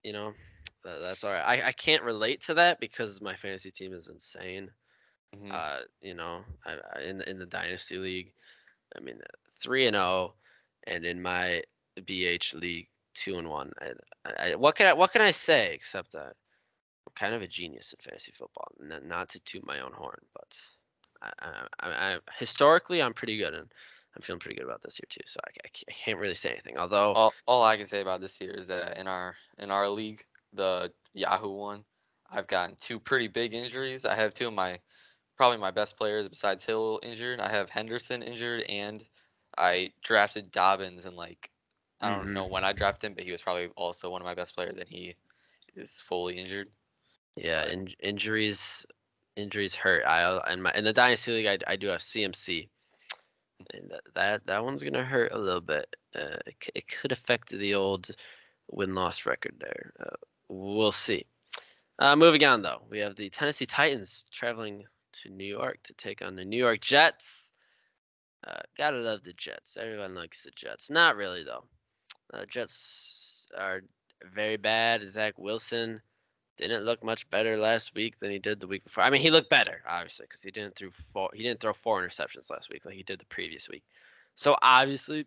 You 0.04 0.14
know, 0.14 0.34
tha- 0.84 1.00
that's 1.02 1.24
all 1.24 1.34
right. 1.34 1.42
I, 1.62 1.68
I 1.68 1.72
can't 1.74 2.04
relate 2.04 2.42
to 2.44 2.54
that 2.54 2.80
because 2.80 3.20
my 3.22 3.36
fantasy 3.36 3.72
team 3.72 3.94
is 3.94 4.08
insane. 4.08 4.72
Mhm. 5.36 5.52
Uh, 5.52 5.80
you 6.02 6.14
know, 6.14 6.44
I, 6.66 6.78
I, 6.96 7.02
in 7.02 7.22
in 7.24 7.40
the 7.40 7.46
dynasty 7.46 7.98
league, 7.98 8.32
I 8.96 9.02
mean, 9.02 9.20
three 9.60 9.88
and 9.88 9.96
zero, 9.96 10.36
and 10.88 11.06
in 11.06 11.22
my 11.22 11.62
BH 12.00 12.56
league, 12.56 12.88
two 13.14 13.38
and 13.38 13.50
one. 13.50 13.72
I, 14.26 14.52
I, 14.52 14.56
what 14.56 14.76
can 14.76 14.88
I 14.88 14.94
what 14.94 15.12
can 15.12 15.22
I 15.22 15.32
say 15.32 15.74
except 15.74 16.12
that 16.14 16.36
I'm 17.08 17.14
kind 17.16 17.34
of 17.34 17.42
a 17.42 17.48
genius 17.48 17.94
in 17.94 18.00
fantasy 18.02 18.32
football. 18.34 18.68
Not 18.80 19.30
to 19.30 19.40
toot 19.42 19.66
my 19.66 19.80
own 19.80 19.92
horn, 19.94 20.20
but 20.34 20.62
I, 21.22 21.68
I, 21.80 22.18
historically 22.38 23.02
I'm 23.02 23.14
pretty 23.14 23.38
good, 23.38 23.54
and 23.54 23.68
I'm 24.16 24.22
feeling 24.22 24.40
pretty 24.40 24.58
good 24.58 24.66
about 24.66 24.82
this 24.84 25.00
year 25.00 25.08
too. 25.10 25.22
So 25.26 25.40
I 25.46 25.92
can't 25.92 26.20
really 26.20 26.36
say 26.36 26.50
anything. 26.50 26.78
Although, 26.78 27.14
all, 27.14 27.34
all 27.46 27.64
I 27.64 27.78
can 27.78 27.86
say 27.86 28.02
about 28.02 28.22
this 28.22 28.40
year 28.40 28.52
is 28.52 28.68
that 28.68 28.98
in 28.98 29.08
our 29.08 29.36
in 29.60 29.72
our 29.72 29.90
league, 29.90 30.24
the 30.54 30.92
Yahoo 31.14 31.52
one, 31.52 31.84
I've 32.32 32.48
gotten 32.48 32.76
two 32.80 33.00
pretty 33.00 33.28
big 33.28 33.54
injuries. 33.54 34.06
I 34.06 34.16
have 34.16 34.34
two 34.34 34.48
of 34.48 34.54
my 34.54 34.80
probably 35.38 35.58
my 35.58 35.72
best 35.72 35.98
players 35.98 36.28
besides 36.28 36.64
Hill 36.64 37.00
injured. 37.04 37.40
I 37.40 37.50
have 37.50 37.70
Henderson 37.70 38.24
injured, 38.24 38.64
and 38.70 39.04
I 39.58 39.94
drafted 40.04 40.52
Dobbins 40.52 41.06
and 41.06 41.16
like 41.18 41.52
I 42.02 42.10
don't 42.10 42.28
Mhm. 42.28 42.34
know 42.34 42.48
when 42.48 42.64
I 42.66 42.74
drafted 42.74 43.10
him, 43.10 43.16
but 43.16 43.24
he 43.24 43.32
was 43.32 43.42
probably 43.42 43.68
also 43.76 44.10
one 44.12 44.22
of 44.22 44.26
my 44.26 44.36
best 44.36 44.56
players, 44.56 44.78
and 44.78 44.88
he 44.90 45.16
is 45.76 46.00
fully 46.00 46.38
injured. 46.38 46.72
yeah, 47.36 47.66
in, 47.68 47.88
injuries 48.00 48.86
injuries 49.36 49.76
hurt. 49.76 50.04
I 50.06 50.54
in 50.54 50.62
my 50.62 50.74
in 50.74 50.84
the 50.86 50.94
dynasty 50.94 51.32
league 51.34 51.48
I, 51.48 51.58
I 51.72 51.76
do 51.76 51.88
have 51.88 52.02
CMC, 52.02 52.70
and 53.74 53.90
that 53.92 54.02
that, 54.16 54.46
that 54.48 54.64
one's 54.64 54.84
gonna 54.84 55.04
hurt 55.04 55.32
a 55.32 55.40
little 55.40 55.62
bit. 55.62 55.96
Uh, 56.16 56.38
it, 56.46 56.56
it 56.76 56.88
could 56.88 57.12
affect 57.12 57.50
the 57.50 57.76
old 57.76 58.12
win 58.72 58.94
loss 58.96 59.26
record 59.26 59.56
there. 59.60 59.92
Uh, 60.00 60.16
we'll 60.50 60.92
see. 60.92 61.26
Uh, 62.00 62.16
moving 62.16 62.44
on 62.46 62.62
though, 62.62 62.84
we 62.90 63.00
have 63.00 63.16
the 63.16 63.30
Tennessee 63.30 63.66
Titans 63.66 64.26
traveling 64.32 64.86
to 65.14 65.30
New 65.30 65.46
York 65.46 65.80
to 65.84 65.94
take 65.94 66.22
on 66.22 66.36
the 66.36 66.46
New 66.46 66.58
York 66.58 66.82
Jets. 66.82 67.45
Uh, 68.48 68.62
gotta 68.78 68.98
love 68.98 69.24
the 69.24 69.34
Jets. 69.34 69.78
Everyone 69.78 70.14
likes 70.14 70.44
the 70.44 70.52
Jets. 70.56 70.90
Not 70.90 71.16
really 71.16 71.44
though. 71.44 71.64
Uh, 72.34 72.46
Jets 72.46 73.48
are 73.58 73.82
very 74.34 74.58
bad. 74.58 75.04
Zach 75.04 75.38
Wilson 75.38 76.02
didn't 76.58 76.86
look 76.86 77.04
much 77.04 77.30
better 77.30 77.58
last 77.58 77.94
week 77.96 78.20
than 78.20 78.32
he 78.32 78.40
did 78.40 78.60
the 78.60 78.68
week 78.68 78.84
before. 78.84 79.04
I 79.04 79.10
mean, 79.10 79.22
he 79.22 79.32
looked 79.32 79.50
better, 79.50 79.82
obviously, 79.88 80.26
because 80.26 80.42
he 80.42 80.52
didn't 80.52 80.76
throw 80.76 80.90
four. 80.90 81.30
He 81.34 81.44
didn't 81.44 81.60
throw 81.60 81.74
four 81.74 82.02
interceptions 82.02 82.50
last 82.50 82.70
week 82.70 82.86
like 82.86 82.96
he 82.96 83.04
did 83.04 83.20
the 83.20 83.26
previous 83.26 83.68
week. 83.68 83.84
So 84.36 84.56
obviously, 84.62 85.26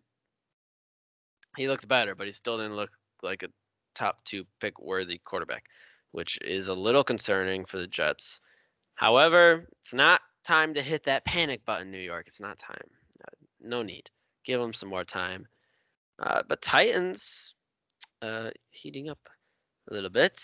he 1.56 1.68
looked 1.68 1.88
better, 1.88 2.14
but 2.14 2.26
he 2.26 2.32
still 2.32 2.56
didn't 2.56 2.76
look 2.76 2.90
like 3.22 3.42
a 3.42 3.48
top 3.94 4.24
two 4.24 4.44
pick 4.60 4.80
worthy 4.80 5.18
quarterback, 5.24 5.64
which 6.12 6.38
is 6.42 6.68
a 6.68 6.74
little 6.74 7.04
concerning 7.04 7.64
for 7.64 7.78
the 7.78 7.86
Jets. 7.86 8.40
However, 8.94 9.68
it's 9.80 9.94
not 9.94 10.20
time 10.44 10.74
to 10.74 10.82
hit 10.82 11.04
that 11.04 11.24
panic 11.24 11.64
button, 11.64 11.90
New 11.90 11.98
York. 11.98 12.26
It's 12.26 12.40
not 12.40 12.58
time. 12.58 12.78
No 13.60 13.82
need. 13.82 14.10
Give 14.44 14.60
them 14.60 14.72
some 14.72 14.88
more 14.88 15.04
time. 15.04 15.46
Uh, 16.18 16.42
but 16.48 16.62
Titans 16.62 17.54
uh, 18.22 18.50
heating 18.70 19.08
up 19.08 19.18
a 19.90 19.94
little 19.94 20.10
bit, 20.10 20.40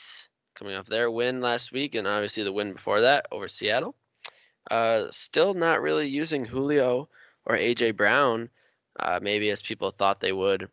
coming 0.55 0.77
off 0.77 0.87
their 0.87 1.11
win 1.11 1.41
last 1.41 1.73
week, 1.73 1.95
and 1.95 2.07
obviously 2.07 2.45
the 2.45 2.53
win 2.53 2.73
before 2.73 3.01
that 3.01 3.27
over 3.33 3.49
Seattle. 3.49 3.95
Uh, 4.71 5.07
still 5.11 5.55
not 5.55 5.83
really 5.83 6.09
using 6.09 6.45
Julio 6.45 7.09
or 7.47 7.57
AJ 7.57 7.97
Brown, 7.97 8.49
uh, 9.01 9.19
maybe 9.21 9.51
as 9.51 9.61
people 9.61 9.91
thought 9.91 10.21
they 10.21 10.33
would, 10.33 10.69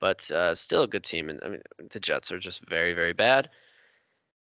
but 0.00 0.28
uh, 0.30 0.54
still 0.54 0.82
a 0.82 0.88
good 0.88 1.04
team. 1.04 1.28
And 1.28 1.40
I 1.44 1.48
mean, 1.48 1.62
the 1.90 2.00
Jets 2.00 2.32
are 2.32 2.38
just 2.38 2.66
very, 2.68 2.94
very 2.94 3.12
bad. 3.12 3.50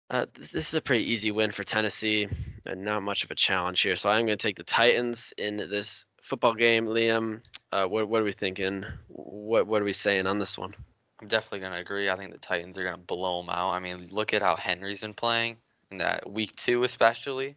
Uh, 0.09 0.25
this 0.35 0.53
is 0.53 0.73
a 0.73 0.81
pretty 0.81 1.03
easy 1.03 1.31
win 1.31 1.51
for 1.51 1.63
Tennessee, 1.63 2.27
and 2.65 2.83
not 2.83 3.03
much 3.03 3.23
of 3.23 3.31
a 3.31 3.35
challenge 3.35 3.81
here. 3.81 3.95
So 3.95 4.09
I'm 4.09 4.25
going 4.25 4.37
to 4.37 4.47
take 4.47 4.57
the 4.57 4.63
Titans 4.63 5.33
in 5.37 5.57
this 5.57 6.05
football 6.25 6.55
game. 6.55 6.87
Liam, 6.87 7.41
uh, 7.71 7.87
what 7.87 8.09
what 8.09 8.21
are 8.21 8.25
we 8.25 8.31
thinking? 8.31 8.83
What 9.07 9.67
what 9.67 9.81
are 9.81 9.85
we 9.85 9.93
saying 9.93 10.25
on 10.25 10.39
this 10.39 10.57
one? 10.57 10.73
I'm 11.21 11.27
definitely 11.27 11.59
gonna 11.59 11.81
agree. 11.81 12.09
I 12.09 12.17
think 12.17 12.31
the 12.31 12.39
Titans 12.39 12.77
are 12.77 12.83
gonna 12.83 12.97
blow 12.97 13.41
them 13.41 13.49
out. 13.49 13.71
I 13.71 13.79
mean, 13.79 14.07
look 14.11 14.33
at 14.33 14.41
how 14.41 14.55
Henry's 14.55 15.01
been 15.01 15.13
playing 15.13 15.57
in 15.91 15.99
that 15.99 16.29
week 16.29 16.55
two, 16.55 16.83
especially. 16.83 17.55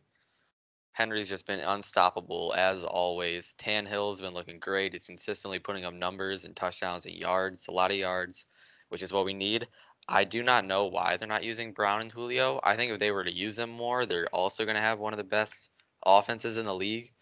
Henry's 0.93 1.29
just 1.29 1.47
been 1.47 1.61
unstoppable 1.61 2.55
as 2.57 2.85
always. 2.85 3.55
Tannehill's 3.59 4.21
been 4.21 4.35
looking 4.35 4.59
great. 4.59 4.93
He's 4.93 5.07
consistently 5.07 5.61
putting 5.61 5.85
up 5.85 5.95
numbers 5.95 6.45
and 6.45 6.57
touchdowns 6.57 7.07
and 7.07 7.15
yards, 7.15 7.69
a 7.69 7.71
lot 7.71 7.93
of 7.93 7.97
yards, 7.97 8.47
which 8.89 9.03
is 9.03 9.13
what 9.13 9.25
we 9.25 9.33
need. 9.33 9.69
I 10.09 10.25
do 10.25 10.43
not 10.43 10.65
know 10.65 10.87
why 10.87 11.17
they're 11.17 11.29
not 11.29 11.45
using 11.45 11.73
Brown 11.73 12.01
and 12.01 12.11
Julio. 12.11 12.59
I 12.65 12.75
think 12.75 12.91
if 12.91 12.99
they 12.99 13.13
were 13.13 13.23
to 13.23 13.33
use 13.33 13.55
them 13.55 13.71
more, 13.71 14.07
they're 14.07 14.27
also 14.33 14.65
going 14.65 14.75
to 14.75 14.83
have 14.83 14.99
one 14.99 15.13
of 15.13 15.19
the 15.19 15.25
best 15.25 15.69
offenses 16.05 16.59
in 16.59 16.67
the 16.67 16.75
league. 16.75 17.13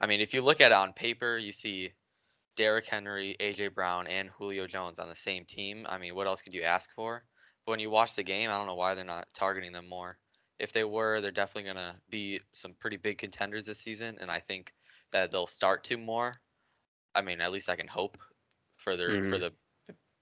I 0.00 0.06
mean, 0.06 0.20
if 0.20 0.34
you 0.34 0.42
look 0.42 0.60
at 0.60 0.72
it 0.72 0.76
on 0.76 0.92
paper, 0.92 1.38
you 1.38 1.52
see 1.52 1.92
Derrick 2.56 2.86
Henry, 2.86 3.36
AJ 3.40 3.74
Brown, 3.74 4.06
and 4.06 4.30
Julio 4.30 4.66
Jones 4.66 4.98
on 4.98 5.08
the 5.08 5.14
same 5.14 5.44
team. 5.44 5.86
I 5.88 5.98
mean, 5.98 6.14
what 6.14 6.26
else 6.26 6.42
could 6.42 6.54
you 6.54 6.62
ask 6.62 6.94
for? 6.94 7.24
But 7.64 7.72
when 7.72 7.80
you 7.80 7.90
watch 7.90 8.14
the 8.14 8.22
game, 8.22 8.50
I 8.50 8.54
don't 8.54 8.66
know 8.66 8.74
why 8.74 8.94
they're 8.94 9.04
not 9.04 9.28
targeting 9.34 9.72
them 9.72 9.88
more. 9.88 10.18
If 10.58 10.72
they 10.72 10.84
were, 10.84 11.20
they're 11.20 11.30
definitely 11.30 11.64
going 11.64 11.76
to 11.76 11.96
be 12.10 12.40
some 12.52 12.74
pretty 12.74 12.96
big 12.96 13.18
contenders 13.18 13.66
this 13.66 13.80
season, 13.80 14.16
and 14.20 14.30
I 14.30 14.40
think 14.40 14.72
that 15.12 15.30
they'll 15.30 15.46
start 15.46 15.84
to 15.84 15.96
more. 15.96 16.34
I 17.14 17.22
mean, 17.22 17.40
at 17.40 17.52
least 17.52 17.68
I 17.68 17.76
can 17.76 17.88
hope 17.88 18.18
for 18.76 18.96
their 18.96 19.20
for 19.22 19.38
Mhm. 19.38 19.40
the 19.40 19.52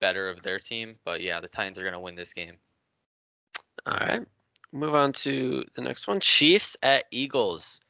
better 0.00 0.28
of 0.28 0.42
their 0.42 0.58
team. 0.58 0.98
But 1.04 1.20
yeah, 1.20 1.40
the 1.40 1.48
Titans 1.48 1.78
are 1.78 1.82
going 1.82 1.94
to 1.94 2.00
win 2.00 2.14
this 2.14 2.32
game. 2.32 2.60
All 3.86 3.98
right. 3.98 4.26
Move 4.72 4.94
on 4.94 5.12
to 5.12 5.64
the 5.76 5.82
next 5.82 6.06
one. 6.06 6.20
Chiefs 6.20 6.76
at 6.82 7.04
Eagles. 7.10 7.80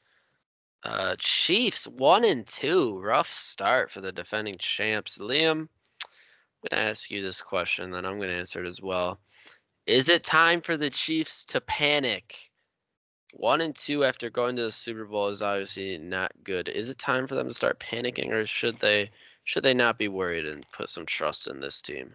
Uh, 0.85 1.17
Chiefs 1.19 1.87
one 1.87 2.25
and 2.25 2.47
two. 2.47 2.99
Rough 2.99 3.33
start 3.33 3.91
for 3.91 4.03
the 4.03 4.13
defending 4.13 4.59
champs. 4.59 5.17
Liam, 5.17 5.63
I'm 5.63 5.69
gonna 6.71 6.83
ask 6.83 7.11
you 7.11 7.23
this 7.23 7.41
question, 7.41 7.91
then 7.91 8.05
I'm 8.05 8.21
gonna 8.21 8.33
answer 8.33 8.63
it 8.63 8.69
as 8.69 8.83
well. 8.83 9.19
Is 9.87 10.11
it 10.11 10.25
time 10.25 10.61
for 10.61 10.77
the 10.77 10.91
Chiefs 10.91 11.45
to 11.47 11.61
panic? 11.63 12.51
One 13.33 13.63
and 13.63 13.75
two 13.75 14.05
after 14.05 14.29
going 14.29 14.57
to 14.57 14.65
the 14.65 14.73
Super 14.73 15.07
Bowl 15.07 15.29
is 15.29 15.43
obviously 15.43 15.99
not 15.99 16.33
good. 16.45 16.69
Is 16.69 16.91
it 16.91 16.99
time 16.99 17.27
for 17.27 17.35
them 17.35 17.49
to 17.49 17.55
start 17.55 17.81
panicking, 17.81 18.31
or 18.31 18.45
should 18.45 18.79
they 18.79 19.11
should 19.45 19.65
they 19.65 19.75
not 19.75 19.99
be 19.99 20.09
worried 20.09 20.47
and 20.47 20.67
put 20.71 20.89
some 20.91 21.07
trust 21.07 21.49
in 21.49 21.61
this 21.61 21.81
team? 21.81 22.15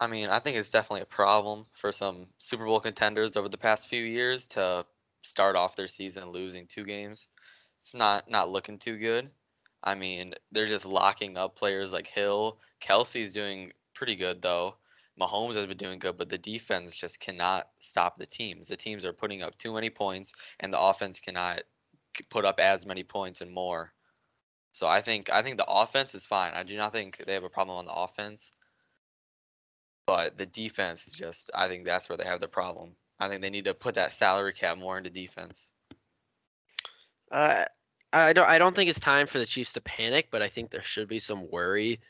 I 0.00 0.06
mean, 0.06 0.28
I 0.28 0.38
think 0.38 0.56
it's 0.56 0.70
definitely 0.70 1.02
a 1.02 1.06
problem 1.06 1.66
for 1.72 1.90
some 1.90 2.26
Super 2.38 2.64
Bowl 2.64 2.80
contenders 2.80 3.36
over 3.36 3.48
the 3.48 3.58
past 3.58 3.88
few 3.88 4.02
years 4.04 4.46
to 4.48 4.86
start 5.22 5.56
off 5.56 5.76
their 5.76 5.86
season 5.86 6.30
losing 6.30 6.66
two 6.66 6.84
games. 6.84 7.28
It's 7.84 7.92
not 7.92 8.30
not 8.30 8.48
looking 8.48 8.78
too 8.78 8.96
good. 8.96 9.30
I 9.82 9.94
mean, 9.94 10.32
they're 10.50 10.64
just 10.64 10.86
locking 10.86 11.36
up 11.36 11.54
players 11.54 11.92
like 11.92 12.06
Hill. 12.06 12.58
Kelce's 12.80 13.34
doing 13.34 13.72
pretty 13.92 14.16
good 14.16 14.40
though. 14.40 14.76
Mahomes 15.20 15.54
has 15.56 15.66
been 15.66 15.76
doing 15.76 15.98
good, 15.98 16.16
but 16.16 16.30
the 16.30 16.38
defense 16.38 16.94
just 16.94 17.20
cannot 17.20 17.68
stop 17.80 18.16
the 18.16 18.24
teams. 18.24 18.68
The 18.68 18.76
teams 18.76 19.04
are 19.04 19.12
putting 19.12 19.42
up 19.42 19.58
too 19.58 19.74
many 19.74 19.90
points, 19.90 20.32
and 20.60 20.72
the 20.72 20.80
offense 20.80 21.20
cannot 21.20 21.62
put 22.30 22.46
up 22.46 22.58
as 22.58 22.86
many 22.86 23.04
points 23.04 23.42
and 23.42 23.52
more. 23.52 23.92
So 24.72 24.86
I 24.86 25.02
think 25.02 25.30
I 25.30 25.42
think 25.42 25.58
the 25.58 25.70
offense 25.70 26.14
is 26.14 26.24
fine. 26.24 26.52
I 26.54 26.62
do 26.62 26.78
not 26.78 26.92
think 26.92 27.18
they 27.18 27.34
have 27.34 27.44
a 27.44 27.50
problem 27.50 27.76
on 27.76 27.84
the 27.84 27.92
offense. 27.92 28.50
But 30.06 30.38
the 30.38 30.46
defense 30.46 31.06
is 31.06 31.12
just 31.12 31.50
I 31.54 31.68
think 31.68 31.84
that's 31.84 32.08
where 32.08 32.16
they 32.16 32.24
have 32.24 32.40
the 32.40 32.48
problem. 32.48 32.96
I 33.20 33.28
think 33.28 33.42
they 33.42 33.50
need 33.50 33.66
to 33.66 33.74
put 33.74 33.96
that 33.96 34.14
salary 34.14 34.54
cap 34.54 34.78
more 34.78 34.96
into 34.96 35.10
defense. 35.10 35.68
Uh, 37.30 37.64
I 38.14 38.32
don't. 38.32 38.48
I 38.48 38.58
don't 38.58 38.76
think 38.76 38.88
it's 38.88 39.00
time 39.00 39.26
for 39.26 39.38
the 39.38 39.46
Chiefs 39.46 39.72
to 39.72 39.80
panic, 39.80 40.28
but 40.30 40.40
I 40.40 40.48
think 40.48 40.70
there 40.70 40.82
should 40.82 41.08
be 41.08 41.18
some 41.18 41.50
worry 41.50 42.00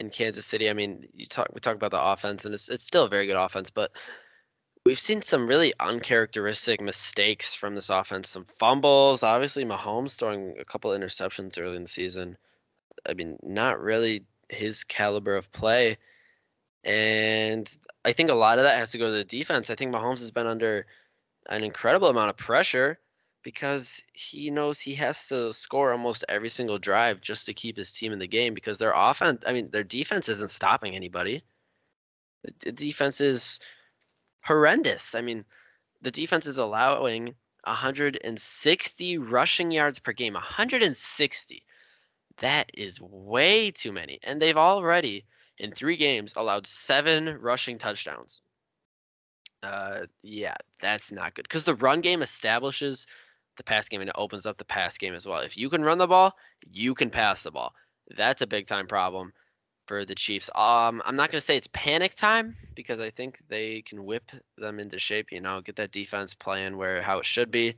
in 0.00 0.10
Kansas 0.10 0.46
City. 0.46 0.68
I 0.68 0.72
mean, 0.72 1.06
you 1.14 1.26
talk. 1.26 1.48
We 1.54 1.60
talk 1.60 1.76
about 1.76 1.92
the 1.92 2.02
offense, 2.02 2.44
and 2.44 2.52
it's 2.52 2.68
it's 2.68 2.84
still 2.84 3.04
a 3.04 3.08
very 3.08 3.26
good 3.26 3.36
offense, 3.36 3.70
but 3.70 3.92
we've 4.84 4.98
seen 4.98 5.20
some 5.20 5.46
really 5.46 5.72
uncharacteristic 5.78 6.80
mistakes 6.80 7.54
from 7.54 7.74
this 7.76 7.88
offense. 7.88 8.28
Some 8.28 8.44
fumbles. 8.44 9.22
Obviously, 9.22 9.64
Mahomes 9.64 10.16
throwing 10.16 10.56
a 10.58 10.64
couple 10.64 10.90
interceptions 10.90 11.60
early 11.60 11.76
in 11.76 11.82
the 11.82 11.88
season. 11.88 12.36
I 13.08 13.14
mean, 13.14 13.38
not 13.42 13.80
really 13.80 14.24
his 14.48 14.82
caliber 14.82 15.36
of 15.36 15.52
play, 15.52 15.98
and 16.82 17.72
I 18.04 18.12
think 18.12 18.30
a 18.30 18.34
lot 18.34 18.58
of 18.58 18.64
that 18.64 18.78
has 18.78 18.90
to 18.92 18.98
go 18.98 19.06
to 19.06 19.12
the 19.12 19.24
defense. 19.24 19.70
I 19.70 19.76
think 19.76 19.94
Mahomes 19.94 20.18
has 20.20 20.32
been 20.32 20.48
under 20.48 20.86
an 21.48 21.62
incredible 21.62 22.08
amount 22.08 22.30
of 22.30 22.36
pressure 22.36 22.98
because 23.42 24.02
he 24.12 24.50
knows 24.50 24.80
he 24.80 24.94
has 24.94 25.26
to 25.28 25.52
score 25.52 25.92
almost 25.92 26.24
every 26.28 26.48
single 26.48 26.78
drive 26.78 27.20
just 27.20 27.46
to 27.46 27.54
keep 27.54 27.76
his 27.76 27.92
team 27.92 28.12
in 28.12 28.18
the 28.18 28.26
game 28.26 28.54
because 28.54 28.78
their 28.78 28.92
offense 28.94 29.42
I 29.46 29.52
mean 29.52 29.70
their 29.70 29.84
defense 29.84 30.28
isn't 30.28 30.50
stopping 30.50 30.94
anybody. 30.94 31.42
The, 32.60 32.72
defense 32.72 33.20
is 33.20 33.60
horrendous. 34.44 35.14
I 35.14 35.22
mean, 35.22 35.44
the 36.02 36.10
defense 36.10 36.46
is 36.46 36.58
allowing 36.58 37.34
160 37.64 39.18
rushing 39.18 39.70
yards 39.70 39.98
per 39.98 40.12
game, 40.12 40.34
160. 40.34 41.64
that 42.40 42.70
is 42.74 43.00
way 43.00 43.70
too 43.70 43.92
many. 43.92 44.20
And 44.22 44.40
they've 44.40 44.56
already, 44.56 45.26
in 45.58 45.72
three 45.72 45.96
games, 45.96 46.32
allowed 46.36 46.66
seven 46.66 47.38
rushing 47.40 47.78
touchdowns. 47.78 48.40
Uh, 49.62 50.06
yeah, 50.22 50.54
that's 50.80 51.10
not 51.10 51.34
good 51.34 51.42
because 51.42 51.64
the 51.64 51.74
run 51.74 52.00
game 52.00 52.22
establishes 52.22 53.06
the 53.58 53.64
pass 53.64 53.88
game 53.88 54.00
and 54.00 54.08
it 54.08 54.16
opens 54.16 54.46
up 54.46 54.56
the 54.56 54.64
pass 54.64 54.96
game 54.96 55.14
as 55.14 55.26
well. 55.26 55.40
If 55.40 55.56
you 55.56 55.68
can 55.68 55.82
run 55.82 55.98
the 55.98 56.06
ball, 56.06 56.34
you 56.72 56.94
can 56.94 57.10
pass 57.10 57.42
the 57.42 57.50
ball. 57.50 57.74
That's 58.16 58.40
a 58.40 58.46
big 58.46 58.66
time 58.66 58.86
problem 58.86 59.32
for 59.86 60.04
the 60.04 60.14
Chiefs. 60.14 60.48
Um, 60.54 61.02
I'm 61.04 61.16
not 61.16 61.30
going 61.30 61.40
to 61.40 61.44
say 61.44 61.56
it's 61.56 61.68
panic 61.72 62.14
time 62.14 62.56
because 62.74 63.00
I 63.00 63.10
think 63.10 63.40
they 63.48 63.82
can 63.82 64.04
whip 64.04 64.30
them 64.56 64.78
into 64.78 64.98
shape. 64.98 65.32
You 65.32 65.40
know, 65.40 65.60
get 65.60 65.76
that 65.76 65.92
defense 65.92 66.34
playing 66.34 66.76
where 66.76 67.02
how 67.02 67.18
it 67.18 67.24
should 67.24 67.50
be. 67.50 67.76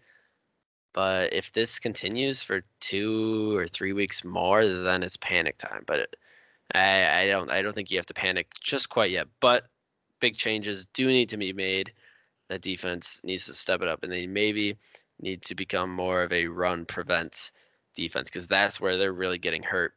But 0.93 1.33
if 1.33 1.53
this 1.53 1.78
continues 1.78 2.43
for 2.43 2.62
two 2.81 3.57
or 3.57 3.68
three 3.68 3.93
weeks 3.93 4.24
more, 4.24 4.66
then 4.66 5.03
it's 5.03 5.16
panic 5.16 5.57
time. 5.59 5.85
But 5.87 6.01
it, 6.01 6.16
I, 6.74 7.22
I 7.22 7.26
don't 7.26 7.51
I 7.51 7.62
don't 7.62 7.74
think 7.74 7.91
you 7.91 7.99
have 7.99 8.07
to 8.07 8.14
panic 8.14 8.49
just 8.61 8.89
quite 8.89 9.11
yet. 9.11 9.28
But 9.41 9.64
big 10.20 10.37
changes 10.37 10.87
do 10.93 11.07
need 11.07 11.28
to 11.31 11.37
be 11.37 11.53
made. 11.53 11.93
That 12.49 12.62
defense 12.62 13.20
needs 13.22 13.47
to 13.47 13.55
step 13.55 13.81
it 13.81 13.89
up, 13.89 14.03
and 14.03 14.12
they 14.12 14.26
maybe 14.26 14.76
need 15.23 15.43
to 15.43 15.55
become 15.55 15.91
more 15.95 16.23
of 16.23 16.33
a 16.33 16.47
run 16.47 16.85
prevent 16.87 17.53
defense 17.95 18.29
because 18.29 18.49
that's 18.49 18.81
where 18.81 18.97
they're 18.97 19.12
really 19.12 19.39
getting 19.39 19.62
hurt. 19.62 19.93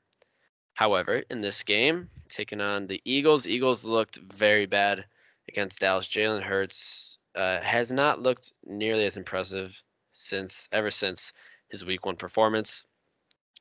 However, 0.74 1.24
in 1.30 1.42
this 1.42 1.64
game, 1.64 2.10
taking 2.30 2.60
on 2.60 2.88
the 2.88 3.02
Eagles, 3.06 3.48
Eagles 3.48 3.86
looked 3.86 4.20
very 4.34 4.66
bad 4.66 5.06
against 5.48 5.80
Dallas. 5.80 6.08
Jalen 6.08 6.42
Hurts 6.42 7.20
uh, 7.36 7.62
has 7.62 7.92
not 7.92 8.22
looked 8.22 8.54
nearly 8.66 9.06
as 9.06 9.18
impressive 9.18 9.82
since 10.14 10.68
ever 10.72 10.90
since 10.90 11.34
his 11.70 11.86
Week 11.86 12.06
One 12.06 12.16
performance. 12.16 12.86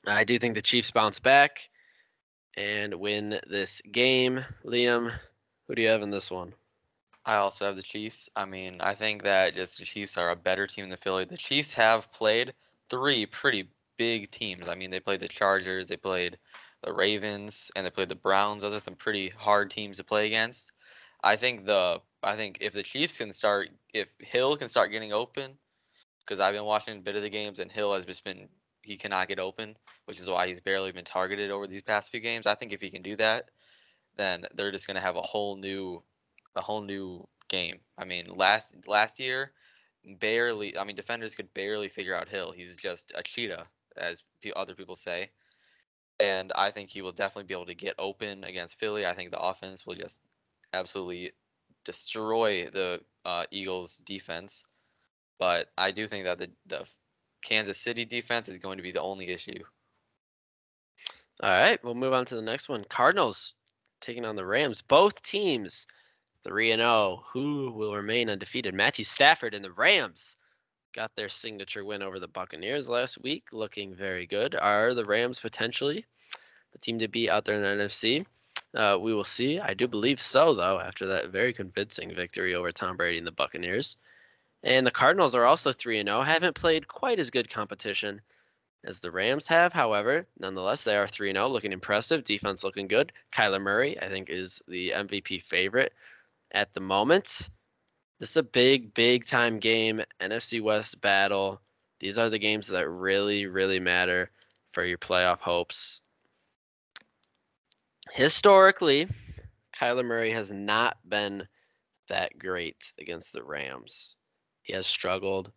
I 0.07 0.25
do 0.25 0.39
think 0.39 0.55
the 0.55 0.63
Chiefs 0.63 0.91
bounce 0.91 1.21
back 1.21 1.69
and 2.57 2.95
win 2.95 3.41
this 3.49 3.81
game. 3.93 4.45
Liam, 4.65 5.11
who 5.67 5.75
do 5.75 5.83
you 5.83 5.89
have 5.89 6.03
in 6.03 6.11
this 6.11 6.31
one? 6.31 6.55
I 7.25 7.37
also 7.37 7.67
have 7.67 7.77
the 7.77 7.83
Chiefs. 7.83 8.29
I 8.35 8.45
mean, 8.45 8.77
I 8.81 8.95
think 8.95 9.23
that 9.23 9.55
just 9.55 9.79
the 9.79 9.85
Chiefs 9.85 10.17
are 10.17 10.31
a 10.31 10.37
better 10.37 10.67
team 10.67 10.85
than 10.85 10.91
the 10.91 10.97
Philly. 10.97 11.25
The 11.25 11.37
Chiefs 11.37 11.75
have 11.75 12.13
played 12.13 12.55
three 12.91 13.27
pretty 13.27 13.69
big 13.97 14.31
teams. 14.31 14.69
I 14.69 14.75
mean, 14.75 14.91
they 14.91 15.01
played 15.01 15.21
the 15.21 15.29
Chargers, 15.29 15.87
they 15.87 15.97
played 15.97 16.39
the 16.83 16.93
Ravens, 16.93 17.71
and 17.77 17.87
they 17.87 17.91
played 17.91 18.09
the 18.09 18.17
Browns. 18.17 18.63
Those 18.63 18.75
are 18.75 18.81
some 18.81 18.97
pretty 18.97 19.29
hard 19.29 19.71
teams 19.71 19.99
to 19.99 20.05
play 20.05 20.27
against. 20.27 20.73
I 21.23 21.37
think 21.37 21.67
the 21.67 22.01
I 22.25 22.37
think 22.37 22.59
if 22.61 22.73
the 22.73 22.83
Chiefs 22.83 23.19
can 23.19 23.33
start, 23.33 23.71
if 23.93 24.09
Hill 24.19 24.57
can 24.57 24.69
start 24.69 24.91
getting 24.91 25.13
open, 25.13 25.53
because 26.21 26.41
I've 26.41 26.55
been 26.55 26.65
watching 26.65 26.99
a 26.99 27.03
bit 27.03 27.17
of 27.17 27.23
the 27.23 27.31
games 27.31 27.61
and 27.61 27.71
Hill 27.71 27.95
has 27.95 28.05
just 28.05 28.25
been 28.25 28.49
he 28.83 28.97
cannot 28.97 29.29
get 29.29 29.39
open, 29.39 29.77
which 30.07 30.19
is 30.19 30.29
why 30.29 30.49
he's 30.49 30.61
barely 30.61 30.91
been 30.91 31.05
targeted 31.05 31.53
over 31.53 31.69
these 31.69 31.83
past 31.83 32.11
few 32.11 32.21
games. 32.21 32.49
I 32.49 32.57
think 32.57 32.73
if 32.73 32.81
he 32.81 32.91
can 32.91 33.03
do 33.03 33.15
that, 33.17 33.51
then 34.17 34.45
they're 34.55 34.73
just 34.73 34.89
gonna 34.89 35.01
have 35.01 35.17
a 35.17 35.23
whole 35.23 35.57
new 35.57 36.03
a 36.57 36.61
whole 36.61 36.83
new 36.83 37.27
game. 37.49 37.81
I 37.99 38.05
mean, 38.05 38.27
last 38.35 38.75
last 38.87 39.21
year, 39.21 39.53
barely. 40.19 40.77
I 40.77 40.85
mean, 40.85 40.97
defenders 40.97 41.35
could 41.35 41.53
barely 41.55 41.89
figure 41.89 42.15
out 42.15 42.29
Hill. 42.29 42.53
He's 42.53 42.77
just 42.77 43.13
a 43.15 43.23
cheetah, 43.23 43.67
as 43.97 44.23
other 44.57 44.75
people 44.75 44.97
say. 44.97 45.31
And 46.21 46.53
I 46.55 46.71
think 46.71 46.89
he 46.89 47.03
will 47.03 47.13
definitely 47.13 47.49
be 47.49 47.55
able 47.55 47.67
to 47.67 47.75
get 47.75 47.95
open 47.99 48.45
against 48.45 48.79
Philly. 48.79 49.07
I 49.07 49.15
think 49.15 49.31
the 49.31 49.41
offense 49.41 49.87
will 49.87 49.95
just 49.95 50.21
absolutely 50.73 51.33
destroy 51.85 52.67
the 52.67 53.01
uh, 53.25 53.45
Eagles' 53.51 53.99
defense. 53.99 54.65
But 55.39 55.69
I 55.77 55.91
do 55.91 56.07
think 56.07 56.25
that 56.25 56.39
the, 56.39 56.51
the 56.67 56.87
Kansas 57.43 57.79
City 57.79 58.05
defense 58.05 58.49
is 58.49 58.59
going 58.59 58.77
to 58.77 58.83
be 58.83 58.93
the 58.93 59.03
only 59.03 59.29
issue. 59.29 59.65
All 61.43 61.51
right, 61.51 61.83
we'll 61.83 61.95
move 61.95 62.13
on 62.13 62.25
to 62.27 62.37
the 62.37 62.43
next 62.43 62.69
one. 62.69 62.85
Cardinals 62.89 63.55
taking 64.01 64.25
on 64.25 64.37
the 64.37 64.47
Rams. 64.47 64.83
Both 64.83 65.23
teams 65.23 65.87
3 66.45 66.73
and 66.73 66.81
0. 66.81 67.25
Who 67.33 67.71
will 67.71 67.95
remain 67.95 68.29
undefeated? 68.29 68.75
Matthew 68.75 69.05
Stafford 69.05 69.55
and 69.55 69.65
the 69.65 69.73
Rams 69.73 70.37
got 70.93 71.15
their 71.15 71.29
signature 71.29 71.85
win 71.85 72.03
over 72.03 72.19
the 72.19 72.29
Buccaneers 72.29 72.89
last 72.89 73.23
week, 73.23 73.45
looking 73.53 73.95
very 73.95 74.27
good. 74.27 74.55
Are 74.55 74.93
the 74.93 75.05
Rams 75.05 75.41
potentially 75.41 76.05
the 76.73 76.79
team 76.79 76.99
to 76.99 77.09
beat 77.09 77.31
out 77.31 77.45
there 77.45 77.57
in 77.57 77.63
the 77.63 77.85
NFC? 77.85 78.27
Uh, 78.75 78.99
we 79.01 79.15
will 79.15 79.25
see. 79.25 79.61
I 79.61 79.75
do 79.75 79.87
believe 79.87 80.21
so, 80.21 80.55
though, 80.55 80.81
after 80.81 81.07
that 81.07 81.31
very 81.31 81.53
convincing 81.53 82.15
victory 82.15 82.55
over 82.55 82.73
Tom 82.73 82.97
Brady 82.97 83.19
and 83.19 83.27
the 83.27 83.33
Buccaneers. 83.33 83.97
And 84.65 84.87
the 84.87 84.91
Cardinals 84.91 85.35
are 85.35 85.45
also 85.45 85.73
3 85.73 86.03
0, 86.03 86.23
haven't 86.23 86.55
played 86.55 86.89
quite 86.89 87.19
as 87.19 87.31
good 87.31 87.51
competition 87.51 88.21
as 88.85 88.99
the 88.99 89.11
Rams 89.11 89.47
have. 89.47 89.73
However, 89.73 90.27
nonetheless, 90.39 90.85
they 90.85 90.97
are 90.97 91.07
3 91.07 91.33
0, 91.33 91.49
looking 91.49 91.73
impressive. 91.73 92.25
Defense 92.25 92.65
looking 92.65 92.89
good. 92.89 93.13
Kyler 93.33 93.61
Murray, 93.61 94.01
I 94.01 94.09
think, 94.09 94.29
is 94.31 94.63
the 94.67 94.91
MVP 94.91 95.43
favorite 95.43 95.93
at 96.53 96.73
the 96.75 96.81
moment. 96.81 97.51
This 98.19 98.31
is 98.31 98.37
a 98.37 98.43
big, 98.43 98.95
big 98.95 99.27
time 99.27 99.59
game. 99.59 100.01
NFC 100.21 100.63
West 100.63 101.01
battle. 101.01 101.61
These 101.99 102.19
are 102.19 102.31
the 102.31 102.39
games 102.39 102.69
that 102.69 102.89
really, 102.89 103.47
really 103.47 103.81
matter 103.81 104.31
for 104.73 104.85
your 104.85 104.99
playoff 104.99 105.39
hopes. 105.39 106.03
Historically, 108.13 109.09
Kyler 109.77 110.05
Murray 110.05 110.31
has 110.31 110.53
not 110.53 110.99
been 111.09 111.47
that 112.09 112.39
great 112.39 112.93
against 112.99 113.33
the 113.33 113.43
Rams. 113.43 114.17
He 114.63 114.73
has 114.75 114.87
struggled. 114.87 115.51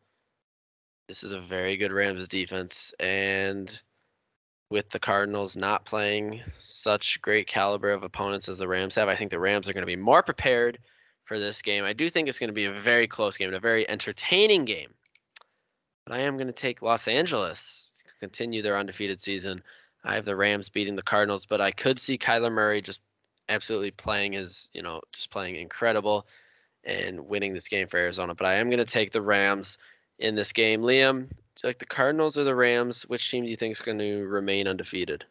This 1.08 1.24
is 1.24 1.34
a 1.34 1.40
very 1.40 1.78
good 1.78 1.92
Rams 1.92 2.28
defense, 2.28 2.94
and 3.00 3.80
with 4.70 4.90
the 4.90 5.00
Cardinals 5.00 5.56
not 5.56 5.86
playing 5.86 6.42
such 6.60 7.22
great 7.22 7.48
caliber 7.48 7.92
of 7.92 8.04
opponents 8.04 8.50
as 8.50 8.58
the 8.58 8.68
Rams 8.68 8.96
have, 8.96 9.08
I 9.08 9.16
think 9.16 9.32
the 9.32 9.40
Rams 9.40 9.70
are 9.70 9.74
going 9.74 9.84
to 9.84 9.88
be 9.88 9.96
more 9.96 10.24
prepared 10.24 10.80
for 11.26 11.40
this 11.40 11.62
game. 11.62 11.84
I 11.84 11.94
do 11.94 12.10
think 12.10 12.28
it's 12.28 12.40
going 12.40 12.50
to 12.50 12.54
be 12.54 12.66
a 12.66 12.72
very 12.72 13.08
close 13.08 13.38
game 13.38 13.48
and 13.48 13.56
a 13.56 13.60
very 13.60 13.88
entertaining 13.90 14.66
game. 14.66 14.94
But 16.06 16.16
I 16.16 16.20
am 16.22 16.38
going 16.38 16.48
to 16.48 16.54
take 16.54 16.82
Los 16.82 17.08
Angeles 17.08 17.92
to 17.96 18.04
continue 18.20 18.62
their 18.62 18.78
undefeated 18.78 19.22
season. 19.22 19.62
I 20.04 20.14
have 20.16 20.26
the 20.26 20.36
Rams 20.36 20.70
beating 20.70 20.96
the 20.96 21.02
Cardinals, 21.02 21.46
but 21.46 21.62
I 21.62 21.72
could 21.72 21.98
see 21.98 22.18
Kyler 22.18 22.52
Murray 22.52 22.82
just 22.82 23.02
absolutely 23.50 23.92
playing 23.92 24.34
his, 24.34 24.70
you 24.74 24.82
know, 24.82 25.02
just 25.12 25.32
playing 25.32 25.56
incredible 25.56 26.28
and 26.84 27.28
winning 27.28 27.54
this 27.54 27.68
game 27.68 27.88
for 27.88 27.98
Arizona. 27.98 28.36
But 28.36 28.48
I 28.48 28.56
am 28.56 28.70
going 28.70 28.84
to 28.84 28.86
take 28.86 29.12
the 29.12 29.22
Rams 29.22 29.80
in 30.20 30.36
this 30.36 30.54
game. 30.54 30.82
Liam, 30.82 31.30
like 31.64 31.80
the 31.80 31.86
Cardinals 31.86 32.38
or 32.38 32.44
the 32.44 32.56
Rams, 32.56 33.04
which 33.04 33.30
team 33.30 33.44
do 33.44 33.50
you 33.50 33.56
think 33.56 33.72
is 33.72 33.82
going 33.82 34.00
to 34.00 34.26
remain 34.26 34.68
undefeated? 34.68 35.26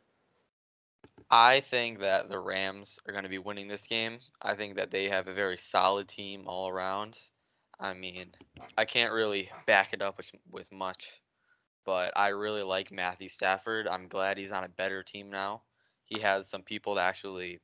I 1.30 1.60
think 1.60 2.00
that 2.00 2.28
the 2.28 2.38
Rams 2.38 2.98
are 3.06 3.12
going 3.12 3.24
to 3.24 3.30
be 3.30 3.38
winning 3.38 3.68
this 3.68 3.86
game. 3.86 4.18
I 4.42 4.54
think 4.54 4.76
that 4.76 4.90
they 4.90 5.08
have 5.08 5.26
a 5.26 5.34
very 5.34 5.56
solid 5.56 6.08
team 6.08 6.44
all 6.46 6.68
around. 6.68 7.18
I 7.80 7.94
mean, 7.94 8.26
I 8.78 8.84
can't 8.84 9.12
really 9.12 9.50
back 9.66 9.92
it 9.92 10.02
up 10.02 10.16
with, 10.16 10.30
with 10.50 10.70
much, 10.70 11.20
but 11.84 12.12
I 12.16 12.28
really 12.28 12.62
like 12.62 12.92
Matthew 12.92 13.28
Stafford. 13.28 13.88
I'm 13.88 14.06
glad 14.06 14.38
he's 14.38 14.52
on 14.52 14.64
a 14.64 14.68
better 14.68 15.02
team 15.02 15.30
now. 15.30 15.62
He 16.04 16.20
has 16.20 16.48
some 16.48 16.62
people 16.62 16.94
to 16.94 17.00
actually, 17.00 17.60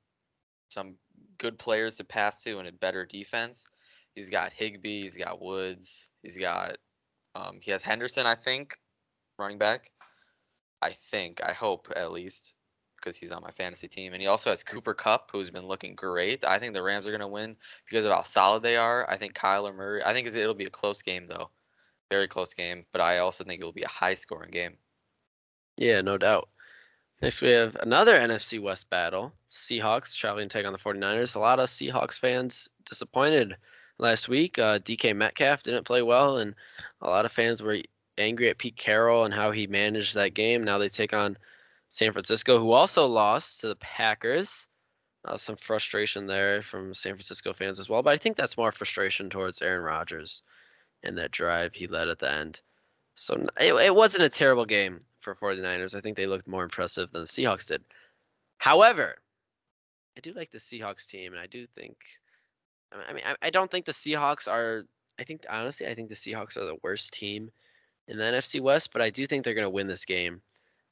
some 0.68 0.94
good 1.38 1.58
players 1.58 1.96
to 1.96 2.04
pass 2.04 2.42
to 2.42 2.58
and 2.58 2.68
a 2.68 2.72
better 2.72 3.06
defense. 3.06 3.66
He's 4.14 4.30
got 4.30 4.52
Higbee, 4.52 5.02
he's 5.02 5.16
got 5.16 5.40
Woods, 5.40 6.08
he's 6.22 6.36
got, 6.36 6.76
um, 7.34 7.58
he 7.60 7.70
has 7.70 7.82
Henderson, 7.82 8.26
I 8.26 8.34
think, 8.34 8.76
running 9.38 9.58
back. 9.58 9.90
I 10.82 10.92
think, 10.92 11.40
I 11.42 11.52
hope 11.52 11.88
at 11.94 12.12
least 12.12 12.54
because 12.96 13.16
he's 13.16 13.32
on 13.32 13.42
my 13.42 13.50
fantasy 13.50 13.88
team. 13.88 14.12
And 14.12 14.20
he 14.20 14.28
also 14.28 14.50
has 14.50 14.62
Cooper 14.62 14.94
Kupp, 14.94 15.30
who's 15.32 15.50
been 15.50 15.66
looking 15.66 15.94
great. 15.94 16.44
I 16.44 16.58
think 16.58 16.74
the 16.74 16.82
Rams 16.82 17.06
are 17.06 17.10
going 17.10 17.20
to 17.20 17.26
win 17.26 17.56
because 17.88 18.04
of 18.04 18.12
how 18.12 18.22
solid 18.22 18.62
they 18.62 18.76
are. 18.76 19.08
I 19.08 19.16
think 19.16 19.34
Kyler 19.34 19.74
Murray. 19.74 20.02
I 20.04 20.12
think 20.12 20.26
it'll 20.26 20.54
be 20.54 20.66
a 20.66 20.70
close 20.70 21.02
game 21.02 21.26
though, 21.26 21.50
very 22.10 22.28
close 22.28 22.54
game. 22.54 22.84
But 22.92 23.00
I 23.00 23.18
also 23.18 23.44
think 23.44 23.60
it 23.60 23.64
will 23.64 23.72
be 23.72 23.82
a 23.82 23.88
high 23.88 24.14
scoring 24.14 24.50
game. 24.50 24.76
Yeah, 25.76 26.00
no 26.02 26.18
doubt. 26.18 26.48
Next, 27.22 27.42
we 27.42 27.50
have 27.50 27.76
another 27.80 28.18
NFC 28.18 28.60
West 28.60 28.88
battle. 28.88 29.32
Seahawks 29.48 30.16
traveling 30.16 30.48
to 30.48 30.52
take 30.52 30.66
on 30.66 30.72
the 30.72 30.78
49ers. 30.78 31.36
A 31.36 31.38
lot 31.38 31.60
of 31.60 31.68
Seahawks 31.68 32.18
fans 32.18 32.68
disappointed 32.88 33.56
last 34.00 34.28
week. 34.28 34.58
Uh, 34.58 34.78
DK 34.78 35.14
Metcalf 35.14 35.62
didn't 35.62 35.84
play 35.84 36.02
well, 36.02 36.38
and 36.38 36.54
a 37.02 37.08
lot 37.08 37.24
of 37.24 37.32
fans 37.32 37.62
were 37.62 37.78
angry 38.18 38.48
at 38.48 38.58
Pete 38.58 38.76
Carroll 38.76 39.24
and 39.24 39.34
how 39.34 39.50
he 39.50 39.66
managed 39.66 40.14
that 40.14 40.34
game. 40.34 40.64
Now 40.64 40.78
they 40.78 40.88
take 40.88 41.12
on 41.12 41.36
San 41.90 42.12
Francisco, 42.12 42.58
who 42.58 42.72
also 42.72 43.06
lost 43.06 43.60
to 43.60 43.68
the 43.68 43.76
Packers. 43.76 44.66
Uh, 45.26 45.36
some 45.36 45.56
frustration 45.56 46.26
there 46.26 46.62
from 46.62 46.94
San 46.94 47.12
Francisco 47.12 47.52
fans 47.52 47.78
as 47.78 47.90
well, 47.90 48.02
but 48.02 48.14
I 48.14 48.16
think 48.16 48.36
that's 48.36 48.56
more 48.56 48.72
frustration 48.72 49.28
towards 49.28 49.60
Aaron 49.60 49.82
Rodgers 49.82 50.42
and 51.02 51.16
that 51.18 51.30
drive 51.30 51.74
he 51.74 51.86
led 51.86 52.08
at 52.08 52.18
the 52.18 52.32
end. 52.32 52.62
So 53.16 53.46
it, 53.60 53.74
it 53.74 53.94
wasn't 53.94 54.24
a 54.24 54.30
terrible 54.30 54.64
game 54.64 55.00
for 55.20 55.34
49ers. 55.34 55.94
I 55.94 56.00
think 56.00 56.16
they 56.16 56.26
looked 56.26 56.48
more 56.48 56.64
impressive 56.64 57.10
than 57.10 57.22
the 57.22 57.26
Seahawks 57.26 57.66
did. 57.66 57.84
However, 58.56 59.16
I 60.16 60.20
do 60.20 60.32
like 60.32 60.50
the 60.50 60.58
Seahawks 60.58 61.06
team, 61.06 61.32
and 61.32 61.40
I 61.40 61.46
do 61.46 61.66
think, 61.66 61.96
I 62.92 63.12
mean, 63.12 63.22
I, 63.24 63.36
I 63.42 63.50
don't 63.50 63.70
think 63.70 63.84
the 63.84 63.92
Seahawks 63.92 64.48
are, 64.48 64.84
I 65.18 65.24
think, 65.24 65.44
honestly, 65.48 65.86
I 65.86 65.94
think 65.94 66.08
the 66.08 66.14
Seahawks 66.14 66.56
are 66.56 66.66
the 66.66 66.78
worst 66.82 67.12
team 67.12 67.50
in 68.08 68.18
the 68.18 68.24
NFC 68.24 68.60
West, 68.60 68.90
but 68.92 69.02
I 69.02 69.10
do 69.10 69.26
think 69.26 69.44
they're 69.44 69.54
going 69.54 69.64
to 69.64 69.70
win 69.70 69.86
this 69.86 70.04
game. 70.04 70.40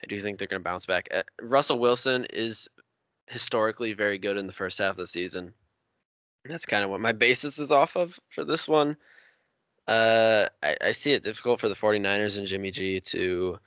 I 0.03 0.07
do 0.07 0.21
think 0.21 0.39
they're 0.39 0.49
going 0.49 0.61
to 0.61 0.65
bounce 0.65 0.87
back. 0.87 1.09
Uh, 1.13 1.23
Russell 1.43 1.79
Wilson 1.79 2.25
is 2.27 2.69
historically 3.27 3.93
very 3.93 4.19
good 4.19 4.37
in 4.37 4.47
the 4.47 4.53
first 4.53 4.79
half 4.79 4.91
of 4.91 4.97
the 4.97 5.07
season. 5.07 5.53
That's 6.45 6.67
kind 6.67 6.85
of 6.85 6.91
what 6.91 7.01
my 7.01 7.13
basis 7.13 7.59
is 7.59 7.73
off 7.73 7.97
of 7.97 8.19
for 8.31 8.45
this 8.45 8.69
one. 8.69 8.97
Uh, 9.89 10.49
I, 10.63 10.77
I 10.83 10.93
see 10.93 11.13
it 11.13 11.23
difficult 11.23 11.61
for 11.61 11.69
the 11.69 11.75
49ers 11.75 12.39
and 12.39 12.47
Jimmy 12.47 12.71
G 12.71 13.01
to, 13.01 13.59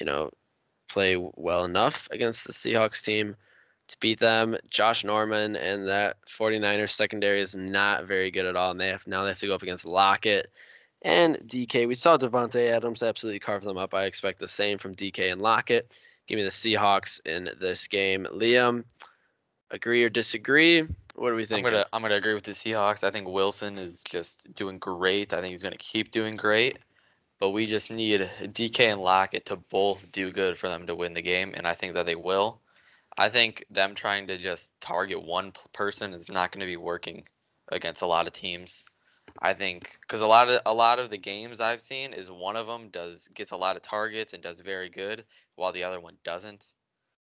you 0.00 0.06
know, 0.06 0.30
play 0.88 1.16
well 1.16 1.64
enough 1.64 2.08
against 2.10 2.46
the 2.46 2.52
Seahawks 2.52 3.02
team 3.02 3.36
to 3.88 3.96
beat 4.00 4.20
them. 4.20 4.56
Josh 4.70 5.04
Norman 5.04 5.56
and 5.56 5.86
that 5.88 6.16
49ers 6.26 6.90
secondary 6.90 7.40
is 7.40 7.54
not 7.54 8.06
very 8.06 8.30
good 8.30 8.46
at 8.46 8.56
all. 8.56 8.70
And 8.70 8.80
they 8.80 8.88
have 8.88 9.06
now 9.06 9.22
they 9.22 9.30
have 9.30 9.38
to 9.38 9.46
go 9.46 9.54
up 9.54 9.62
against 9.62 9.84
Lockett 9.84 10.50
and 11.02 11.36
DK. 11.46 11.86
We 11.86 11.94
saw 11.94 12.16
Davante 12.16 12.68
Adams 12.68 13.02
absolutely 13.02 13.40
carve 13.40 13.62
them 13.62 13.78
up. 13.78 13.94
I 13.94 14.04
expect 14.04 14.38
the 14.38 14.48
same 14.48 14.78
from 14.78 14.96
DK 14.96 15.30
and 15.30 15.40
Lockett. 15.40 15.92
Give 16.26 16.36
me 16.36 16.42
the 16.42 16.50
Seahawks 16.50 17.20
in 17.26 17.50
this 17.60 17.86
game. 17.86 18.26
Liam, 18.32 18.84
agree 19.70 20.02
or 20.02 20.08
disagree? 20.08 20.82
What 21.14 21.30
do 21.30 21.36
we 21.36 21.44
think? 21.44 21.66
I'm 21.66 21.72
gonna 21.72 21.86
I'm 21.92 22.02
gonna 22.02 22.16
agree 22.16 22.34
with 22.34 22.44
the 22.44 22.52
Seahawks. 22.52 23.04
I 23.04 23.10
think 23.10 23.28
Wilson 23.28 23.78
is 23.78 24.02
just 24.02 24.52
doing 24.54 24.78
great. 24.78 25.34
I 25.34 25.40
think 25.40 25.52
he's 25.52 25.62
gonna 25.62 25.76
keep 25.76 26.10
doing 26.10 26.36
great. 26.36 26.78
But 27.38 27.50
we 27.50 27.66
just 27.66 27.90
need 27.90 28.28
DK 28.40 28.92
and 28.92 29.00
Lockett 29.00 29.44
to 29.46 29.56
both 29.56 30.10
do 30.12 30.32
good 30.32 30.56
for 30.56 30.68
them 30.68 30.86
to 30.86 30.94
win 30.94 31.12
the 31.12 31.20
game, 31.20 31.52
and 31.54 31.66
I 31.66 31.74
think 31.74 31.94
that 31.94 32.06
they 32.06 32.14
will. 32.14 32.60
I 33.16 33.28
think 33.28 33.64
them 33.70 33.94
trying 33.94 34.26
to 34.28 34.38
just 34.38 34.72
target 34.80 35.22
one 35.22 35.52
person 35.72 36.14
is 36.14 36.28
not 36.28 36.52
going 36.52 36.60
to 36.60 36.66
be 36.66 36.76
working 36.76 37.26
against 37.70 38.02
a 38.02 38.06
lot 38.06 38.26
of 38.26 38.32
teams. 38.32 38.84
I 39.40 39.54
think 39.54 39.98
because 40.02 40.20
a 40.20 40.26
lot 40.26 40.48
of 40.48 40.60
a 40.66 40.74
lot 40.74 40.98
of 40.98 41.10
the 41.10 41.18
games 41.18 41.60
I've 41.60 41.80
seen 41.80 42.12
is 42.12 42.30
one 42.30 42.56
of 42.56 42.66
them 42.66 42.88
does 42.90 43.28
gets 43.34 43.52
a 43.52 43.56
lot 43.56 43.76
of 43.76 43.82
targets 43.82 44.32
and 44.32 44.42
does 44.42 44.60
very 44.60 44.88
good, 44.90 45.24
while 45.56 45.72
the 45.72 45.84
other 45.84 46.00
one 46.00 46.16
doesn't. 46.24 46.66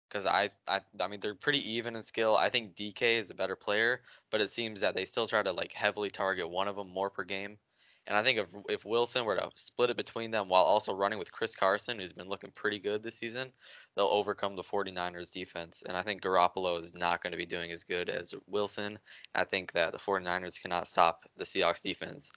Because 0.09 0.27
I, 0.27 0.51
I 0.67 0.81
I 1.01 1.09
mean 1.09 1.21
they're 1.21 1.35
pretty 1.35 1.73
even 1.73 1.97
in 1.97 2.03
skill. 2.03 2.37
I 2.37 2.49
think 2.51 2.75
DK 2.77 3.19
is 3.19 3.31
a 3.31 3.35
better 3.35 3.57
player, 3.57 4.03
but 4.31 4.41
it 4.41 4.51
seems 4.51 4.81
that 4.81 4.95
they 4.95 5.05
still 5.05 5.27
try 5.27 5.43
to 5.43 5.53
like 5.53 5.73
heavily 5.73 6.11
target 6.11 6.49
one 6.51 6.69
of 6.69 6.77
them 6.77 6.89
more 6.91 7.11
per 7.11 7.25
game. 7.25 7.59
And 8.07 8.17
I 8.17 8.23
think 8.23 8.39
if 8.39 8.47
if 8.69 8.85
Wilson 8.85 9.25
were 9.25 9.37
to 9.37 9.51
split 9.55 9.91
it 9.91 9.97
between 9.97 10.31
them 10.31 10.49
while 10.49 10.65
also 10.65 10.95
running 10.95 11.19
with 11.19 11.31
Chris 11.31 11.55
Carson, 11.55 11.99
who's 11.99 12.13
been 12.13 12.29
looking 12.29 12.51
pretty 12.51 12.79
good 12.79 13.03
this 13.03 13.17
season, 13.17 13.53
they'll 13.95 14.07
overcome 14.07 14.57
the 14.57 14.63
49ers 14.63 15.31
defense. 15.31 15.83
And 15.87 15.97
I 15.97 16.03
think 16.03 16.23
Garoppolo 16.23 16.81
is 16.81 16.95
not 16.95 17.23
going 17.23 17.33
to 17.33 17.37
be 17.37 17.47
doing 17.47 17.71
as 17.71 17.85
good 17.85 18.09
as 18.09 18.35
Wilson. 18.47 18.99
I 19.35 19.45
think 19.45 19.73
that 19.73 19.93
the 19.93 19.99
49ers 19.99 20.61
cannot 20.61 20.89
stop 20.89 21.25
the 21.37 21.45
Seahawks 21.45 21.83
defense. 21.83 22.31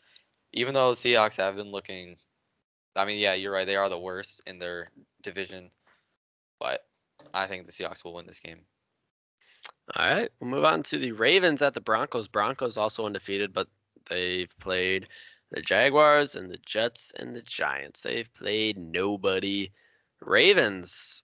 Even 0.52 0.74
though 0.74 0.94
the 0.94 0.98
Seahawks 0.98 1.38
have 1.38 1.56
been 1.56 1.72
looking 1.72 2.18
I 2.96 3.06
mean, 3.06 3.20
yeah, 3.20 3.34
you're 3.34 3.52
right. 3.52 3.66
They 3.66 3.76
are 3.76 3.90
the 3.90 4.00
worst 4.00 4.42
in 4.46 4.60
their 4.60 4.92
division, 5.22 5.72
but 6.60 6.86
I 7.34 7.48
think 7.48 7.66
the 7.66 7.72
Seahawks 7.72 8.04
will 8.04 8.14
win 8.14 8.28
this 8.28 8.40
game. 8.40 8.60
All 9.96 10.08
right, 10.08 10.30
we'll 10.40 10.50
move 10.50 10.66
on 10.66 10.84
to 10.84 10.98
the 10.98 11.12
Ravens 11.12 11.62
at 11.62 11.74
the 11.74 11.82
Broncos. 11.82 12.28
Broncos 12.28 12.78
also 12.78 13.06
undefeated, 13.06 13.54
but 13.54 13.68
they've 14.10 14.54
played 14.60 15.08
the 15.54 15.62
Jaguars 15.62 16.36
and 16.36 16.50
the 16.50 16.60
Jets 16.66 17.14
and 17.18 17.36
the 17.36 17.42
Giants. 17.44 18.02
They've 18.02 18.30
played 18.34 18.78
nobody. 18.78 19.72
Ravens, 20.20 21.24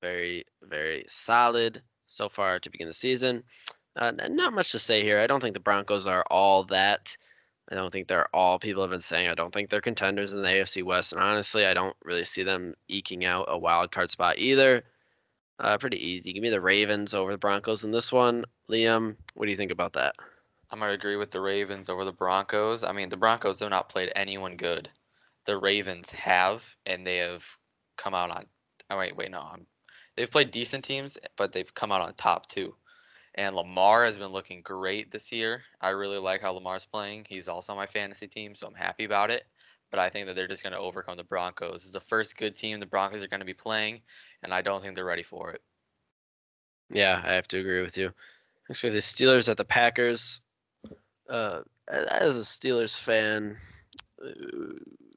very, 0.00 0.44
very 0.62 1.04
solid 1.08 1.82
so 2.06 2.28
far 2.28 2.58
to 2.58 2.70
begin 2.70 2.86
the 2.86 2.94
season. 2.94 3.42
Uh, 3.96 4.12
not 4.30 4.54
much 4.54 4.72
to 4.72 4.78
say 4.78 5.02
here. 5.02 5.20
I 5.20 5.26
don't 5.26 5.40
think 5.40 5.54
the 5.54 5.60
Broncos 5.60 6.06
are 6.06 6.24
all 6.30 6.64
that. 6.64 7.16
I 7.70 7.74
don't 7.74 7.92
think 7.92 8.06
they're 8.06 8.34
all 8.34 8.58
people 8.58 8.82
have 8.82 8.90
been 8.90 9.00
saying. 9.00 9.28
I 9.28 9.34
don't 9.34 9.52
think 9.52 9.68
they're 9.68 9.80
contenders 9.80 10.32
in 10.32 10.42
the 10.42 10.48
AFC 10.48 10.84
West. 10.84 11.12
And 11.12 11.20
honestly, 11.20 11.66
I 11.66 11.74
don't 11.74 11.96
really 12.04 12.24
see 12.24 12.44
them 12.44 12.74
eking 12.88 13.24
out 13.24 13.46
a 13.48 13.58
wild 13.58 13.90
card 13.90 14.10
spot 14.10 14.38
either. 14.38 14.84
Uh, 15.58 15.76
pretty 15.76 15.96
easy. 15.96 16.32
Give 16.32 16.42
me 16.42 16.50
the 16.50 16.60
Ravens 16.60 17.12
over 17.12 17.32
the 17.32 17.38
Broncos 17.38 17.84
in 17.84 17.90
this 17.90 18.12
one. 18.12 18.44
Liam, 18.70 19.16
what 19.34 19.46
do 19.46 19.50
you 19.50 19.56
think 19.56 19.72
about 19.72 19.94
that? 19.94 20.14
I'm 20.70 20.80
gonna 20.80 20.92
agree 20.92 21.16
with 21.16 21.30
the 21.30 21.40
Ravens 21.40 21.88
over 21.88 22.04
the 22.04 22.12
Broncos. 22.12 22.82
I 22.82 22.92
mean, 22.92 23.08
the 23.08 23.16
Broncos 23.16 23.60
have 23.60 23.70
not 23.70 23.88
played 23.88 24.12
anyone 24.16 24.56
good. 24.56 24.90
The 25.44 25.56
Ravens 25.56 26.10
have, 26.10 26.64
and 26.84 27.06
they 27.06 27.18
have 27.18 27.46
come 27.96 28.14
out 28.14 28.30
on. 28.30 28.46
Oh 28.90 28.98
wait, 28.98 29.16
wait, 29.16 29.30
no. 29.30 29.40
I'm, 29.40 29.66
they've 30.16 30.30
played 30.30 30.50
decent 30.50 30.84
teams, 30.84 31.18
but 31.36 31.52
they've 31.52 31.72
come 31.74 31.92
out 31.92 32.00
on 32.00 32.14
top 32.14 32.48
too. 32.48 32.74
And 33.36 33.54
Lamar 33.54 34.04
has 34.04 34.18
been 34.18 34.32
looking 34.32 34.62
great 34.62 35.10
this 35.10 35.30
year. 35.30 35.62
I 35.80 35.90
really 35.90 36.18
like 36.18 36.40
how 36.40 36.52
Lamar's 36.52 36.86
playing. 36.86 37.26
He's 37.28 37.48
also 37.48 37.72
on 37.72 37.78
my 37.78 37.86
fantasy 37.86 38.26
team, 38.26 38.54
so 38.54 38.66
I'm 38.66 38.74
happy 38.74 39.04
about 39.04 39.30
it. 39.30 39.44
But 39.90 40.00
I 40.00 40.08
think 40.08 40.26
that 40.26 40.34
they're 40.34 40.48
just 40.48 40.62
going 40.62 40.72
to 40.72 40.78
overcome 40.78 41.16
the 41.16 41.24
Broncos. 41.24 41.84
It's 41.84 41.90
the 41.90 42.00
first 42.00 42.36
good 42.36 42.56
team 42.56 42.80
the 42.80 42.86
Broncos 42.86 43.22
are 43.22 43.28
going 43.28 43.40
to 43.40 43.46
be 43.46 43.54
playing, 43.54 44.00
and 44.42 44.52
I 44.52 44.62
don't 44.62 44.82
think 44.82 44.94
they're 44.94 45.04
ready 45.04 45.22
for 45.22 45.52
it. 45.52 45.62
Yeah, 46.90 47.20
I 47.24 47.34
have 47.34 47.46
to 47.48 47.58
agree 47.58 47.82
with 47.82 47.96
you. 47.98 48.12
Actually, 48.70 48.94
the 48.94 48.98
Steelers 48.98 49.48
at 49.48 49.58
the 49.58 49.64
Packers 49.64 50.40
uh, 51.28 51.62
as 51.88 52.38
a 52.38 52.42
Steelers 52.42 52.98
fan, 52.98 53.56
uh, 54.24 54.30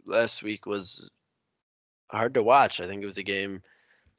last 0.06 0.44
week 0.44 0.66
was 0.66 1.10
hard 2.12 2.34
to 2.34 2.44
watch. 2.44 2.80
I 2.80 2.86
think 2.86 3.02
it 3.02 3.08
was 3.08 3.18
a 3.18 3.24
game 3.24 3.62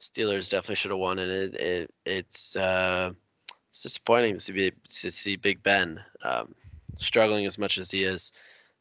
Steelers 0.01 0.49
definitely 0.49 0.75
should 0.75 0.91
have 0.91 0.99
won, 0.99 1.19
and 1.19 1.31
it, 1.31 1.53
it 1.61 1.93
it's 2.05 2.55
uh, 2.55 3.11
it's 3.69 3.83
disappointing 3.83 4.33
to 4.33 4.41
see 4.41 4.71
to 4.71 5.11
see 5.11 5.35
Big 5.35 5.61
Ben 5.61 6.01
um, 6.23 6.55
struggling 6.97 7.45
as 7.45 7.59
much 7.59 7.77
as 7.77 7.91
he 7.91 8.03
is. 8.03 8.31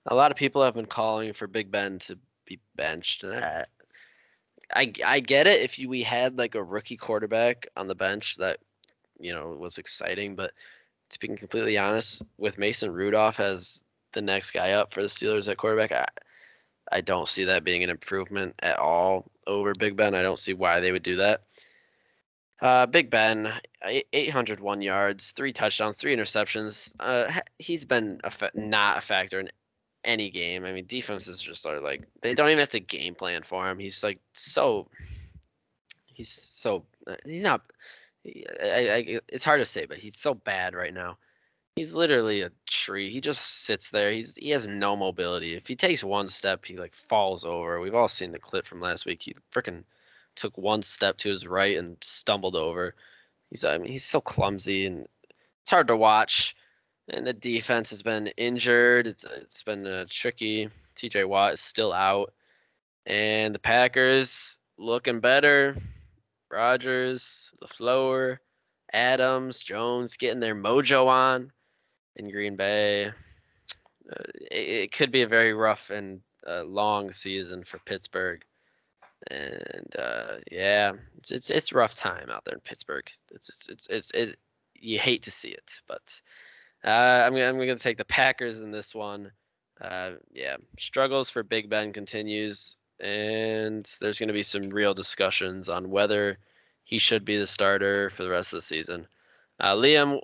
A 0.06 0.14
lot 0.14 0.30
of 0.30 0.36
people 0.36 0.62
have 0.64 0.74
been 0.74 0.86
calling 0.86 1.34
for 1.34 1.46
Big 1.46 1.70
Ben 1.70 1.98
to 2.00 2.18
be 2.46 2.58
benched, 2.74 3.22
and 3.22 3.44
I, 3.44 3.66
I, 4.74 4.92
I 5.04 5.20
get 5.20 5.46
it 5.46 5.61
if 5.61 5.78
you, 5.78 5.90
we 5.90 6.02
had 6.02 6.38
like 6.38 6.54
a 6.54 6.62
rookie 6.62 6.96
quarterback 6.96 7.68
on 7.76 7.86
the 7.86 7.94
bench 7.94 8.36
that 8.36 8.58
you 9.18 9.32
know 9.34 9.48
was 9.48 9.76
exciting, 9.76 10.34
but 10.34 10.52
to 11.11 11.18
be 11.18 11.28
completely 11.28 11.76
honest, 11.76 12.22
with 12.38 12.58
Mason 12.58 12.90
Rudolph 12.90 13.40
as 13.40 13.82
the 14.12 14.22
next 14.22 14.52
guy 14.52 14.72
up 14.72 14.92
for 14.92 15.02
the 15.02 15.08
Steelers 15.08 15.48
at 15.48 15.56
quarterback, 15.56 15.92
I, 15.92 16.06
I 16.92 17.00
don't 17.00 17.28
see 17.28 17.44
that 17.44 17.64
being 17.64 17.84
an 17.84 17.90
improvement 17.90 18.54
at 18.61 18.78
all 18.78 19.30
over 19.46 19.74
Big 19.74 19.96
Ben. 19.96 20.14
I 20.14 20.22
don't 20.22 20.38
see 20.38 20.54
why 20.54 20.80
they 20.80 20.92
would 20.92 21.02
do 21.02 21.16
that. 21.16 21.42
Uh, 22.61 22.86
Big 22.86 23.11
Ben, 23.11 23.50
801 23.84 24.82
yards, 24.82 25.32
three 25.32 25.52
touchdowns, 25.52 25.96
three 25.96 26.14
interceptions. 26.14 26.92
Uh, 27.00 27.32
he's 27.58 27.84
been 27.84 28.20
a 28.24 28.30
fa- 28.30 28.50
not 28.54 28.98
a 28.98 29.00
factor 29.00 29.40
in 29.40 29.48
any 30.04 30.30
game. 30.30 30.64
I 30.64 30.72
mean, 30.72 30.84
defenses 30.86 31.40
just 31.40 31.64
are 31.64 31.80
like 31.80 32.02
they 32.20 32.34
don't 32.34 32.48
even 32.48 32.58
have 32.58 32.68
to 32.70 32.80
game 32.80 33.14
plan 33.14 33.42
for 33.42 33.68
him. 33.68 33.78
He's 33.78 34.04
like 34.04 34.18
so. 34.34 34.88
He's 36.06 36.28
so 36.30 36.84
uh, 37.06 37.16
he's 37.24 37.42
not 37.42 37.62
I, 38.26 38.28
I, 38.62 39.20
it's 39.28 39.44
hard 39.44 39.60
to 39.60 39.64
say, 39.64 39.86
but 39.86 39.98
he's 39.98 40.18
so 40.18 40.34
bad 40.34 40.74
right 40.74 40.92
now. 40.92 41.18
He's 41.76 41.94
literally 41.94 42.42
a 42.42 42.50
tree. 42.66 43.08
He 43.10 43.20
just 43.20 43.64
sits 43.64 43.90
there. 43.90 44.12
He's 44.12 44.36
he 44.36 44.50
has 44.50 44.66
no 44.66 44.96
mobility. 44.96 45.54
If 45.54 45.66
he 45.66 45.76
takes 45.76 46.04
one 46.04 46.28
step, 46.28 46.64
he 46.64 46.76
like 46.76 46.94
falls 46.94 47.44
over. 47.44 47.80
We've 47.80 47.94
all 47.94 48.08
seen 48.08 48.32
the 48.32 48.38
clip 48.38 48.66
from 48.66 48.80
last 48.80 49.06
week. 49.06 49.22
He 49.22 49.34
freaking 49.52 49.84
took 50.34 50.56
one 50.58 50.82
step 50.82 51.16
to 51.18 51.30
his 51.30 51.46
right 51.46 51.76
and 51.78 51.96
stumbled 52.02 52.56
over. 52.56 52.94
He's 53.50 53.64
I 53.64 53.78
mean 53.78 53.90
he's 53.90 54.04
so 54.04 54.20
clumsy 54.20 54.86
and 54.86 55.06
it's 55.62 55.70
hard 55.70 55.88
to 55.88 55.96
watch. 55.96 56.56
And 57.08 57.26
the 57.26 57.32
defense 57.32 57.90
has 57.90 58.02
been 58.02 58.28
injured. 58.36 59.06
It's 59.06 59.24
it's 59.24 59.62
been 59.62 59.86
uh, 59.86 60.06
tricky. 60.10 60.68
T.J. 60.94 61.24
Watt 61.24 61.54
is 61.54 61.60
still 61.60 61.92
out, 61.92 62.34
and 63.06 63.54
the 63.54 63.58
Packers 63.58 64.58
looking 64.76 65.20
better. 65.20 65.76
Rodgers, 66.51 67.53
LaFleur, 67.62 68.38
Adams, 68.92 69.61
Jones 69.61 70.16
getting 70.16 70.40
their 70.40 70.55
mojo 70.55 71.07
on 71.07 71.53
in 72.16 72.30
Green 72.30 72.57
Bay. 72.57 73.07
Uh, 73.07 74.24
it, 74.51 74.68
it, 74.68 74.92
could 74.92 75.12
be 75.12 75.22
a 75.22 75.28
very 75.28 75.55
rough 75.55 75.90
and 75.90 76.20
uh, 76.46 76.64
long 76.64 77.12
season 77.12 77.62
for 77.64 77.78
Pittsburgh. 77.80 78.42
And 79.30 79.94
uh, 79.98 80.38
yeah, 80.51 80.92
it's, 81.18 81.30
it's 81.30 81.51
it's 81.51 81.72
rough 81.72 81.94
time 81.94 82.30
out 82.30 82.44
there 82.44 82.55
in 82.55 82.61
Pittsburgh. 82.61 83.07
It's 83.32 83.51
it's 83.51 83.68
it's, 83.68 83.86
it's 83.88 84.11
it, 84.12 84.36
you 84.74 84.98
hate 84.98 85.22
to 85.24 85.30
see 85.30 85.51
it, 85.51 85.78
but 85.86 86.20
uh, 86.84 87.24
I'm 87.26 87.34
I'm 87.34 87.57
going 87.57 87.68
to 87.68 87.76
take 87.76 87.98
the 87.98 88.05
Packers 88.05 88.61
in 88.61 88.70
this 88.70 88.94
one. 88.94 89.30
Uh, 89.80 90.12
yeah, 90.32 90.57
struggles 90.78 91.28
for 91.28 91.42
Big 91.42 91.68
Ben 91.68 91.92
continues 91.92 92.76
and 93.01 93.88
there's 94.01 94.18
going 94.18 94.28
to 94.28 94.34
be 94.34 94.42
some 94.42 94.68
real 94.70 94.94
discussions 94.94 95.68
on 95.68 95.90
whether 95.90 96.38
he 96.84 96.98
should 96.98 97.24
be 97.24 97.36
the 97.36 97.46
starter 97.46 98.11
for 98.11 98.22
the 98.22 98.30
rest 98.30 98.53
of 98.53 98.59
the 98.59 98.62
season. 98.62 99.07
Uh, 99.59 99.74
Liam, 99.74 100.20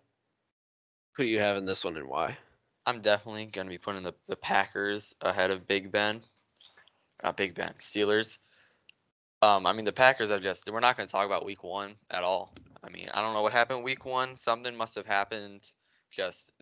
who 1.13 1.23
do 1.23 1.29
you 1.29 1.41
have 1.41 1.57
in 1.57 1.65
this 1.65 1.85
one 1.85 1.97
and 1.97 2.09
why? 2.09 2.37
I'm 2.87 3.01
definitely 3.01 3.47
going 3.47 3.67
to 3.67 3.71
be 3.71 3.79
putting 3.79 4.03
the, 4.03 4.15
the 4.29 4.37
Packers 4.37 5.15
ahead 5.21 5.51
of 5.51 5.67
Big 5.67 5.91
Ben. 5.91 6.21
Not 7.23 7.37
Big 7.37 7.55
Ben, 7.55 7.75
Steelers. 7.81 8.39
Um, 9.43 9.67
I 9.67 9.73
mean, 9.73 9.85
the 9.85 9.93
Packers 9.93 10.31
are 10.31 10.41
just, 10.41 10.71
we're 10.71 10.81
not 10.81 10.97
going 10.97 11.07
to 11.07 11.13
talk 11.13 11.27
about 11.27 11.45
week 11.45 11.65
one 11.65 11.95
at 12.11 12.23
all. 12.23 12.53
I 12.85 12.91
mean, 12.91 13.09
I 13.13 13.23
don't 13.23 13.35
know 13.35 13.43
what 13.43 13.53
happened 13.53 13.83
week 13.83 14.05
one. 14.05 14.37
Something 14.37 14.77
must 14.77 14.95
have 14.95 15.07
happened. 15.07 15.69
Just 16.11 16.53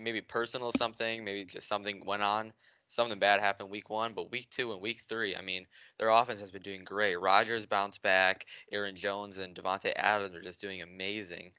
maybe 0.00 0.20
personal 0.20 0.72
something, 0.72 1.24
maybe 1.24 1.44
just 1.44 1.68
something 1.68 2.04
went 2.04 2.22
on 2.22 2.52
something 2.88 3.18
bad 3.18 3.40
happened 3.40 3.70
week 3.70 3.90
one, 3.90 4.14
but 4.14 4.30
week 4.30 4.48
two 4.50 4.72
and 4.72 4.80
week 4.80 5.02
three, 5.08 5.36
I 5.36 5.42
mean, 5.42 5.66
their 5.98 6.10
offense 6.10 6.40
has 6.40 6.50
been 6.50 6.62
doing 6.62 6.84
great. 6.84 7.20
Rodgers 7.20 7.66
bounced 7.66 8.02
back. 8.02 8.46
Aaron 8.72 8.96
Jones 8.96 9.38
and 9.38 9.54
Davante 9.54 9.92
Adams 9.96 10.34
are 10.34 10.42
just 10.42 10.60
doing 10.60 10.82
amazing. 10.82 11.52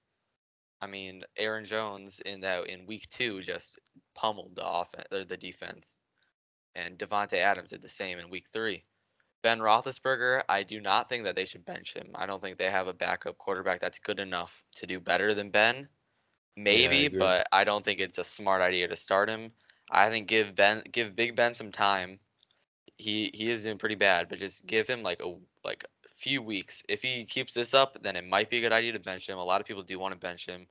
I 0.81 0.87
mean, 0.87 1.23
Aaron 1.37 1.65
Jones 1.65 2.21
in 2.25 2.41
that 2.41 2.67
in 2.67 2.85
week 2.85 3.07
two 3.09 3.41
just 3.41 3.79
pummeled 4.15 4.55
the 4.55 4.65
offense 4.65 5.07
or 5.11 5.25
the 5.25 5.37
defense, 5.37 5.97
and 6.75 6.97
Davante 6.97 7.33
Adams 7.33 7.69
did 7.69 7.81
the 7.81 7.89
same 7.89 8.19
in 8.19 8.29
week 8.29 8.47
three. 8.51 8.85
Ben 9.41 9.59
Roethlisberger, 9.59 10.43
I 10.49 10.63
do 10.63 10.81
not 10.81 11.07
think 11.07 11.23
that 11.23 11.35
they 11.35 11.45
should 11.45 11.65
bench 11.65 11.93
him. 11.93 12.09
I 12.15 12.25
don't 12.25 12.41
think 12.41 12.57
they 12.57 12.69
have 12.69 12.87
a 12.87 12.93
backup 12.93 13.37
quarterback 13.37 13.79
that's 13.79 13.99
good 13.99 14.19
enough 14.19 14.63
to 14.75 14.85
do 14.85 14.99
better 14.99 15.33
than 15.33 15.49
Ben. 15.49 15.87
Maybe, 16.57 17.05
agree. 17.05 17.19
but 17.19 17.47
I 17.51 17.63
don't 17.63 17.83
think 17.85 17.99
it's 18.01 18.17
a 18.17 18.23
smart 18.23 18.61
idea 18.61 18.89
to 18.89 18.95
start 18.97 19.29
him. 19.29 19.51
I 19.89 20.09
think 20.09 20.27
give 20.27 20.55
Ben, 20.55 20.83
give 20.91 21.15
Big 21.15 21.35
Ben 21.35 21.53
some 21.53 21.71
time. 21.71 22.19
He 22.97 23.31
he 23.33 23.49
is 23.49 23.63
doing 23.63 23.77
pretty 23.77 23.95
bad, 23.95 24.29
but 24.29 24.39
just 24.39 24.65
give 24.65 24.87
him 24.87 25.03
like 25.03 25.21
a 25.21 25.33
like 25.63 25.85
a 26.05 26.09
few 26.15 26.41
weeks. 26.41 26.83
If 26.89 27.01
he 27.01 27.25
keeps 27.25 27.53
this 27.53 27.73
up, 27.73 28.01
then 28.03 28.15
it 28.15 28.27
might 28.27 28.49
be 28.49 28.57
a 28.57 28.61
good 28.61 28.73
idea 28.73 28.93
to 28.93 28.99
bench 28.99 29.27
him. 29.27 29.37
A 29.37 29.43
lot 29.43 29.61
of 29.61 29.67
people 29.67 29.83
do 29.83 29.99
want 29.99 30.13
to 30.13 30.19
bench 30.19 30.45
him, 30.45 30.67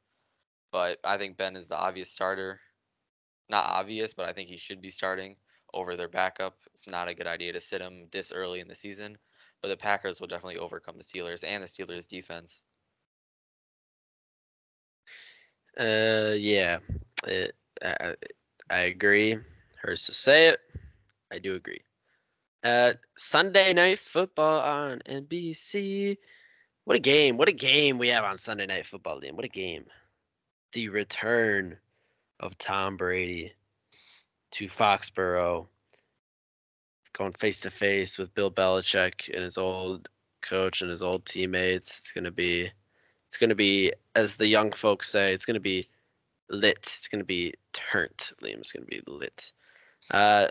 but 0.73 0.99
I 1.05 1.19
think 1.19 1.37
Ben 1.37 1.57
is 1.57 1.69
the 1.69 1.79
obvious 1.79 2.11
starter. 2.11 2.61
Not 3.49 3.65
obvious, 3.69 4.13
but 4.13 4.29
I 4.29 4.33
think 4.33 4.49
he 4.49 4.59
should 4.59 4.83
be 4.83 4.91
starting 4.91 5.37
over 5.73 5.97
their 5.97 6.09
backup. 6.09 6.57
It's 6.75 6.87
not 6.87 7.09
a 7.09 7.15
good 7.15 7.27
idea 7.27 7.53
to 7.53 7.61
sit 7.61 7.81
him 7.81 8.09
this 8.13 8.33
early 8.33 8.61
in 8.61 8.69
the 8.69 8.75
season, 8.75 9.17
but 9.63 9.69
the 9.69 9.77
Packers 9.77 10.21
will 10.21 10.29
definitely 10.29 10.59
overcome 10.59 10.97
the 10.97 11.05
Steelers 11.05 11.45
and 11.45 11.63
the 11.63 11.67
Steelers 11.67 12.07
defense. 12.07 12.63
Uh, 15.79 16.35
yeah, 16.37 16.79
it, 17.27 17.55
I, 17.83 18.15
I 18.71 18.81
agree. 18.81 19.39
Hurts 19.81 20.07
to 20.07 20.13
say 20.13 20.49
it. 20.49 20.61
I 21.33 21.39
do 21.39 21.55
agree. 21.55 21.81
Uh, 22.65 22.95
Sunday 23.17 23.73
night 23.73 23.99
football 23.99 24.61
on 24.61 25.01
NBC. 25.09 26.17
What 26.85 26.97
a 26.97 27.01
game! 27.01 27.37
What 27.37 27.49
a 27.49 27.53
game 27.53 27.99
we 27.99 28.09
have 28.09 28.25
on 28.25 28.39
Sunday 28.39 28.67
night 28.67 28.87
football, 28.87 29.21
Liam. 29.21 29.33
What 29.33 29.45
a 29.45 29.49
game! 29.49 29.85
The 30.73 30.89
return 30.89 31.79
of 32.41 32.57
Tom 32.59 32.97
Brady 32.97 33.53
to 34.53 34.69
Foxborough, 34.69 35.67
going 37.13 37.33
face 37.33 37.61
to 37.61 37.71
face 37.71 38.19
with 38.19 38.35
Bill 38.35 38.51
Belichick 38.51 39.33
and 39.35 39.45
his 39.45 39.59
old 39.59 40.09
coach 40.43 40.83
and 40.83 40.91
his 40.91 41.03
old 41.03 41.25
teammates. 41.27 41.99
It's 41.99 42.13
gonna 42.13 42.31
be, 42.31 42.71
it's 43.27 43.37
gonna 43.37 43.55
be, 43.55 43.93
as 44.15 44.37
the 44.37 44.47
young 44.47 44.73
folks 44.73 45.11
say, 45.11 45.33
it's 45.33 45.45
gonna 45.45 45.61
be 45.61 45.89
lit. 46.51 46.79
It's 46.79 47.09
gonna 47.09 47.25
be 47.25 47.55
turnt. 47.73 48.33
Liam, 48.43 48.59
it's 48.59 48.73
gonna 48.73 48.87
be 48.87 49.03
lit. 49.07 49.53
Uh, 50.11 50.49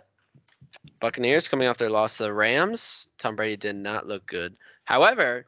Buccaneers 1.00 1.48
coming 1.48 1.68
off 1.68 1.78
their 1.78 1.90
loss 1.90 2.18
to 2.18 2.24
the 2.24 2.34
Rams. 2.34 3.10
Tom 3.18 3.36
Brady 3.36 3.58
did 3.58 3.76
not 3.76 4.08
look 4.08 4.26
good. 4.26 4.56
However, 4.86 5.46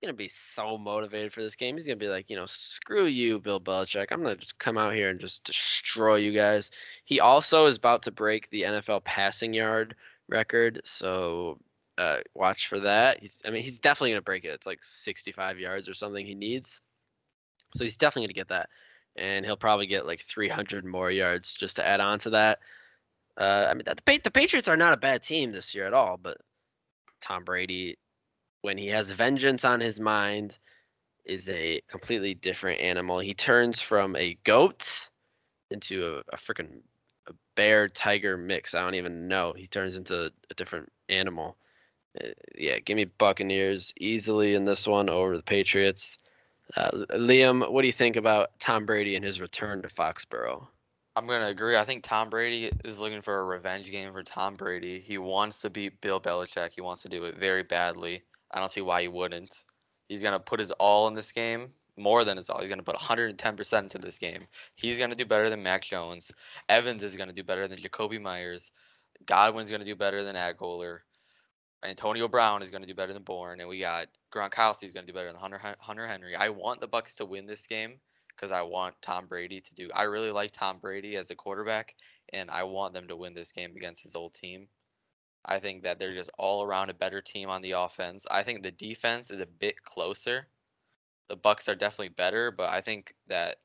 he's 0.00 0.06
gonna 0.08 0.16
be 0.16 0.28
so 0.28 0.76
motivated 0.76 1.32
for 1.32 1.42
this 1.42 1.56
game. 1.56 1.76
He's 1.76 1.86
gonna 1.86 1.96
be 1.96 2.08
like, 2.08 2.28
you 2.28 2.36
know, 2.36 2.46
screw 2.46 3.06
you, 3.06 3.40
Bill 3.40 3.60
Belichick. 3.60 4.08
I'm 4.10 4.22
gonna 4.22 4.36
just 4.36 4.58
come 4.58 4.78
out 4.78 4.94
here 4.94 5.10
and 5.10 5.20
just 5.20 5.44
destroy 5.44 6.16
you 6.16 6.32
guys. 6.32 6.70
He 7.04 7.20
also 7.20 7.66
is 7.66 7.76
about 7.76 8.02
to 8.02 8.10
break 8.10 8.50
the 8.50 8.62
NFL 8.62 9.04
passing 9.04 9.54
yard 9.54 9.94
record, 10.28 10.80
so 10.84 11.58
uh, 11.98 12.18
watch 12.34 12.68
for 12.68 12.80
that. 12.80 13.20
He's, 13.20 13.40
I 13.46 13.50
mean, 13.50 13.62
he's 13.62 13.78
definitely 13.78 14.10
gonna 14.10 14.22
break 14.22 14.44
it. 14.44 14.48
It's 14.48 14.66
like 14.66 14.82
65 14.82 15.58
yards 15.58 15.88
or 15.88 15.94
something 15.94 16.26
he 16.26 16.34
needs, 16.34 16.82
so 17.76 17.84
he's 17.84 17.96
definitely 17.96 18.28
gonna 18.28 18.34
get 18.34 18.48
that, 18.48 18.68
and 19.16 19.44
he'll 19.44 19.56
probably 19.56 19.86
get 19.86 20.06
like 20.06 20.20
300 20.20 20.84
more 20.84 21.10
yards 21.10 21.54
just 21.54 21.76
to 21.76 21.86
add 21.86 22.00
on 22.00 22.18
to 22.20 22.30
that. 22.30 22.58
Uh, 23.36 23.66
I 23.70 23.74
mean, 23.74 23.84
the, 23.84 24.20
the 24.22 24.30
Patriots 24.30 24.68
are 24.68 24.76
not 24.76 24.92
a 24.92 24.98
bad 24.98 25.22
team 25.22 25.52
this 25.52 25.74
year 25.74 25.86
at 25.86 25.92
all, 25.92 26.18
but 26.20 26.38
Tom 27.20 27.44
Brady, 27.44 27.96
when 28.62 28.78
he 28.78 28.88
has 28.88 29.10
vengeance 29.10 29.64
on 29.64 29.80
his 29.80 29.98
mind, 29.98 30.58
is 31.24 31.48
a 31.48 31.80
completely 31.88 32.34
different 32.34 32.80
animal. 32.80 33.18
He 33.18 33.34
turns 33.34 33.80
from 33.80 34.14
a 34.16 34.36
goat 34.44 35.10
into 35.70 36.06
a, 36.06 36.34
a 36.34 36.36
freaking 36.36 36.80
a 37.26 37.32
bear 37.56 37.88
tiger 37.88 38.36
mix. 38.36 38.74
I 38.74 38.84
don't 38.84 38.94
even 38.94 39.26
know. 39.26 39.54
He 39.56 39.66
turns 39.66 39.96
into 39.96 40.30
a 40.50 40.54
different 40.54 40.90
animal. 41.08 41.56
Uh, 42.22 42.28
yeah, 42.56 42.78
give 42.78 42.96
me 42.96 43.06
Buccaneers 43.06 43.92
easily 43.98 44.54
in 44.54 44.64
this 44.64 44.86
one 44.86 45.08
over 45.08 45.36
the 45.36 45.42
Patriots. 45.42 46.18
Uh, 46.76 46.90
Liam, 47.12 47.70
what 47.70 47.82
do 47.82 47.86
you 47.86 47.92
think 47.92 48.16
about 48.16 48.58
Tom 48.58 48.86
Brady 48.86 49.16
and 49.16 49.24
his 49.24 49.40
return 49.40 49.82
to 49.82 49.88
Foxborough? 49.88 50.66
I'm 51.16 51.26
gonna 51.26 51.46
agree. 51.46 51.76
I 51.76 51.84
think 51.84 52.02
Tom 52.02 52.28
Brady 52.28 52.72
is 52.84 52.98
looking 52.98 53.20
for 53.20 53.38
a 53.38 53.44
revenge 53.44 53.90
game 53.90 54.12
for 54.12 54.24
Tom 54.24 54.54
Brady. 54.54 54.98
He 54.98 55.16
wants 55.18 55.60
to 55.60 55.70
beat 55.70 56.00
Bill 56.00 56.20
Belichick. 56.20 56.74
He 56.74 56.80
wants 56.80 57.02
to 57.02 57.08
do 57.08 57.24
it 57.24 57.36
very 57.36 57.62
badly. 57.62 58.24
I 58.50 58.58
don't 58.58 58.70
see 58.70 58.80
why 58.80 59.02
he 59.02 59.08
wouldn't. 59.08 59.64
He's 60.08 60.22
gonna 60.24 60.40
put 60.40 60.58
his 60.58 60.72
all 60.72 61.06
in 61.06 61.14
this 61.14 61.30
game, 61.30 61.72
more 61.96 62.24
than 62.24 62.36
his 62.36 62.50
all. 62.50 62.60
He's 62.60 62.68
gonna 62.68 62.82
put 62.82 62.96
110% 62.96 63.82
into 63.82 63.98
this 63.98 64.18
game. 64.18 64.42
He's 64.74 64.98
gonna 64.98 65.14
do 65.14 65.24
better 65.24 65.48
than 65.48 65.62
Mac 65.62 65.82
Jones. 65.82 66.32
Evans 66.68 67.04
is 67.04 67.16
gonna 67.16 67.32
do 67.32 67.44
better 67.44 67.68
than 67.68 67.78
Jakobi 67.78 68.20
Meyers. 68.20 68.72
Godwin's 69.26 69.70
gonna 69.70 69.84
do 69.84 69.94
better 69.94 70.24
than 70.24 70.34
Agholor. 70.34 71.00
Antonio 71.84 72.28
Brown 72.28 72.62
is 72.62 72.70
gonna 72.70 72.86
do 72.86 72.94
better 72.94 73.12
than 73.12 73.22
Bourne, 73.22 73.60
and 73.60 73.68
we 73.68 73.80
got 73.80 74.08
Gronkowski 74.32 74.84
is 74.84 74.92
gonna 74.92 75.06
do 75.06 75.12
better 75.12 75.30
than 75.30 75.40
Hunter 75.40 75.76
Hunter 75.78 76.06
Henry. 76.06 76.34
I 76.34 76.48
want 76.48 76.80
the 76.80 76.88
Bucs 76.88 77.16
to 77.16 77.26
win 77.26 77.46
this 77.46 77.66
game 77.66 78.00
because 78.28 78.50
I 78.50 78.62
want 78.62 78.94
Tom 79.02 79.26
Brady 79.26 79.60
to 79.60 79.74
do. 79.74 79.90
I 79.94 80.04
really 80.04 80.30
like 80.30 80.52
Tom 80.52 80.78
Brady 80.78 81.16
as 81.16 81.30
a 81.30 81.36
quarterback, 81.36 81.94
and 82.32 82.50
I 82.50 82.64
want 82.64 82.94
them 82.94 83.08
to 83.08 83.16
win 83.16 83.34
this 83.34 83.52
game 83.52 83.76
against 83.76 84.02
his 84.02 84.16
old 84.16 84.34
team. 84.34 84.68
I 85.44 85.60
think 85.60 85.82
that 85.82 85.98
they're 85.98 86.14
just 86.14 86.30
all 86.38 86.62
around 86.62 86.90
a 86.90 86.94
better 86.94 87.20
team 87.20 87.50
on 87.50 87.62
the 87.62 87.72
offense. 87.72 88.26
I 88.30 88.42
think 88.42 88.62
the 88.62 88.70
defense 88.70 89.30
is 89.30 89.40
a 89.40 89.46
bit 89.46 89.82
closer. 89.84 90.48
The 91.28 91.36
Bucs 91.36 91.68
are 91.68 91.74
definitely 91.74 92.10
better, 92.10 92.50
but 92.50 92.70
I 92.70 92.80
think 92.80 93.14
that 93.28 93.58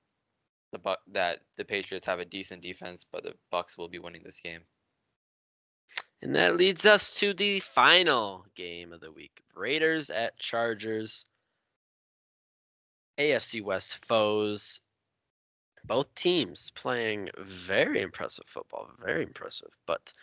the 0.72 0.80
Buck 0.80 1.00
that 1.08 1.40
the 1.58 1.66
Patriots 1.66 2.06
have 2.06 2.20
a 2.20 2.26
decent 2.26 2.62
defense, 2.62 3.06
but 3.10 3.24
the 3.24 3.34
Bucs 3.52 3.78
will 3.78 3.90
be 3.90 4.00
winning 4.00 4.24
this 4.24 4.40
game. 4.40 4.62
And 6.22 6.36
that 6.36 6.58
leads 6.58 6.86
us 6.86 7.12
to 7.20 7.34
the 7.34 7.60
final 7.62 8.46
game 8.56 8.92
of 8.92 9.00
the 9.00 9.12
week 9.12 9.42
Raiders 9.56 10.10
at 10.10 10.38
Chargers. 10.38 11.26
AFC 13.18 13.62
West 13.62 14.06
foes. 14.06 14.80
Both 15.86 16.14
teams 16.16 16.72
playing 16.72 17.30
very 17.38 18.02
impressive 18.02 18.46
football, 18.48 18.90
very 19.04 19.24
impressive. 19.24 19.70
But 19.86 20.14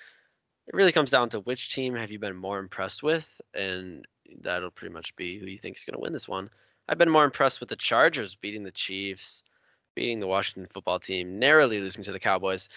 it 0.67 0.75
really 0.75 0.93
comes 0.93 1.11
down 1.11 1.29
to 1.31 1.41
which 1.41 1.75
team 1.75 1.95
have 1.95 2.11
you 2.11 2.19
been 2.19 2.37
more 2.37 2.59
impressed 2.59 3.03
with, 3.03 3.41
and 3.55 4.07
that'll 4.41 4.71
pretty 4.71 4.93
much 4.93 5.15
be 5.17 5.39
who 5.39 5.47
you 5.47 5.59
think 5.59 5.77
is 5.77 5.85
going 5.85 5.95
to 5.95 6.01
win 6.01 6.13
this 6.13 6.29
one. 6.29 6.51
I've 6.89 6.99
been 6.99 7.11
more 7.11 7.25
impressed 7.25 7.61
with 7.61 7.69
the 7.69 7.77
Chargers 7.77 8.35
beating 8.35 8.65
the 8.65 8.71
Chiefs, 8.71 9.45
beating 9.95 10.21
the 10.21 10.27
Washington 10.27 10.69
football 10.71 10.99
team, 10.99 11.39
narrowly 11.39 11.81
losing 11.81 12.05
to 12.05 12.13
the 12.13 12.21
Cowboys. 12.21 12.69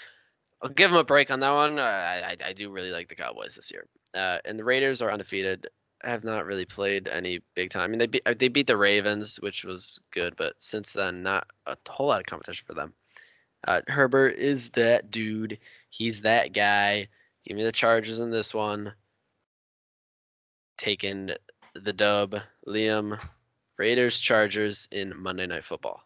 I'll 0.62 0.70
give 0.70 0.92
them 0.92 1.00
a 1.00 1.04
break 1.04 1.32
on 1.32 1.40
that 1.40 1.52
one. 1.52 1.80
I, 1.80 2.22
I, 2.22 2.36
I 2.48 2.54
do 2.54 2.70
really 2.70 2.92
like 2.92 3.08
the 3.08 3.16
Cowboys 3.16 3.56
this 3.56 3.72
year. 3.72 3.88
Uh, 4.14 4.40
and 4.46 4.60
the 4.60 4.64
Raiders 4.64 5.02
are 5.02 5.12
undefeated. 5.12 5.68
Have 6.04 6.24
not 6.24 6.46
really 6.46 6.66
played 6.66 7.08
any 7.08 7.42
big 7.56 7.70
time. 7.70 7.84
I 7.84 7.88
mean, 7.88 8.00
they 8.00 8.08
beat, 8.08 8.40
they 8.40 8.48
beat 8.48 8.68
the 8.68 8.78
Ravens, 8.78 9.38
which 9.38 9.66
was 9.66 10.00
good, 10.12 10.34
but 10.38 10.54
since 10.58 10.94
then, 10.94 11.24
not 11.24 11.48
a 11.66 11.78
whole 11.90 12.08
lot 12.08 12.22
of 12.22 12.26
competition 12.26 12.66
for 12.66 12.74
them. 12.74 12.94
Uh, 13.68 13.82
Herbert 13.88 14.36
is 14.36 14.70
that 14.72 15.12
dude. 15.12 15.60
He's 15.90 16.22
that 16.22 16.54
guy. 16.54 17.08
Give 17.46 17.58
me 17.58 17.64
the 17.64 17.72
Chargers 17.72 18.20
in 18.20 18.32
this 18.32 18.54
one. 18.54 18.94
Taking 20.78 21.32
the 21.76 21.94
dub. 21.94 22.38
Liam, 22.68 23.20
Raiders, 23.78 24.20
Chargers 24.20 24.88
in 24.92 25.14
Monday 25.18 25.48
Night 25.48 25.66
Football. 25.66 26.02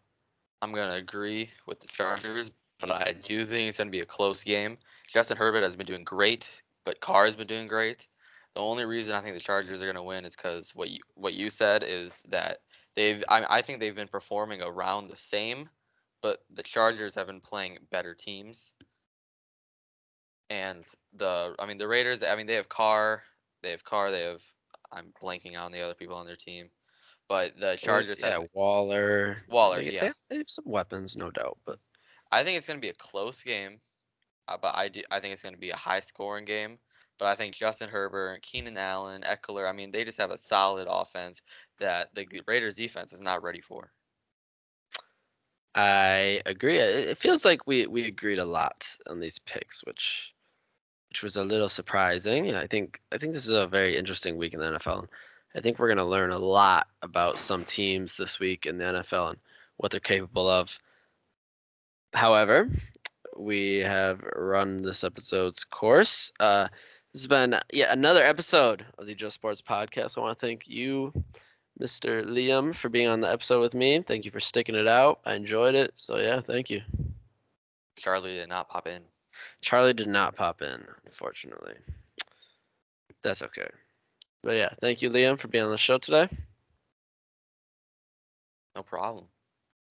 I'm 0.62 0.74
gonna 0.74 0.96
agree 0.96 1.50
with 1.68 1.80
the 1.82 1.88
Chargers, 1.88 2.50
but 2.84 2.92
I 3.08 3.14
do 3.14 3.46
think 3.46 3.70
it's 3.70 3.78
gonna 3.78 3.90
be 3.90 4.02
a 4.02 4.06
close 4.06 4.44
game. 4.44 4.78
Justin 5.08 5.38
Herbert 5.38 5.64
has 5.64 5.76
been 5.76 5.86
doing 5.86 6.04
great, 6.04 6.52
but 6.84 7.00
Carr 7.00 7.24
has 7.24 7.36
been 7.36 7.48
doing 7.48 7.66
great. 7.66 8.08
The 8.56 8.62
only 8.62 8.84
reason 8.84 9.16
I 9.16 9.22
think 9.22 9.36
the 9.36 9.40
Chargers 9.40 9.82
are 9.82 9.86
gonna 9.86 10.04
win 10.04 10.26
is 10.26 10.36
because 10.36 10.76
what 10.76 10.90
you 10.90 11.00
what 11.16 11.34
you 11.34 11.50
said 11.50 11.84
is 11.84 12.22
that 12.28 12.58
they've 12.96 13.24
I, 13.30 13.46
I 13.50 13.62
think 13.62 13.80
they've 13.80 13.96
been 13.96 14.10
performing 14.10 14.62
around 14.62 15.08
the 15.08 15.16
same, 15.16 15.70
but 16.22 16.40
the 16.54 16.62
Chargers 16.62 17.16
have 17.16 17.28
been 17.28 17.40
playing 17.40 17.78
better 17.90 18.14
teams. 18.14 18.74
And 20.50 20.86
the 21.14 21.56
I 21.60 21.66
mean 21.66 21.78
the 21.78 21.88
Raiders 21.88 22.22
I 22.22 22.36
mean 22.36 22.48
they 22.48 22.56
have 22.56 22.68
Carr, 22.68 23.24
they 23.62 23.72
have 23.72 23.86
Carr, 23.86 24.12
they 24.12 24.24
have 24.24 24.42
I'm 24.92 25.14
blanking 25.24 25.58
on 25.58 25.72
the 25.72 25.80
other 25.80 25.96
people 25.96 26.18
on 26.18 26.26
their 26.26 26.36
team, 26.36 26.70
but 27.30 27.58
the 27.58 27.78
Chargers 27.78 28.20
yeah, 28.20 28.32
have 28.32 28.48
Waller. 28.52 29.38
Waller, 29.48 29.78
They- 29.78 29.94
yeah. 29.94 30.00
They 30.02 30.06
have, 30.08 30.16
they 30.30 30.38
have 30.40 30.50
some 30.50 30.66
weapons, 30.68 31.16
no 31.16 31.32
doubt, 31.32 31.58
but 31.66 31.80
I 32.34 32.44
think 32.44 32.58
it's 32.58 32.68
going 32.68 32.80
to 32.80 32.82
be 32.82 32.90
a 32.90 32.94
close 32.94 33.44
game, 33.44 33.80
uh, 34.48 34.58
but 34.60 34.76
I 34.76 34.88
do, 34.88 35.02
I 35.12 35.20
think 35.20 35.34
it's 35.34 35.44
going 35.44 35.54
to 35.54 35.62
be 35.62 35.70
a 35.70 35.76
high 35.76 36.00
scoring 36.00 36.46
game. 36.46 36.80
But 37.20 37.28
I 37.28 37.36
think 37.36 37.54
Justin 37.54 37.90
Herbert, 37.90 38.42
Keenan 38.42 38.76
Allen, 38.76 39.22
Ekeler, 39.22 39.70
I 39.70 39.72
mean, 39.72 39.92
they 39.92 40.04
just 40.04 40.20
have 40.20 40.32
a 40.32 40.38
solid 40.38 40.88
offense 40.90 41.42
that 41.80 42.10
the 42.16 42.28
Raiders 42.48 42.76
defense 42.76 43.14
is 43.14 43.22
not 43.22 43.44
ready 43.44 43.62
for. 43.62 43.92
I 45.76 46.42
agree. 46.46 46.80
It 46.80 47.18
feels 47.18 47.46
like 47.46 47.68
we 47.68 47.88
we 47.88 48.06
agreed 48.06 48.40
a 48.40 48.46
lot 48.46 48.96
on 49.08 49.20
these 49.20 49.40
picks, 49.40 49.84
which 49.86 50.34
which 51.10 51.24
was 51.24 51.38
a 51.38 51.44
little 51.44 51.70
surprising. 51.70 52.56
I 52.56 52.68
think 52.68 53.00
I 53.12 53.18
think 53.18 53.34
this 53.34 53.46
is 53.46 53.54
a 53.54 53.68
very 53.68 53.96
interesting 53.96 54.38
week 54.38 54.54
in 54.54 54.60
the 54.60 54.72
NFL. 54.72 55.08
I 55.56 55.62
think 55.62 55.78
we're 55.78 55.88
going 55.88 55.98
to 55.98 56.04
learn 56.04 56.32
a 56.32 56.40
lot 56.40 56.88
about 57.04 57.38
some 57.38 57.64
teams 57.64 58.18
this 58.18 58.40
week 58.40 58.66
in 58.66 58.78
the 58.80 58.86
NFL 58.86 59.30
and 59.30 59.40
what 59.78 59.92
they're 59.92 60.00
capable 60.00 60.50
of. 60.50 60.80
However, 62.14 62.70
we 63.38 63.78
have 63.80 64.22
run 64.36 64.82
this 64.82 65.04
episode's 65.04 65.64
course. 65.64 66.32
Uh, 66.40 66.68
this 67.14 67.22
has 67.24 67.28
been 67.28 67.60
yet 67.72 67.92
another 67.92 68.24
episode 68.24 68.86
of 68.98 69.06
the 69.08 69.16
Just 69.16 69.36
Sports 69.36 69.62
Podcast. 69.62 70.18
I 70.18 70.22
want 70.22 70.38
to 70.40 70.46
thank 70.46 70.68
you, 70.68 71.14
Mr. 71.80 72.24
Liam, 72.24 72.76
for 72.76 72.90
being 72.90 73.08
on 73.08 73.22
the 73.22 73.32
episode 73.32 73.62
with 73.62 73.74
me. 73.74 74.02
Thank 74.02 74.26
you 74.26 74.32
for 74.32 74.40
sticking 74.40 74.76
it 74.76 74.88
out. 74.88 75.20
I 75.26 75.34
enjoyed 75.34 75.76
it. 75.76 75.94
So 75.98 76.18
yeah, 76.18 76.42
thank 76.42 76.70
you. 76.70 76.82
Charlie 77.98 78.36
did 78.36 78.50
not 78.50 78.70
pop 78.70 78.88
in. 78.88 79.04
Charlie 79.62 79.94
did 79.94 80.08
not 80.08 80.36
pop 80.36 80.62
in, 80.62 80.86
unfortunately. 81.06 81.76
That's 83.24 83.42
okay. 83.44 83.70
But 84.44 84.54
yeah, 84.58 84.74
thank 84.82 85.02
you, 85.02 85.10
Liam, 85.10 85.40
for 85.40 85.48
being 85.48 85.64
on 85.64 85.72
the 85.72 85.78
show 85.78 85.98
today. 85.98 86.30
No 88.76 88.84
problem. 88.84 89.28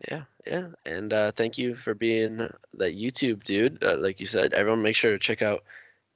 Yeah, 0.09 0.22
yeah, 0.46 0.68
and 0.84 1.12
uh, 1.12 1.32
thank 1.32 1.59
you 1.59 1.76
for 1.76 1.94
being 1.94 2.38
that 2.38 2.96
YouTube 2.96 3.44
dude. 3.44 3.82
Uh, 3.82 3.96
like 3.98 4.18
you 4.18 4.26
said, 4.26 4.53
everyone, 4.53 4.82
make 4.82 4.96
sure 4.96 5.12
to 5.12 5.18
check 5.18 5.42
out 5.42 5.62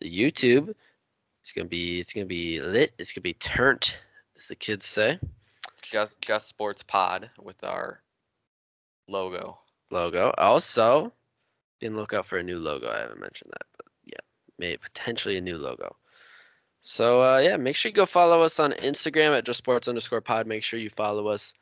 the 0.00 0.10
YouTube. 0.10 0.74
It's 1.40 1.52
gonna 1.52 1.68
be, 1.68 2.00
it's 2.00 2.12
gonna 2.12 2.26
be 2.26 2.60
lit. 2.60 2.92
It's 2.98 3.12
gonna 3.12 3.22
be 3.22 3.34
turnt, 3.34 3.98
as 4.36 4.46
the 4.46 4.56
kids 4.56 4.86
say. 4.86 5.18
Just 5.82 6.20
Just 6.20 6.48
Sports 6.48 6.82
Pod 6.82 7.30
with 7.40 7.62
our 7.62 8.02
logo. 9.08 9.58
Logo. 9.90 10.34
Also, 10.36 11.12
be 11.80 11.86
on 11.86 11.94
the 11.94 12.00
lookout 12.00 12.26
for 12.26 12.38
a 12.38 12.42
new 12.42 12.58
logo. 12.58 12.88
I 12.90 13.00
haven't 13.00 13.20
mentioned 13.20 13.52
that, 13.52 13.66
but 13.76 13.86
yeah, 14.04 14.18
maybe 14.58 14.78
potentially 14.78 15.36
a 15.36 15.40
new 15.40 15.58
logo. 15.58 15.94
So 16.80 17.22
uh, 17.22 17.38
yeah, 17.38 17.56
make 17.56 17.76
sure 17.76 17.90
you 17.90 17.94
go 17.94 18.06
follow 18.06 18.42
us 18.42 18.58
on 18.58 18.72
Instagram 18.72 19.36
at 19.36 19.44
just 19.44 19.58
sports 19.58 19.88
underscore 19.88 20.20
pod. 20.20 20.46
Make 20.46 20.62
sure 20.62 20.78
you 20.80 20.90
follow 20.90 21.28
us 21.28 21.54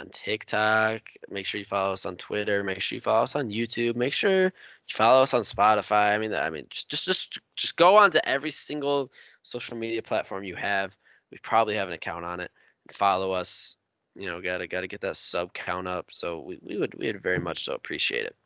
on 0.00 0.08
TikTok. 0.10 1.02
Make 1.30 1.46
sure 1.46 1.58
you 1.58 1.64
follow 1.64 1.92
us 1.92 2.06
on 2.06 2.16
Twitter. 2.16 2.62
Make 2.62 2.80
sure 2.80 2.96
you 2.96 3.00
follow 3.00 3.22
us 3.22 3.36
on 3.36 3.48
YouTube. 3.48 3.96
Make 3.96 4.12
sure 4.12 4.44
you 4.44 4.50
follow 4.92 5.22
us 5.22 5.34
on 5.34 5.42
Spotify. 5.42 6.14
I 6.14 6.18
mean, 6.18 6.34
I 6.34 6.50
mean, 6.50 6.66
just 6.70 6.88
just 6.88 7.04
just 7.06 7.38
just 7.56 7.76
go 7.76 7.96
on 7.96 8.10
to 8.12 8.28
every 8.28 8.50
single 8.50 9.10
social 9.42 9.76
media 9.76 10.02
platform 10.02 10.44
you 10.44 10.56
have. 10.56 10.96
We 11.30 11.38
probably 11.42 11.74
have 11.76 11.88
an 11.88 11.94
account 11.94 12.24
on 12.24 12.40
it. 12.40 12.50
Follow 12.92 13.32
us. 13.32 13.76
You 14.14 14.28
know, 14.28 14.40
gotta 14.40 14.66
gotta 14.66 14.86
get 14.86 15.00
that 15.02 15.16
sub 15.16 15.52
count 15.52 15.86
up. 15.86 16.06
So 16.10 16.40
we, 16.40 16.58
we 16.62 16.76
would 16.78 16.94
we 16.94 17.06
would 17.06 17.22
very 17.22 17.38
much 17.38 17.64
so 17.64 17.74
appreciate 17.74 18.24
it. 18.24 18.36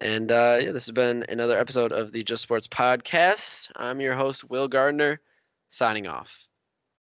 And 0.00 0.32
uh, 0.32 0.58
yeah, 0.60 0.72
this 0.72 0.86
has 0.86 0.92
been 0.92 1.24
another 1.28 1.58
episode 1.58 1.92
of 1.92 2.12
the 2.12 2.24
Just 2.24 2.42
Sports 2.42 2.66
Podcast. 2.66 3.70
I'm 3.76 4.00
your 4.00 4.14
host, 4.14 4.50
Will 4.50 4.68
Gardner, 4.68 5.20
signing 5.68 6.06
off. 6.06 6.46